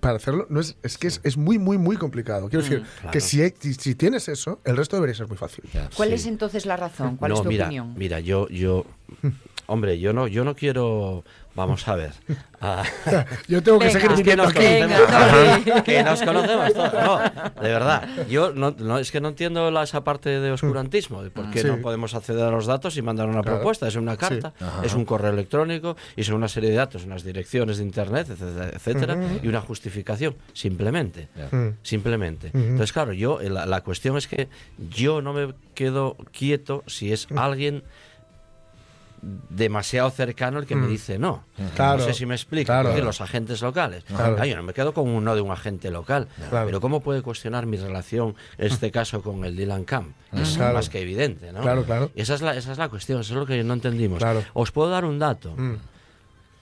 para 0.00 0.16
hacerlo 0.16 0.46
no 0.50 0.60
es, 0.60 0.76
es 0.82 0.98
que 0.98 1.06
es, 1.06 1.22
es 1.24 1.38
muy, 1.38 1.58
muy, 1.58 1.78
muy 1.78 1.96
complicado. 1.96 2.50
Quiero 2.50 2.62
decir, 2.62 2.80
Mm, 2.82 3.00
claro. 3.00 3.10
que 3.12 3.20
si, 3.22 3.94
tienes 3.94 4.28
eso, 4.28 4.60
el 4.64 4.76
resto 4.76 4.96
debería 4.96 5.14
ser 5.14 5.28
muy 5.28 5.38
fácil. 5.38 5.64
¿Cuál 5.96 6.10
Sí. 6.10 6.14
es 6.16 6.26
entonces 6.26 6.66
la 6.66 6.76
razón? 6.76 7.16
¿Cuál 7.16 7.30
no, 7.30 7.36
es 7.38 7.42
tu 7.42 7.48
mira, 7.48 7.64
opinión? 7.64 7.94
Mira, 7.96 8.20
yo, 8.20 8.46
yo, 8.50 8.84
hombre, 9.66 9.98
yo 9.98 10.12
no, 10.12 10.28
yo 10.28 10.44
no 10.44 10.54
quiero, 10.54 11.24
vamos 11.54 11.86
a 11.88 11.94
ver. 11.96 12.12
ah, 12.60 12.82
Yo 13.48 13.62
tengo 13.62 13.78
que 13.78 13.86
Venga. 13.86 14.00
seguir 14.00 14.24
que 14.24 14.36
nos 14.36 14.48
aquí. 14.48 14.58
conocemos, 14.58 15.64
Tony. 15.64 15.82
que 15.84 16.02
nos 16.02 16.22
conocemos 16.22 16.72
todos. 16.74 16.92
No, 16.92 17.18
de 17.62 17.68
verdad. 17.68 18.08
Yo 18.28 18.52
no, 18.52 18.74
no- 18.78 18.98
es 18.98 19.10
que 19.10 19.20
no 19.20 19.28
entiendo 19.28 19.70
la- 19.70 19.82
esa 19.84 20.02
parte 20.04 20.40
de 20.40 20.50
oscurantismo, 20.52 21.22
de 21.22 21.30
por 21.30 21.50
qué 21.50 21.60
Sí. 21.60 21.66
no 21.66 21.78
podemos 21.78 22.14
acceder 22.14 22.44
a 22.44 22.50
los 22.50 22.66
datos 22.66 22.96
y 22.96 23.02
mandar 23.02 23.26
una 23.28 23.42
Claro. 23.42 23.58
propuesta. 23.58 23.86
Es 23.88 23.96
una 23.96 24.16
carta, 24.16 24.52
Sí. 24.58 24.64
es 24.84 24.94
un 24.94 25.04
correo 25.04 25.30
electrónico 25.32 25.96
y 26.16 26.24
son 26.24 26.36
una 26.36 26.48
serie 26.48 26.70
de 26.70 26.76
datos, 26.76 27.04
unas 27.04 27.22
direcciones 27.24 27.78
de 27.78 27.84
internet, 27.84 28.28
etcétera, 28.30 28.70
etcétera, 28.72 29.18
y 29.42 29.48
una 29.48 29.60
justificación, 29.60 30.34
simplemente. 30.52 31.28
Mm. 31.52 31.68
Simplemente. 31.82 32.50
Entonces, 32.54 32.92
claro, 32.92 33.12
yo 33.12 33.40
eh, 33.40 33.50
la, 33.50 33.66
la 33.66 33.82
cuestión 33.82 34.16
es 34.16 34.26
que 34.26 34.48
yo 34.90 35.22
no 35.22 35.32
me 35.32 35.54
quedo 35.74 36.16
quieto 36.32 36.82
si 36.86 37.12
es 37.12 37.26
alguien 37.36 37.82
demasiado 39.48 40.10
cercano 40.10 40.58
el 40.58 40.66
que 40.66 40.74
me 40.76 40.86
Mm. 40.86 40.90
dice 40.90 41.18
no. 41.18 41.44
Claro. 41.74 41.98
No 42.00 42.04
sé 42.04 42.12
si 42.14 42.26
me 42.26 42.34
explico. 42.34 42.66
Claro. 42.66 42.90
Decir, 42.90 43.04
los 43.04 43.20
agentes 43.20 43.62
locales. 43.62 44.04
Claro. 44.04 44.44
Yo 44.44 44.56
no 44.56 44.62
me 44.62 44.74
quedo 44.74 44.92
con 44.92 45.08
un 45.08 45.24
no 45.24 45.34
de 45.34 45.40
un 45.40 45.50
agente 45.50 45.90
local. 45.90 46.28
Pero 46.50 46.80
¿cómo 46.80 47.00
puede 47.00 47.22
cuestionar 47.22 47.64
mi 47.66 47.76
relación, 47.76 48.34
en 48.58 48.66
este 48.66 48.90
caso, 48.90 49.22
con 49.22 49.44
el 49.44 49.56
Dylan 49.56 49.84
Camp? 49.84 50.14
Es 50.32 50.58
más 50.58 50.88
que 50.90 51.00
evidente, 51.00 51.52
¿no? 51.52 51.60
Claro, 51.62 51.84
claro. 51.84 52.10
Y 52.14 52.20
esa 52.22 52.34
es 52.34 52.42
la, 52.42 52.54
esa 52.56 52.72
es 52.72 52.78
la 52.78 52.88
cuestión, 52.88 53.20
eso 53.20 53.32
es 53.34 53.38
lo 53.38 53.46
que 53.46 53.62
no 53.64 53.74
entendimos. 53.74 54.22
Os 54.52 54.70
puedo 54.72 54.90
dar 54.90 55.04
un 55.04 55.18
dato. 55.18 55.54
Mm, 55.56 55.76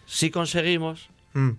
Si 0.07 0.31
conseguimos, 0.31 1.09
mm, 1.33 1.51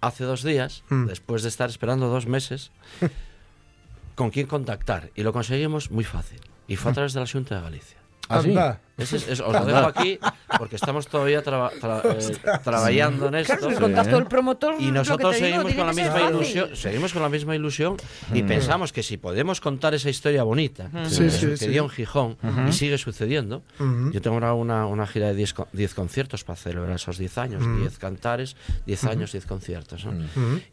hace 0.00 0.24
dos 0.24 0.42
días, 0.44 0.84
Mm. 0.90 1.06
después 1.06 1.42
de 1.42 1.48
estar 1.48 1.68
esperando 1.68 2.08
dos 2.08 2.26
meses, 2.26 2.70
con 4.14 4.30
quién 4.30 4.46
contactar. 4.46 5.10
Y 5.16 5.22
lo 5.22 5.32
conseguimos 5.32 5.90
muy 5.90 6.04
fácil. 6.04 6.40
Y 6.66 6.76
fue 6.76 6.92
a 6.92 6.94
través 6.94 7.14
de 7.14 7.20
la 7.20 7.26
Junta 7.26 7.56
de 7.56 7.62
Galicia. 7.62 7.97
¿Ah, 8.28 8.42
sí? 8.42 8.50
Anda. 8.50 8.80
Ese 8.98 9.16
es- 9.16 9.28
es- 9.28 9.40
os 9.40 9.52
lo 9.52 9.64
dejo 9.64 9.78
aquí 9.86 10.18
porque 10.58 10.74
estamos 10.74 11.06
todavía 11.06 11.40
traba- 11.40 11.70
tra- 11.80 12.02
eh, 12.04 12.58
trabajando 12.64 13.28
en 13.28 13.36
esto. 13.36 13.56
Claro, 13.56 13.72
el 13.72 13.78
contacto 13.80 14.16
del 14.16 14.26
promotor, 14.26 14.74
Y 14.80 14.86
lo 14.86 14.92
nosotros 14.94 15.34
que 15.36 15.40
te 15.40 15.46
digo, 15.46 15.58
seguimos 15.68 15.74
con 15.76 15.86
la 15.86 15.92
misma 15.92 16.28
ilusión, 16.30 16.76
seguimos 16.76 17.12
con 17.12 17.22
la 17.22 17.28
misma 17.28 17.54
ilusión 17.54 17.96
y 18.34 18.42
Mm. 18.42 18.46
pensamos 18.48 18.92
que 18.92 19.04
si 19.04 19.16
podemos 19.16 19.60
contar 19.60 19.94
esa 19.94 20.10
historia 20.10 20.42
bonita 20.42 20.88
Mm. 20.92 21.06
Sí, 21.06 21.18
que 21.22 21.30
sí, 21.30 21.46
sucedió 21.46 21.82
sí. 21.84 21.86
en 21.86 21.90
Gijón 21.90 22.36
y 22.68 22.72
sigue 22.72 22.98
sucediendo. 22.98 23.62
Ujú. 23.78 24.10
Yo 24.10 24.20
tengo 24.20 24.34
ahora 24.34 24.54
una, 24.54 24.86
una 24.86 25.06
gira 25.06 25.28
de 25.28 25.34
10 25.36 25.54
co- 25.54 25.68
10 25.72 25.94
conciertos 25.94 26.42
para 26.42 26.56
celebrar 26.56 26.96
esos 26.96 27.18
10 27.18 27.38
años, 27.38 27.62
Ujú. 27.62 27.76
10 27.76 27.98
cantares, 27.98 28.56
10 28.84 29.04
Ujú. 29.04 29.12
años, 29.12 29.30
10 29.30 29.46
conciertos. 29.46 30.04
¿no? 30.06 30.12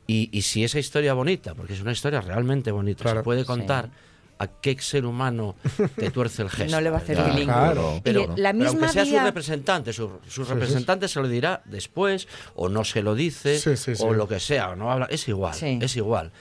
Y, 0.08 0.30
y 0.36 0.42
si 0.42 0.64
esa 0.64 0.80
historia 0.80 1.14
bonita, 1.14 1.54
porque 1.54 1.74
es 1.74 1.82
una 1.82 1.92
historia 1.92 2.22
realmente 2.22 2.72
bonita, 2.72 3.04
Claro. 3.04 3.20
se 3.20 3.24
puede 3.24 3.46
contar. 3.46 3.90
¿A 4.38 4.48
qué 4.48 4.76
ser 4.82 5.06
humano 5.06 5.56
te 5.96 6.12
tuerce 6.12 6.42
el 6.42 6.50
gesto? 6.52 6.72
No 6.76 6.82
le 6.82 6.90
va 6.90 6.98
a 6.98 7.00
hacer 7.00 7.16
Ya, 7.18 7.24
bilingüe. 7.24 7.46
claro. 7.54 8.02
Pero, 8.04 8.28
la 8.36 8.36
pero 8.36 8.54
misma 8.54 8.70
aunque 8.88 8.90
sea 8.90 9.04
vía- 9.06 9.20
su 9.22 9.26
representante, 9.26 9.94
su, 9.94 10.12
su 10.28 10.44
sí. 10.46 10.52
representante 10.52 11.08
se 11.08 11.22
lo 11.22 11.28
dirá 11.30 11.62
después, 11.66 12.28
o 12.56 12.68
no 12.68 12.84
se 12.84 13.02
lo 13.02 13.16
dice, 13.16 13.58
Sí, 13.60 13.78
sí, 13.78 13.96
sí. 13.96 14.04
o 14.06 14.14
lo 14.14 14.28
que 14.28 14.40
sea, 14.42 14.72
o 14.72 14.76
no 14.76 14.92
habla. 14.92 15.06
Es 15.10 15.28
igual, 15.30 15.54
Sí. 15.54 15.80
es 15.82 15.96
igual. 15.96 16.32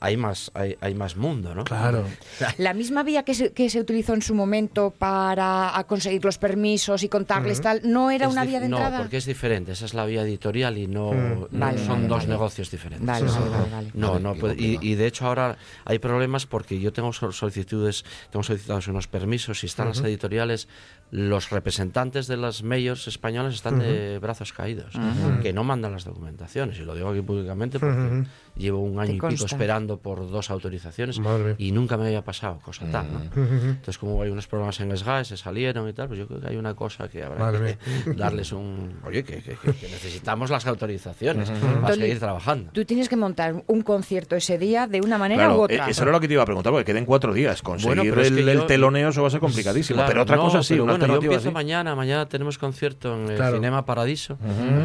Hay, 0.00 0.16
más, 0.16 0.50
hay, 0.54 0.76
hay 0.80 0.94
más 0.94 1.16
mundo, 1.16 1.54
¿no? 1.54 1.64
Claro. 1.64 2.04
La 2.58 2.74
misma 2.74 3.02
vía 3.02 3.22
que 3.22 3.34
se, 3.34 3.52
que 3.52 3.70
se 3.70 3.80
utilizó 3.80 4.14
en 4.14 4.22
su 4.22 4.34
momento 4.34 4.90
para 4.96 5.76
a 5.76 5.84
conseguir 5.84 6.24
los 6.24 6.38
permisos 6.38 7.02
y 7.02 7.08
contarles 7.08 7.60
tal, 7.60 7.80
¿no 7.84 8.10
era 8.10 8.26
Es 8.26 8.32
una 8.32 8.44
vía 8.44 8.60
de 8.60 8.68
No, 8.68 8.76
entrada? 8.76 8.98
porque 8.98 9.16
es 9.16 9.24
diferente. 9.24 9.72
Esa 9.72 9.86
es 9.86 9.94
la 9.94 10.04
vía 10.04 10.22
editorial 10.22 10.76
y 10.78 10.86
no, 10.86 11.12
Mm. 11.12 11.40
no 11.40 11.46
Vale, 11.50 11.78
son 11.78 11.88
vale, 11.88 12.08
dos 12.08 12.18
vale. 12.18 12.28
negocios 12.28 12.70
diferentes. 12.70 13.06
Vale, 13.06 13.24
vale, 13.26 13.70
vale. 13.70 13.90
No, 13.94 14.10
Vale, 14.12 14.22
no 14.22 14.34
puede- 14.34 14.56
y, 14.58 14.94
de 14.94 15.06
hecho 15.06 15.26
ahora 15.26 15.56
hay 15.84 15.98
problemas 15.98 16.46
porque 16.46 16.78
yo 16.78 16.92
tengo 16.92 17.12
sol- 17.12 17.32
solicitudes, 17.34 18.04
tengo 18.30 18.42
solicitados 18.42 18.88
unos 18.88 19.06
permisos 19.08 19.62
y 19.62 19.66
están 19.66 19.88
las 19.88 20.00
editoriales, 20.00 20.68
los 21.10 21.50
representantes 21.50 22.26
de 22.28 22.36
las 22.36 22.62
mayors 22.62 23.08
españoles 23.08 23.54
están 23.54 23.78
de 23.80 24.18
brazos 24.20 24.52
caídos, 24.52 24.94
que 25.42 25.52
no 25.52 25.64
mandan 25.64 25.92
las 25.92 26.04
documentaciones. 26.04 26.78
Y 26.78 26.82
lo 26.82 26.94
digo 26.94 27.08
aquí 27.10 27.20
públicamente 27.20 27.78
porque 27.80 27.96
Ujú. 28.00 28.24
llevo 28.56 28.78
un 28.80 28.98
año 29.00 29.14
y 29.14 29.20
pico 29.20 29.44
esperando 29.44 29.98
por 29.98 30.30
dos 30.30 30.50
autorizaciones 30.50 31.18
Madre 31.18 31.56
y 31.58 31.72
nunca 31.72 31.96
me 31.96 32.06
había 32.06 32.22
pasado 32.22 32.60
cosa 32.64 32.86
tal, 32.90 33.06
¿no? 33.12 33.20
Entonces, 33.42 33.98
como 33.98 34.22
hay 34.22 34.30
unos 34.30 34.46
problemas 34.46 34.78
en 34.80 34.96
SGAE, 34.96 35.24
se 35.24 35.36
salieron 35.36 35.88
y 35.88 35.92
tal, 35.92 36.06
pues 36.08 36.18
yo 36.20 36.28
creo 36.28 36.40
que 36.40 36.46
hay 36.48 36.56
una 36.56 36.74
cosa 36.74 37.08
que 37.08 37.22
habrá 37.24 37.38
Madre 37.40 37.78
que 38.04 38.14
darles 38.14 38.52
un... 38.52 38.94
Oye, 39.04 39.24
que, 39.24 39.42
que- 39.42 39.56
que- 39.56 39.88
necesitamos 39.88 40.50
las 40.50 40.66
autorizaciones 40.66 41.50
para 41.50 41.94
seguir 41.94 42.18
trabajando. 42.20 42.70
Tú 42.72 42.84
tienes 42.84 43.08
que 43.08 43.16
montar 43.16 43.64
un 43.66 43.82
concierto 43.82 44.36
ese 44.36 44.58
día 44.58 44.86
de 44.86 45.00
una 45.00 45.18
manera 45.18 45.44
Claro, 45.46 45.58
u 45.58 45.62
eh, 45.62 45.74
otra. 45.74 45.88
eso 45.88 46.02
era 46.04 46.12
lo 46.12 46.20
que 46.20 46.28
te 46.28 46.34
iba 46.34 46.42
a 46.42 46.46
preguntar, 46.46 46.72
porque 46.72 46.84
queden 46.84 47.04
cuatro 47.04 47.32
días. 47.32 47.62
Conseguir 47.62 47.96
Bueno, 47.96 48.10
pero 48.10 48.22
es 48.22 48.28
el, 48.28 48.36
que 48.36 48.44
yo- 48.44 48.50
el 48.52 48.66
teloneo 48.66 49.08
eso 49.08 49.22
va 49.22 49.28
a 49.28 49.30
ser 49.30 49.40
complicadísimo. 49.40 49.96
Claro, 49.96 50.08
pero 50.08 50.22
otra 50.22 50.36
no, 50.36 50.42
cosa 50.44 50.62
sí, 50.62 50.78
una 50.78 50.99
bueno, 51.06 51.14
yo 51.14 51.22
empiezo 51.22 51.48
así. 51.48 51.54
mañana, 51.54 51.94
mañana 51.94 52.26
tenemos 52.28 52.58
concierto 52.58 53.14
en 53.14 53.30
el 53.30 53.36
Claro. 53.36 53.56
Cinema 53.56 53.84
Paradiso, 53.84 54.38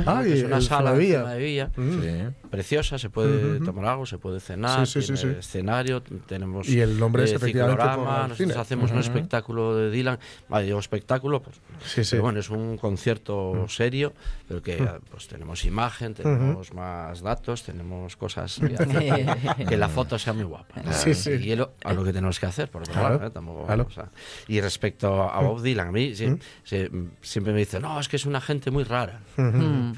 Ah, 0.06 0.22
que 0.24 0.30
y 0.30 0.34
es 0.34 0.44
una 0.44 0.62
sala 0.62 0.94
de 0.94 1.00
Villa. 1.38 1.70
Sí. 1.76 2.45
Preciosa, 2.56 2.98
se 2.98 3.10
puede 3.10 3.60
tomar 3.60 3.86
algo, 3.86 4.06
se 4.06 4.18
puede 4.18 4.40
cenar, 4.40 4.88
Sí, 4.88 5.00
tiene 5.00 5.18
sí. 5.18 5.28
escenario, 5.40 6.02
tenemos 6.02 6.68
Y 6.70 6.80
el 6.80 6.98
nombre 7.00 7.24
es 7.26 7.32
eh, 7.32 7.36
efectivamente 7.36 7.82
ciclorama, 7.84 8.16
el 8.24 8.30
nosotros 8.30 8.38
cine. 8.50 8.54
hacemos 8.62 8.92
un 8.92 9.00
espectáculo 9.00 9.76
de 9.76 9.92
Dylan, 9.92 10.20
vale, 10.50 10.66
digo 10.66 10.80
espectáculo, 10.80 11.42
pues, 11.42 11.58
Sí, 11.84 12.04
sí. 12.04 12.12
pero 12.12 12.24
bueno, 12.24 12.40
es 12.40 12.50
un 12.50 12.78
concierto 12.78 13.66
serio, 13.68 14.14
pero 14.48 14.62
que 14.62 14.88
pues 15.12 15.28
tenemos 15.28 15.66
imagen, 15.66 16.14
tenemos 16.14 16.74
más 16.74 17.22
datos, 17.22 17.64
tenemos 17.64 18.16
cosas 18.16 18.60
que, 18.60 19.66
que 19.68 19.78
la 19.78 19.90
foto 19.90 20.18
sea 20.18 20.34
muy 20.34 20.44
guapa. 20.46 20.82
¿no? 20.84 20.92
Sí, 21.06 21.14
sí. 21.14 21.32
Y 21.42 21.52
es 21.52 21.58
lo- 21.58 21.74
a 21.84 21.94
lo 21.94 22.04
que 22.04 22.14
tenemos 22.14 22.40
que 22.40 22.46
hacer, 22.46 22.70
por 22.72 22.82
otro 22.82 22.94
Claro, 22.94 23.16
lado, 23.16 23.28
¿eh? 23.28 23.32
Tampoco 23.32 23.66
claro. 23.66 23.88
Y 24.48 24.62
respecto 24.62 25.24
a 25.30 25.42
Bob 25.42 25.62
Dylan, 25.62 25.88
a 25.90 25.92
mí 25.92 26.16
sí- 26.16 26.38
sí, 26.64 26.88
siempre 27.22 27.54
me 27.54 27.60
dice, 27.60 27.80
no, 27.80 28.00
es 28.00 28.08
que 28.08 28.16
es 28.16 28.26
una 28.26 28.40
gente 28.42 28.72
muy 28.72 28.84
rara. 28.84 29.20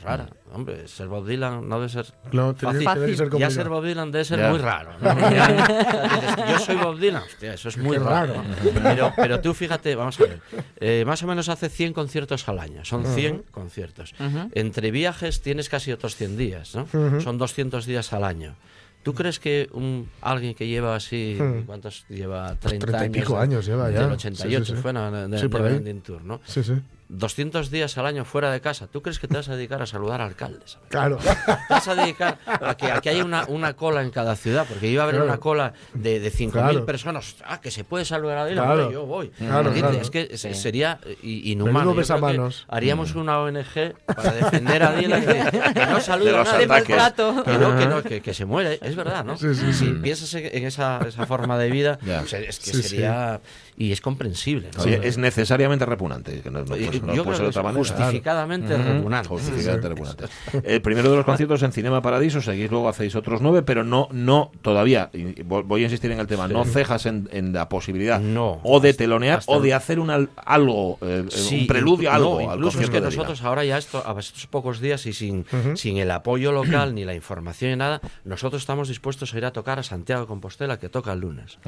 Rara. 0.04 0.30
Hombre, 0.54 0.88
ser 0.88 1.08
Bob 1.08 1.28
Dylan 1.28 1.68
no 1.68 1.76
debe 1.80 1.90
ser 1.90 2.06
tiene- 2.32 2.54
fácil. 2.84 2.84
tiene 2.84 3.12
que 3.12 3.16
ser 3.18 3.38
Ya 3.38 3.50
ser 3.50 3.70
Bob 3.70 3.84
Dylan 3.84 4.12
debe 4.12 4.24
ser 4.26 4.40
Ya. 4.40 4.50
muy 4.50 4.60
raro. 4.60 4.92
¿no? 5.02 5.10
Ya, 5.32 6.48
yo 6.52 6.60
soy 6.60 6.76
Bob 6.78 6.98
Dylan. 7.00 7.24
Hostia, 7.24 7.54
eso 7.54 7.70
es 7.70 7.78
muy 7.78 7.98
Qué 7.98 8.04
raro. 8.04 8.34
raro. 8.36 8.44
Pero, 8.84 9.14
pero 9.16 9.42
tú 9.42 9.54
fíjate, 9.54 9.96
vamos 9.96 10.20
a 10.20 10.24
ver. 10.24 10.40
eh, 10.80 11.04
más 11.06 11.22
o 11.24 11.28
menos 11.28 11.50
hace 11.50 11.70
100 11.70 11.94
conciertos 11.94 12.48
al 12.48 12.60
año. 12.60 12.86
Son 12.86 13.06
100 13.06 13.44
conciertos. 13.52 14.14
Entre 14.54 14.92
viajes 14.92 15.42
tienes 15.42 15.70
casi 15.70 15.92
otros 15.92 16.16
100 16.16 16.38
días. 16.38 16.76
¿no? 16.76 16.88
Son 17.22 17.38
200 17.38 17.86
días 17.86 18.14
al 18.14 18.24
año. 18.24 18.56
¿Tú 19.04 19.14
crees 19.14 19.40
que 19.40 19.70
un, 19.72 20.10
alguien 20.22 20.54
que 20.54 20.68
lleva 20.68 20.96
así, 20.96 21.38
Hmm. 21.40 21.62
¿cuántos 21.66 22.06
lleva? 22.10 22.56
30 22.56 22.68
treinta 22.88 22.92
y 22.92 23.06
años. 23.06 23.18
pico 23.18 23.36
de- 23.38 23.42
años 23.44 23.66
lleva 23.66 23.90
ya. 23.90 24.00
Del 24.02 24.08
Sí, 24.10 24.14
88 24.28 24.66
sí, 24.66 24.72
sí. 24.76 24.82
fue, 24.82 24.92
¿no? 24.92 25.10
de, 25.12 25.28
de, 25.30 25.38
Sí, 25.40 25.48
de 25.48 25.94
Tour, 26.02 26.24
¿no? 26.26 26.42
Sí, 26.46 26.62
sí. 26.64 26.74
200 27.10 27.72
días 27.72 27.98
al 27.98 28.06
año 28.06 28.26
fuera 28.26 28.52
de 28.52 28.60
casa. 28.62 28.88
¿Tú 28.88 29.02
crees 29.02 29.20
que 29.20 29.28
te 29.28 29.36
vas 29.38 29.48
a 29.50 29.56
dedicar 29.56 29.82
a 29.82 29.86
saludar 29.86 30.22
a 30.22 30.26
alcaldes? 30.26 30.78
Claro. 30.90 31.18
Te 31.18 31.30
vas 31.74 31.88
a 31.88 31.96
dedicar 31.96 32.38
a 32.46 32.76
que, 32.76 32.92
a 32.92 33.00
que 33.02 33.10
haya 33.10 33.24
una, 33.24 33.46
una 33.48 33.76
cola 33.76 34.02
en 34.02 34.12
cada 34.12 34.36
ciudad, 34.36 34.66
porque 34.68 34.88
iba 34.90 35.04
a 35.04 35.06
haber 35.06 35.16
Claro. 35.16 35.30
una 35.32 35.40
cola 35.40 35.74
de, 35.94 36.20
de 36.20 36.32
5.000 36.32 36.52
Claro. 36.52 36.86
personas. 36.86 37.36
Ah, 37.46 37.62
que 37.62 37.72
se 37.72 37.84
puede 37.84 38.04
saludar 38.06 38.38
a 38.40 38.46
Dylan, 38.46 38.66
Claro. 38.66 38.82
hombre, 38.84 38.94
yo 38.94 39.06
voy. 39.06 39.30
Claro, 39.30 39.70
¿Entiendes? 39.70 39.82
claro. 39.92 40.02
Es 40.02 40.10
que 40.30 40.38
se- 40.38 40.54
sería 40.54 41.00
eh, 41.06 41.18
inhumano. 41.24 41.94
Besamanos. 41.96 42.66
haríamos 42.68 43.16
una 43.16 43.40
ONG 43.40 43.94
para 44.06 44.32
defender 44.34 44.84
a 44.84 44.92
Dylan, 44.94 45.22
que, 45.26 45.74
que 45.74 45.86
no 45.86 46.00
saluda 46.02 46.30
a 46.30 46.38
los 46.44 46.52
nadie, 46.52 46.66
ataques. 46.66 46.90
maltrato. 46.90 47.44
que, 47.44 47.58
no, 47.58 47.78
que, 47.78 47.86
no, 47.88 48.04
que, 48.04 48.22
que 48.22 48.34
se 48.34 48.46
muere. 48.46 48.80
Es 48.82 48.96
verdad, 48.96 49.24
¿no? 49.24 49.38
Sí, 49.38 49.56
sí, 49.56 49.74
si 49.74 49.86
sí. 49.86 49.92
piensas 50.02 50.34
en 50.34 50.66
esa, 50.66 51.00
esa 51.08 51.26
forma 51.26 51.58
de 51.58 51.70
vida, 51.72 51.98
pues 52.04 52.34
es 52.34 52.60
que 52.60 52.72
Sí, 52.72 52.84
sí. 52.84 52.90
sería... 52.90 53.40
Y 53.80 53.92
es 53.92 54.02
comprensible. 54.02 54.70
¿no? 54.76 54.82
Sí, 54.84 54.90
es 55.04 55.20
necesariamente 55.20 55.86
repugnante. 55.86 56.42
Que 56.42 56.50
no, 56.50 56.60
no, 56.60 56.66
pues, 56.66 56.97
no 57.02 57.14
yo 57.16 57.24
puede 57.24 57.38
creo 57.38 57.38
ser 57.38 57.46
de 57.48 57.52
que 57.54 57.60
otra 57.60 57.64
manera. 57.64 57.80
justificadamente 57.80 58.78
repugnante. 58.78 59.30
Justificadamente 59.30 59.90
repugnante. 59.90 60.26
El 60.64 60.82
primero 60.82 61.10
de 61.10 61.16
los 61.18 61.26
conciertos 61.26 61.64
en 61.64 61.72
Cinema 61.72 62.02
Paradiso, 62.02 62.42
seguís 62.42 62.70
luego 62.72 62.90
hacéis 62.90 63.16
otros 63.16 63.42
nueve, 63.42 63.62
pero 63.62 63.84
no, 63.84 64.08
no 64.12 64.52
todavía, 64.62 65.10
y 65.14 65.24
vo- 65.44 65.64
voy 65.66 65.82
a 65.82 65.84
insistir 65.86 66.12
en 66.12 66.20
el 66.20 66.28
tema, 66.28 66.48
no 66.48 66.64
cejas 66.66 67.06
en, 67.06 67.30
en 67.32 67.54
la 67.54 67.70
posibilidad 67.70 68.20
No. 68.20 68.60
o 68.64 68.80
de 68.80 68.94
telonear 68.94 69.40
hasta 69.40 69.52
o 69.52 69.62
de 69.62 69.74
hacer 69.74 70.00
un 70.00 70.10
al- 70.10 70.30
algo, 70.36 70.98
eh, 71.02 71.24
eh, 71.28 71.32
Sí, 71.32 71.62
un 71.62 71.68
preludio 71.68 72.12
algo. 72.12 72.42
no, 72.42 72.50
al 72.52 72.58
incluso 72.58 72.82
es 72.82 72.90
que 72.90 73.02
nosotros 73.02 73.42
ahora 73.44 73.64
ya 73.66 73.78
esto, 73.78 74.04
a 74.06 74.20
estos 74.20 74.48
pocos 74.48 74.80
días 74.80 75.06
y 75.06 75.14
sin, 75.14 75.46
sin 75.76 75.98
el 75.98 76.12
apoyo 76.12 76.52
local 76.52 76.94
ni 76.96 77.06
la 77.06 77.14
información 77.16 77.72
ni 77.72 77.78
nada, 77.78 78.02
nosotros 78.26 78.62
estamos 78.62 78.88
dispuestos 78.88 79.34
a 79.34 79.38
ir 79.38 79.46
a 79.46 79.52
tocar 79.52 79.80
a 79.80 79.84
Santiago 79.84 80.22
de 80.22 80.28
Compostela, 80.28 80.78
que 80.80 80.90
toca 80.90 81.14
el 81.14 81.20
lunes. 81.20 81.60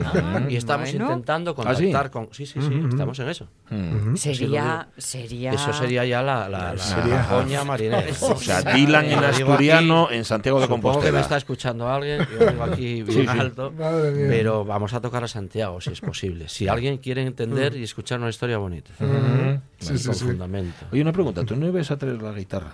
y 0.49 0.55
estamos 0.55 0.89
bueno. 0.91 1.05
intentando 1.05 1.51
¿Ah, 1.57 1.75
sí? 1.75 1.83
contactar 1.85 2.11
con... 2.11 2.29
Sí, 2.31 2.45
sí, 2.45 2.59
sí, 2.61 2.81
estamos 2.89 3.19
en 3.19 3.29
eso. 3.29 3.47
Sería, 4.15 4.87
sería... 5.21 5.51
Eso 5.51 5.73
sería 5.73 6.05
ya 6.05 6.21
la, 6.21 6.47
la, 6.49 6.73
la 6.73 6.77
Sería- 6.77 7.27
coña 7.27 7.63
marinera. 7.63 8.03
O 8.21 8.35
sea, 8.37 8.61
Dylan 8.61 9.05
en 9.05 9.23
asturiano 9.23 10.05
aquí, 10.05 10.15
en 10.15 10.25
Santiago 10.25 10.59
de 10.59 10.65
Supongo 10.67 10.81
que 10.81 10.87
me 10.87 10.93
Compostela. 10.93 11.19
está 11.21 11.37
escuchando 11.37 11.89
alguien, 11.89 12.25
yo 12.39 12.45
digo 12.51 12.63
aquí 12.63 13.03
bien 13.03 13.07
Sí, 13.07 13.21
sí. 13.21 13.39
alto, 13.39 13.71
Madre 13.77 14.11
mía. 14.11 14.25
pero 14.29 14.65
vamos 14.65 14.93
a 14.93 15.01
tocar 15.01 15.23
a 15.23 15.27
Santiago 15.27 15.81
si 15.81 15.91
es 15.91 16.01
posible. 16.01 16.47
Si 16.49 16.67
alguien 16.67 16.97
quiere 16.97 17.23
entender 17.23 17.75
y 17.75 17.83
escuchar 17.83 18.19
una 18.19 18.29
historia 18.29 18.57
bonita, 18.57 18.91
Sí, 19.79 19.97
sí, 19.97 20.05
con 20.05 20.15
sí. 20.15 20.25
fundamento. 20.25 20.85
Oye, 20.91 21.01
una 21.01 21.11
pregunta, 21.13 21.43
¿tú 21.43 21.55
no 21.55 21.67
ibas 21.67 21.89
a 21.91 21.97
traer 21.97 22.21
la 22.21 22.31
guitarra? 22.33 22.73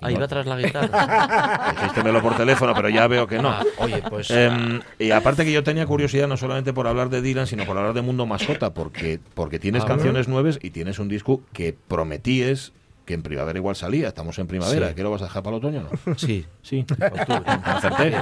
Ahí 0.00 0.14
va 0.14 0.28
tras 0.28 0.46
la 0.46 0.56
guitarra. 0.56 1.72
Dijístemelo 1.80 2.22
por 2.22 2.36
teléfono, 2.36 2.72
pero 2.74 2.88
ya 2.88 3.06
veo 3.08 3.26
que 3.26 3.38
no. 3.42 3.48
Ah, 3.50 3.64
oye, 3.78 4.02
pues. 4.08 4.30
Em, 4.30 4.80
y 4.98 5.10
aparte 5.10 5.44
que 5.44 5.52
yo 5.52 5.62
tenía 5.64 5.86
curiosidad 5.86 6.28
no 6.28 6.36
solamente 6.36 6.72
por 6.72 6.86
hablar 6.86 7.08
de 7.10 7.20
Dylan, 7.22 7.46
sino 7.46 7.64
por 7.64 7.76
hablar 7.76 7.94
de 7.94 8.02
Mundo 8.02 8.24
Mascota, 8.26 8.72
porque, 8.74 9.18
porque 9.34 9.58
tienes 9.58 9.82
Ah, 9.84 9.86
canciones 9.88 10.28
nuevas 10.28 10.58
y 10.62 10.70
tienes 10.70 10.98
un 10.98 11.08
disco 11.08 11.42
que 11.52 11.74
prometíes 11.88 12.72
que 13.04 13.14
en 13.14 13.22
primavera 13.22 13.58
igual 13.58 13.74
salía. 13.74 14.08
Estamos 14.08 14.38
en 14.38 14.46
primavera. 14.46 14.88
Sí. 14.90 14.94
¿Qué 14.94 15.02
lo 15.02 15.10
vas 15.10 15.22
a 15.22 15.24
dejar 15.24 15.42
para 15.42 15.56
el 15.56 15.64
otoño 15.64 15.88
no? 16.04 16.14
Sí, 16.18 16.44
Sí. 16.62 16.84
octubre. 16.90 17.42
Acerté. 17.64 18.12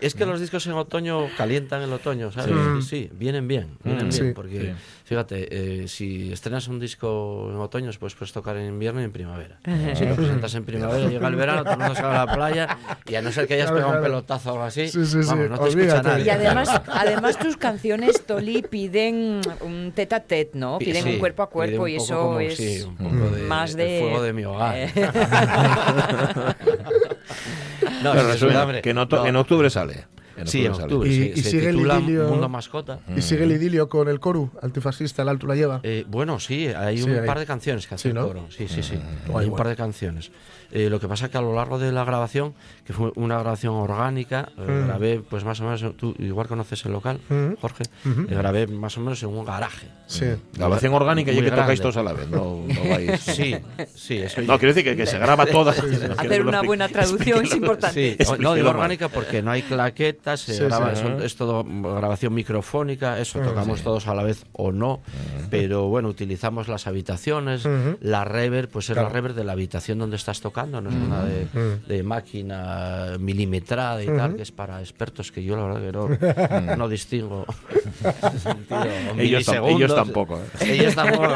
Es 0.00 0.14
que 0.14 0.24
los 0.24 0.38
discos 0.40 0.64
en 0.68 0.74
otoño 0.74 1.26
calientan 1.36 1.82
el 1.82 1.92
otoño, 1.92 2.30
¿sabes? 2.30 2.54
Sí. 2.54 2.80
Sí, 2.82 2.88
sí, 2.88 3.10
vienen 3.12 3.48
bien, 3.48 3.76
vienen 3.82 4.06
Mm, 4.06 4.10
bien, 4.10 4.34
porque. 4.34 4.74
Fíjate, 5.12 5.82
eh, 5.82 5.88
si 5.88 6.32
estrenas 6.32 6.68
un 6.68 6.80
disco 6.80 7.48
en 7.50 7.56
otoño, 7.58 7.90
pues 8.00 8.14
puedes 8.14 8.32
tocar 8.32 8.56
en 8.56 8.66
invierno 8.66 9.02
y 9.02 9.04
en 9.04 9.12
primavera. 9.12 9.58
Si 9.94 10.06
lo 10.06 10.16
presentas 10.16 10.54
en 10.54 10.64
primavera, 10.64 11.06
llega 11.06 11.28
el 11.28 11.36
verano, 11.36 11.64
todo 11.64 11.74
el 11.74 11.80
mundo 11.80 11.94
se 11.94 12.02
va 12.02 12.22
a 12.22 12.24
la 12.24 12.34
playa 12.34 12.78
y 13.06 13.14
a 13.14 13.20
no 13.20 13.30
ser 13.30 13.46
que 13.46 13.52
hayas 13.54 13.70
Claro, 13.70 13.82
pegado 13.82 13.98
un 13.98 14.04
pelotazo 14.04 14.48
o 14.48 14.52
algo 14.52 14.64
así, 14.64 14.88
Sí, 14.88 15.04
sí, 15.04 15.22
sí, 15.22 15.28
vamos, 15.28 15.50
no 15.50 15.58
te 15.58 15.68
escucha 15.68 16.02
nadie. 16.02 16.24
Y 16.24 16.30
además, 16.30 16.80
además 16.86 17.38
tus 17.38 17.58
canciones, 17.58 18.24
Toli, 18.24 18.62
piden 18.62 19.42
un 19.60 19.92
tete 19.94 20.14
a 20.14 20.20
tete, 20.20 20.58
¿no? 20.58 20.78
Piden 20.78 21.02
Sí, 21.02 21.10
un 21.10 21.18
cuerpo 21.18 21.42
a 21.42 21.50
cuerpo 21.50 21.86
y 21.88 21.96
eso 21.96 22.18
como, 22.18 22.40
es 22.40 22.56
sí, 22.56 22.80
un 22.82 22.96
poco 22.96 23.36
de, 23.36 23.42
más 23.42 23.72
el 23.72 23.76
de... 23.76 23.98
fuego 24.00 24.22
de 24.22 24.32
mi 24.32 24.44
hogar. 24.44 24.76
Eh. 24.78 24.90
no, 28.02 28.14
resumen, 28.14 28.56
hombre, 28.56 28.80
que, 28.80 28.94
no. 28.94 29.06
en 29.26 29.36
octubre 29.36 29.68
sale. 29.68 30.06
En 30.36 30.46
Sí, 30.46 30.64
en 30.64 30.72
octubre. 30.72 31.08
Y, 31.08 31.14
se- 31.14 31.40
y 31.40 31.42
se 31.42 31.50
sigue 31.50 31.68
el 31.68 31.80
idilio. 31.80 32.28
Mundo 32.28 32.48
Mascota. 32.48 33.00
Y 33.16 33.22
sigue 33.22 33.44
el 33.44 33.52
idilio 33.52 33.88
con 33.88 34.08
el 34.08 34.18
Coru, 34.20 34.50
antifascista, 34.62 35.22
el 35.22 35.28
alto 35.28 35.46
la 35.46 35.54
lleva. 35.54 35.80
Eh, 35.82 36.04
bueno, 36.08 36.40
sí, 36.40 36.66
hay 36.68 36.98
Sí, 36.98 37.04
un 37.10 37.18
hay. 37.18 37.26
par 37.26 37.38
de 37.38 37.46
canciones 37.46 37.86
que 37.86 37.94
hace 37.94 38.08
Sí, 38.08 38.14
¿no? 38.14 38.22
el 38.22 38.26
coro. 38.28 38.46
Sí, 38.50 38.66
sí, 38.68 38.82
sí. 38.82 38.94
Guay, 39.28 39.44
hay 39.44 39.50
un 39.50 39.56
par 39.56 39.68
de 39.68 39.76
canciones. 39.76 40.30
Eh, 40.72 40.88
lo 40.88 40.98
que 40.98 41.06
pasa 41.06 41.30
que 41.30 41.36
a 41.38 41.42
lo 41.42 41.54
largo 41.54 41.78
de 41.78 41.92
la 41.92 42.02
grabación, 42.04 42.54
que 42.86 42.92
fue 42.94 43.12
una 43.16 43.38
grabación 43.38 43.74
orgánica, 43.74 44.48
eh, 44.56 44.62
Mm. 44.62 44.86
grabé, 44.86 45.20
pues 45.20 45.44
más 45.44 45.60
o 45.60 45.64
menos, 45.64 45.84
tú 45.96 46.14
igual 46.18 46.48
conoces 46.48 46.84
el 46.86 46.92
local, 46.92 47.20
Mm. 47.28 47.54
Jorge, 47.60 47.84
eh, 47.84 48.08
grabé 48.30 48.66
más 48.66 48.96
o 48.96 49.00
menos 49.00 49.22
en 49.22 49.28
un 49.28 49.44
garaje. 49.44 49.86
Sí. 50.06 50.26
Grabación 50.54 50.94
orgánica 50.94 51.30
y 51.32 51.36
que 51.36 51.50
tocáis 51.50 51.80
grande. 51.80 51.82
todos 51.82 51.96
a 51.98 52.02
la 52.02 52.12
vez, 52.12 52.28
no, 52.28 52.64
no 52.66 52.80
vais. 52.90 53.20
Sí, 53.20 53.54
sí, 53.94 54.16
eso 54.18 54.40
No, 54.42 54.58
quiero 54.58 54.74
decir 54.74 54.84
que, 54.90 54.96
que 54.96 55.06
se 55.06 55.18
graba 55.18 55.46
toda. 55.46 55.72
Hacer 55.72 56.46
una 56.46 56.62
buena 56.62 56.88
traducción 56.88 57.44
es 57.44 57.54
importante. 57.54 58.16
Sí, 58.18 58.32
no 58.38 58.54
digo 58.54 58.70
orgánica 58.70 59.08
porque 59.08 59.42
no 59.42 59.50
hay 59.50 59.62
claquetas, 59.62 60.40
se 60.40 60.54
Sí, 60.54 60.64
graba, 60.64 60.94
sí. 60.94 61.02
son- 61.02 61.22
es 61.22 61.36
todo 61.36 61.64
grabación 61.64 62.34
microfónica, 62.34 63.18
eso, 63.20 63.38
Mm, 63.40 63.44
tocamos 63.44 63.78
sí. 63.78 63.84
todos 63.84 64.06
a 64.08 64.14
la 64.14 64.22
vez 64.22 64.44
o 64.52 64.72
no, 64.72 65.00
pero 65.50 65.88
bueno, 65.88 66.08
utilizamos 66.08 66.68
las 66.68 66.86
habitaciones, 66.86 67.64
la 68.00 68.24
reverb, 68.24 68.68
pues 68.70 68.88
es 68.88 68.94
Claro. 68.94 69.08
la 69.08 69.14
reverb 69.14 69.34
de 69.34 69.44
la 69.44 69.52
habitación 69.52 69.98
donde 69.98 70.16
estás 70.16 70.40
tocando, 70.40 70.61
no 70.70 70.88
es 70.88 70.94
una 70.94 71.24
de, 71.24 71.46
de 71.86 72.02
máquina 72.02 73.16
milimetrada 73.18 74.02
y 74.02 74.06
tal, 74.06 74.36
que 74.36 74.42
es 74.42 74.52
para 74.52 74.80
expertos 74.80 75.30
que 75.32 75.42
yo 75.42 75.56
la 75.56 75.78
verdad 75.78 76.18
que 76.18 76.66
no, 76.66 76.76
no 76.76 76.88
distingo. 76.88 77.44
Ellos 79.18 79.46
ellos 79.48 79.94
tampoco, 79.94 80.38
¿eh? 80.60 80.72
Ellos 80.72 80.94
tampoco. 80.94 81.28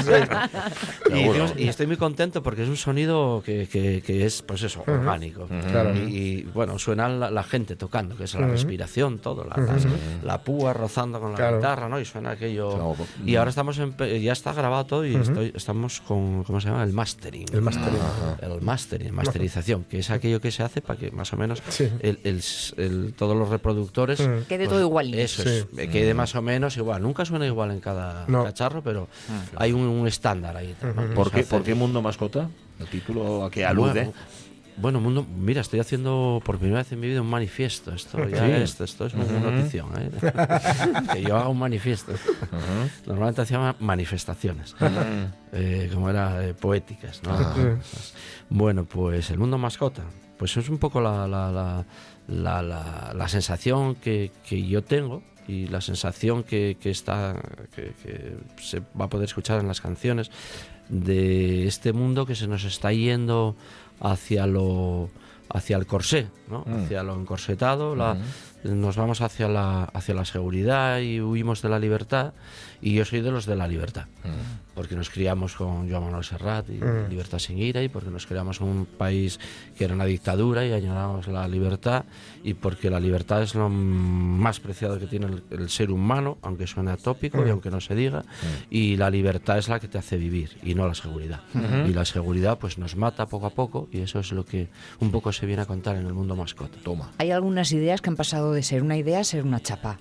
Sí. 0.00 1.14
Y, 1.14 1.18
hicimos- 1.28 1.54
y 1.56 1.68
estoy 1.68 1.86
muy 1.86 1.96
contento 1.96 2.42
porque 2.42 2.62
es 2.62 2.68
un 2.68 2.76
sonido 2.76 3.42
que, 3.44 3.66
que- 3.68 4.02
que 4.04 4.24
es, 4.26 4.42
pues 4.42 4.62
eso, 4.62 4.82
orgánico. 4.86 5.46
Claro. 5.70 5.94
Y, 5.94 5.98
y, 6.00 6.42
bueno, 6.54 6.78
suena 6.78 7.08
la, 7.08 7.30
la 7.30 7.42
gente 7.42 7.76
tocando, 7.76 8.16
que 8.16 8.24
es 8.24 8.34
la 8.34 8.46
respiración, 8.46 9.18
todo, 9.18 9.44
la, 9.44 9.56
las- 9.56 9.86
la 10.22 10.38
púa 10.42 10.72
rozando 10.72 11.20
con 11.20 11.32
la 11.32 11.36
Claro. 11.36 11.56
guitarra, 11.56 11.88
¿no? 11.88 11.98
Y 12.00 12.04
suena 12.04 12.30
aquello. 12.32 12.94
Y 13.24 13.36
ahora 13.36 13.50
estamos 13.50 13.78
en, 13.78 13.96
ya 14.22 14.32
está 14.32 14.52
grabado 14.52 14.84
todo 14.86 15.06
y 15.06 15.14
estoy, 15.16 15.52
estamos 15.54 16.00
con, 16.00 16.44
¿cómo 16.44 16.60
se 16.60 16.68
llama? 16.68 16.84
El 16.84 16.92
mastering. 16.92 17.46
El 17.52 17.62
mastering. 17.62 17.98
El 18.40 18.59
mastering, 18.60 19.14
masterización, 19.14 19.84
que 19.84 19.98
es 20.00 20.10
aquello 20.10 20.40
que 20.40 20.50
se 20.50 20.62
hace 20.62 20.80
para 20.82 20.98
que 20.98 21.10
más 21.10 21.32
o 21.32 21.36
menos 21.36 21.62
Sí. 21.68 21.88
el, 22.00 22.18
el- 22.24 22.42
el- 22.76 23.14
todos 23.16 23.36
los 23.36 23.48
reproductores 23.48 24.20
Ujú. 24.20 24.44
Quede 24.48 24.68
todo 24.68 24.80
igualito. 24.80 25.18
Eso 25.18 25.42
Sí. 25.42 25.48
es, 25.76 25.88
quede 25.88 26.14
más 26.14 26.34
o 26.34 26.42
menos 26.42 26.76
igual. 26.76 27.02
Nunca 27.02 27.24
suena 27.24 27.46
igual 27.46 27.70
en 27.70 27.80
cada 27.80 28.24
No. 28.28 28.44
cacharro, 28.44 28.82
pero 28.82 29.08
hay 29.56 29.72
un, 29.72 29.82
un 29.82 30.06
estándar 30.06 30.56
ahí. 30.56 30.74
¿Por 31.14 31.30
qué, 31.30 31.42
¿Por 31.44 31.62
qué 31.62 31.74
Mundo 31.74 32.02
Mascota? 32.02 32.48
El 32.78 32.86
título 32.86 33.44
a 33.44 33.50
que 33.50 33.64
alude. 33.64 33.92
Bueno, 34.04 34.12
bueno, 34.76 35.00
mundo, 35.00 35.26
mira, 35.36 35.60
estoy 35.60 35.80
haciendo 35.80 36.40
por 36.44 36.58
primera 36.58 36.78
vez 36.82 36.90
en 36.92 37.00
mi 37.00 37.08
vida 37.08 37.20
un 37.20 37.28
manifiesto. 37.30 37.92
Esto 37.92 38.26
ya 38.28 38.46
Sí. 38.46 38.52
es, 38.62 38.80
esto 38.80 39.06
es 39.06 39.14
una 39.14 39.24
notición. 39.50 39.88
¿eh? 39.98 40.10
que 41.14 41.22
yo 41.22 41.36
haga 41.36 41.48
un 41.48 41.58
manifiesto. 41.58 42.12
Normalmente 43.06 43.42
hacía 43.42 43.76
manifestaciones, 43.80 44.74
eh, 45.52 45.90
como 45.92 46.08
era 46.10 46.46
eh, 46.46 46.54
poéticas. 46.54 47.22
¿no? 47.22 47.36
Bueno, 48.48 48.84
pues 48.84 49.30
el 49.30 49.38
mundo 49.38 49.58
mascota, 49.58 50.02
pues 50.38 50.56
es 50.56 50.68
un 50.68 50.78
poco 50.78 51.00
la, 51.00 51.26
la, 51.28 51.50
la, 51.50 51.84
la, 52.28 52.62
la- 52.62 53.12
la 53.14 53.28
sensación 53.28 53.94
que, 53.96 54.30
que 54.48 54.66
yo 54.66 54.82
tengo 54.82 55.22
y 55.48 55.66
la 55.66 55.80
sensación 55.80 56.42
que, 56.44 56.76
que 56.80 56.90
está 56.90 57.34
que, 57.74 57.92
que 58.02 58.36
se 58.62 58.80
va 58.98 59.06
a 59.06 59.08
poder 59.08 59.24
escuchar 59.24 59.60
en 59.60 59.66
las 59.68 59.80
canciones 59.80 60.30
de 60.88 61.66
este 61.66 61.92
mundo 61.92 62.26
que 62.26 62.34
se 62.34 62.46
nos 62.46 62.64
está 62.64 62.92
yendo 62.92 63.56
hacia 64.00 64.46
lo 64.46 65.08
hacia 65.52 65.76
el 65.76 65.86
corsé, 65.86 66.28
¿no? 66.48 66.64
Mm. 66.66 66.84
hacia 66.84 67.02
lo 67.02 67.14
encorsetado, 67.18 67.96
la- 67.96 68.16
nos 68.64 68.96
vamos 68.96 69.20
hacia 69.20 69.48
la 69.48 69.84
hacia 69.84 70.14
la 70.14 70.24
seguridad 70.24 70.98
y 71.00 71.20
huimos 71.20 71.62
de 71.62 71.68
la 71.68 71.78
libertad 71.78 72.32
y 72.82 72.94
yo 72.94 73.04
soy 73.04 73.20
de 73.20 73.30
los 73.30 73.46
de 73.46 73.56
la 73.56 73.66
libertad 73.68 74.06
porque 74.74 74.94
nos 74.96 75.10
criamos 75.10 75.56
con 75.56 75.90
Joan 75.90 76.04
Manuel 76.04 76.24
Serrat 76.24 76.68
y 76.70 76.74
Mm. 76.80 77.10
Libertad 77.10 77.38
sin 77.38 77.58
ira 77.58 77.82
y 77.82 77.88
porque 77.88 78.08
nos 78.10 78.26
criamos 78.26 78.60
en 78.60 78.68
un 78.68 78.86
país 78.86 79.38
que 79.76 79.84
era 79.84 79.94
una 79.94 80.04
dictadura 80.06 80.64
y 80.64 80.72
añoramos 80.72 81.26
la 81.28 81.46
libertad 81.48 82.04
y 82.42 82.54
porque 82.54 82.88
la 82.88 82.98
libertad 83.00 83.42
es 83.42 83.54
lo 83.54 83.68
más 83.68 84.60
preciado 84.60 84.98
que 84.98 85.06
tiene 85.06 85.26
el, 85.26 85.42
el 85.50 85.68
ser 85.68 85.90
humano, 85.90 86.38
aunque 86.42 86.66
suene 86.66 86.90
atópico 86.92 87.38
y 87.42 87.46
Mm. 87.46 87.50
aunque 87.50 87.70
no 87.70 87.80
se 87.80 87.94
diga, 87.94 88.24
y 88.70 88.96
la 88.96 89.10
libertad 89.10 89.58
es 89.58 89.68
la 89.68 89.80
que 89.80 89.88
te 89.88 89.98
hace 89.98 90.16
vivir 90.16 90.56
y 90.62 90.74
no 90.74 90.86
la 90.86 90.94
seguridad. 90.94 91.40
Ujú. 91.54 91.90
Y 91.90 91.92
la 91.92 92.04
seguridad 92.04 92.58
pues 92.58 92.78
nos 92.78 92.96
mata 92.96 93.26
poco 93.26 93.46
a 93.46 93.50
poco 93.50 93.88
y 93.92 94.00
eso 94.00 94.20
es 94.20 94.32
lo 94.32 94.44
que 94.46 94.68
un 95.00 95.10
poco 95.10 95.32
se 95.32 95.44
viene 95.46 95.62
a 95.62 95.66
contar 95.66 95.96
en 95.96 96.06
el 96.06 96.14
mundo 96.14 96.36
mascota. 96.36 96.78
Toma. 96.82 97.10
Hay 97.18 97.30
algunas 97.32 97.72
ideas 97.72 98.00
que 98.00 98.08
han 98.10 98.16
pasado 98.16 98.49
de 98.52 98.62
ser 98.62 98.82
una 98.82 98.96
idea 98.96 99.20
a 99.20 99.24
ser 99.24 99.44
una 99.44 99.60
chapa. 99.60 99.98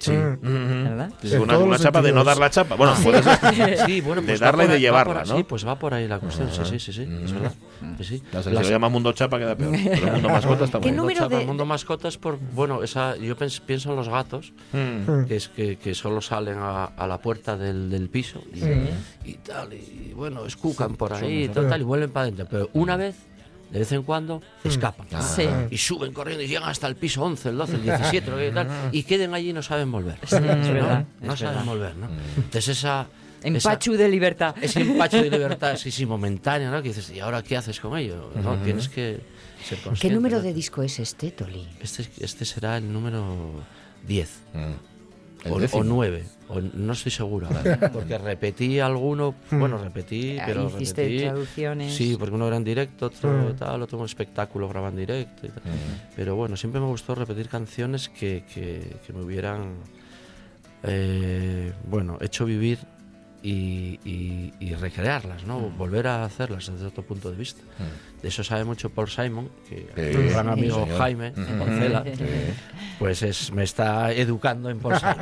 Sí. 0.00 0.12
¿Verdad? 0.12 1.12
Es 1.22 1.32
En 1.34 1.42
una, 1.42 1.54
todos 1.54 1.66
una 1.66 1.78
chapa 1.78 2.02
de 2.02 2.12
no 2.12 2.24
dar 2.24 2.36
la 2.38 2.50
chapa. 2.50 2.74
Bueno, 2.74 2.94
puede 3.02 3.22
ser. 3.22 3.38
Sí, 3.86 4.00
bueno, 4.00 4.20
de 4.22 4.26
pues 4.28 4.42
va 4.42 4.46
darla 4.46 4.64
y 4.64 4.68
de 4.68 4.80
llevarla, 4.80 5.20
por- 5.22 5.28
¿no? 5.28 5.36
Sí, 5.36 5.42
pues 5.44 5.66
va 5.66 5.78
por 5.78 5.94
ahí 5.94 6.08
la 6.08 6.18
cuestión. 6.18 6.48
Sí, 6.52 6.62
sí, 6.64 6.78
sí, 6.80 6.92
sí, 6.92 7.02
es 7.24 7.32
verdad. 7.32 7.52
Sí. 8.00 8.22
Ya 8.32 8.42
se, 8.42 8.50
Las- 8.50 8.66
se 8.66 8.72
llama 8.72 8.88
Mundo 8.88 9.12
Chapa, 9.12 9.38
queda 9.38 9.56
peor. 9.56 9.72
Pero 9.84 10.12
Mundo 10.12 10.28
Mascota 10.28 10.64
está 10.64 10.80
¿Qué 10.80 10.92
número 10.92 11.20
Chapa, 11.20 11.34
de- 11.36 11.40
el 11.42 11.46
mundo 11.46 11.64
mascotas 11.64 12.18
por 12.18 12.38
bueno 12.38 12.82
esa 12.82 13.16
yo 13.16 13.36
pienso 13.66 13.90
en 13.90 13.96
los 13.96 14.08
gatos 14.08 14.52
Mm. 14.72 15.24
que 15.26 15.36
es 15.36 15.48
que, 15.48 15.76
que 15.76 15.94
solo 15.94 16.20
salen 16.20 16.58
a, 16.58 16.84
a 16.86 17.06
la 17.06 17.18
puerta 17.18 17.56
del, 17.56 17.90
del 17.90 18.08
piso 18.08 18.40
y, 18.54 19.28
y 19.30 19.34
tal 19.34 19.72
y 19.74 20.12
bueno 20.14 20.44
escucan 20.46 20.96
por 20.96 21.12
ahí 21.12 21.44
y 21.44 21.48
tal, 21.48 21.68
tal, 21.68 21.80
y 21.80 21.84
vuelven 21.84 22.10
para 22.10 22.24
adentro 22.24 22.46
pero 22.50 22.70
una 22.72 22.96
vez 22.96 23.16
de 23.72 23.78
vez 23.78 23.90
en 23.92 24.02
cuando 24.02 24.42
escapan 24.62 25.06
Sí. 25.22 25.48
y 25.70 25.78
suben 25.78 26.12
corriendo 26.12 26.42
y 26.44 26.46
llegan 26.48 26.68
hasta 26.68 26.86
el 26.86 26.94
piso 26.96 27.22
11 27.22 27.48
el 27.48 27.56
12 27.56 27.74
el 27.76 27.82
17 27.82 28.30
lo 28.30 28.36
que 28.36 28.50
tal, 28.50 28.68
y 28.92 29.02
queden 29.02 29.32
allí 29.34 29.50
y 29.50 29.52
no 29.52 29.62
saben 29.62 29.90
volver 29.90 30.18
es 30.22 30.30
verdad, 30.30 31.04
no, 31.20 31.26
No 31.26 31.32
es 31.34 31.40
saben 31.40 31.54
verdad. 31.56 31.64
volver 31.72 31.96
¿no? 31.96 32.08
entonces 32.36 32.68
esa 32.78 33.06
Empachu 33.44 33.94
de 33.94 34.08
libertad. 34.08 34.54
ese 34.62 34.82
empacho 34.82 35.16
de 35.20 35.28
libertad 35.30 35.76
sí 35.82 35.90
sí 35.90 36.06
momentáneo 36.06 36.70
¿no? 36.70 36.80
que 36.82 36.88
dices 36.88 37.10
y 37.10 37.18
ahora 37.18 37.42
qué 37.42 37.56
haces 37.56 37.80
con 37.80 37.98
ello 37.98 38.30
¿no? 38.42 38.56
tienes 38.58 38.88
que 38.88 39.20
ser 39.64 39.78
¿Qué 39.98 40.10
número 40.10 40.36
¿no? 40.36 40.42
de 40.42 40.52
disco 40.52 40.82
es 40.82 40.98
este, 41.00 41.30
Toli? 41.32 41.66
Este, 41.80 42.06
este 42.20 42.44
será 42.44 42.76
el 42.76 42.92
número 42.92 43.24
10 44.06 44.30
Mm. 44.54 44.58
El 44.58 44.91
o, 45.50 45.58
décimo. 45.58 45.80
o 45.80 45.84
9, 45.84 46.24
o 46.48 46.60
no 46.60 46.92
estoy 46.92 47.10
seguro. 47.12 47.48
Porque 47.92 48.18
repetí 48.18 48.78
alguno, 48.80 49.34
bueno, 49.50 49.78
repetí, 49.78 50.38
Ah, 50.38 50.44
pero 50.46 50.66
hiciste 50.68 51.02
repetí. 51.02 51.22
traducciones. 51.24 51.94
Sí, 51.94 52.16
porque 52.18 52.34
uno 52.34 52.46
era 52.48 52.56
en 52.56 52.64
directo, 52.64 53.06
otro 53.06 53.30
Mm. 53.50 53.56
tal, 53.56 53.82
otro 53.82 53.98
un 53.98 54.04
espectáculo 54.06 54.68
grabado 54.68 54.92
en 54.92 54.98
directo. 54.98 55.46
y 55.46 55.50
tal. 55.50 55.62
Pero 56.16 56.36
bueno, 56.36 56.56
siempre 56.56 56.80
me 56.80 56.86
gustó 56.86 57.14
repetir 57.14 57.48
canciones 57.48 58.08
que, 58.08 58.44
que, 58.52 58.96
que 59.06 59.12
me 59.12 59.22
hubieran, 59.22 59.74
eh, 60.82 61.72
bueno, 61.88 62.18
hecho 62.20 62.44
vivir 62.44 62.78
y, 63.42 63.98
y- 64.04 64.52
y 64.60 64.74
recrearlas, 64.74 65.44
¿no? 65.44 65.58
Volver 65.70 66.06
a 66.06 66.24
hacerlas 66.24 66.70
desde 66.70 66.86
otro 66.86 67.02
punto 67.04 67.30
de 67.30 67.36
vista. 67.36 67.62
De 68.22 68.28
eso 68.28 68.44
sabe 68.44 68.64
mucho 68.64 68.88
Paul 68.90 69.08
Simon, 69.10 69.48
que 69.68 69.88
Sí, 70.12 70.16
mi 70.18 70.28
gran 70.28 70.48
amigo 70.48 70.84
señor. 70.84 70.98
Jaime 70.98 71.32
Ujú. 71.36 71.58
Porcela, 71.58 72.04
Sí. 72.16 72.24
pues 73.00 73.22
es, 73.24 73.52
me 73.52 73.64
está 73.64 74.12
educando 74.12 74.70
en 74.70 74.78
Paul 74.78 74.94
Simon. 74.96 75.16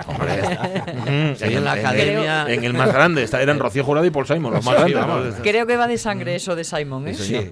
Mm, 1.07 1.09
Estoy 1.33 1.55
en 1.55 1.65
la 1.65 1.73
academia. 1.73 2.47
En 2.53 2.63
el 2.65 2.75
más 2.75 2.93
grande. 2.93 3.23
Está, 3.23 3.41
eran 3.41 3.59
Rocío 3.59 3.85
Jurado 3.85 4.05
y 4.07 4.11
Paul 4.11 4.27
Simon, 4.27 4.53
los 4.53 4.65
más 4.65 4.75
Sí, 4.85 4.93
grandes. 4.93 5.07
vamos. 5.09 5.35
Creo 5.43 5.67
que 5.67 5.77
va 5.77 5.87
de 5.89 5.97
sangre 5.97 6.35
eso 6.35 6.55
de 6.55 6.65
Simon, 6.65 7.09
¿eh? 7.09 7.15
Sí, 7.15 7.25
Sí. 7.25 7.51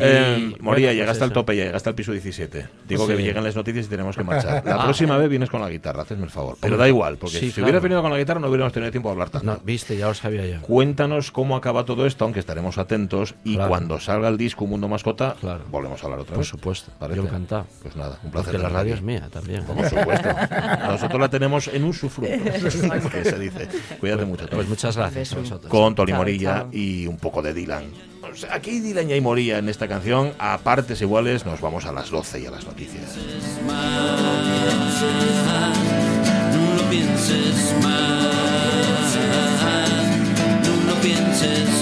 Eh, 0.00 0.54
Moría, 0.60 0.86
bueno, 0.88 0.92
llegaste 0.92 1.18
pues 1.18 1.22
al 1.22 1.32
tope, 1.32 1.54
llegaste 1.54 1.88
al 1.90 1.94
piso 1.94 2.12
17. 2.12 2.66
Digo 2.88 3.06
que 3.06 3.16
Sí. 3.16 3.22
llegan 3.24 3.44
las 3.44 3.54
noticias 3.56 3.86
y 3.86 3.88
tenemos 3.88 4.16
que 4.16 4.24
marchar. 4.24 4.62
La 4.64 4.76
Ah. 4.76 4.84
próxima 4.84 5.18
vez 5.18 5.28
vienes 5.28 5.50
con 5.50 5.60
la 5.60 5.68
guitarra, 5.68 6.02
hazme 6.02 6.24
el 6.24 6.30
favor. 6.30 6.56
Pero 6.60 6.74
Hombre, 6.74 6.84
da 6.84 6.88
igual, 6.88 7.16
porque 7.18 7.38
sí, 7.38 7.46
si 7.48 7.52
claro. 7.52 7.64
hubieras 7.66 7.82
venido 7.82 8.00
con 8.02 8.10
la 8.10 8.16
guitarra 8.18 8.40
no 8.40 8.48
hubiéramos 8.48 8.72
tenido 8.72 8.90
tiempo 8.90 9.08
de 9.10 9.12
hablar 9.12 9.28
tanto. 9.30 9.46
No, 9.46 9.60
viste, 9.64 9.96
ya 9.96 10.06
lo 10.06 10.14
sabía 10.14 10.46
yo. 10.46 10.62
Cuéntanos 10.62 11.30
cómo 11.30 11.56
acaba 11.56 11.84
todo 11.84 12.06
esto, 12.06 12.24
aunque 12.24 12.40
estaremos 12.40 12.78
atentos. 12.78 13.34
Y 13.44 13.56
Claro. 13.56 13.68
cuando 13.68 14.00
salga 14.00 14.28
el 14.28 14.38
disco 14.38 14.51
disco 14.52 14.64
Un 14.64 14.70
Mundo 14.70 14.86
Mascota, 14.86 15.34
claro. 15.40 15.64
volvemos 15.70 16.00
a 16.02 16.04
hablar 16.04 16.20
otra 16.20 16.34
Por 16.34 16.44
vez. 16.44 16.50
Por 16.50 16.58
supuesto, 16.60 16.92
¿Parece? 16.98 17.16
yo 17.20 17.26
encantado. 17.26 17.66
Pues 17.82 17.96
nada, 17.96 18.18
un 18.22 18.30
placer. 18.30 18.52
Porque 18.52 18.62
la 18.62 18.68
radio 18.68 18.92
aquí. 18.92 18.98
es 18.98 19.02
mía 19.02 19.28
también. 19.32 19.64
Por 19.64 19.88
supuesto. 19.88 20.28
Nosotros 20.88 21.20
la 21.20 21.28
tenemos 21.30 21.68
en 21.68 21.84
usufructo, 21.84 22.52
que 23.10 23.24
se 23.24 23.38
dice. 23.38 23.68
Cuídate 23.98 24.26
mucho. 24.26 24.46
Pues 24.50 24.68
muchas 24.68 24.94
gracias 24.96 25.32
a 25.32 25.36
vosotros. 25.38 25.70
Con 25.70 25.94
Toli 25.94 26.12
Morilla 26.12 26.66
y 26.70 27.06
un 27.06 27.16
poco 27.16 27.40
de 27.40 27.54
Dylan. 27.54 27.84
Aquí 28.50 28.80
Dylan 28.80 29.10
y 29.10 29.20
Moría 29.20 29.58
en 29.58 29.68
esta 29.68 29.88
canción, 29.88 30.32
a 30.38 30.58
partes 30.58 31.00
iguales, 31.00 31.44
nos 31.46 31.60
vamos 31.60 31.86
a 31.86 31.92
las 31.92 32.10
12 32.10 32.40
y 32.40 32.46
a 32.46 32.50
las 32.50 32.64
noticias. 32.66 33.16
No 36.76 36.90
pienses 36.90 37.74
más, 37.82 39.16
no 40.86 41.00
pienses 41.00 41.81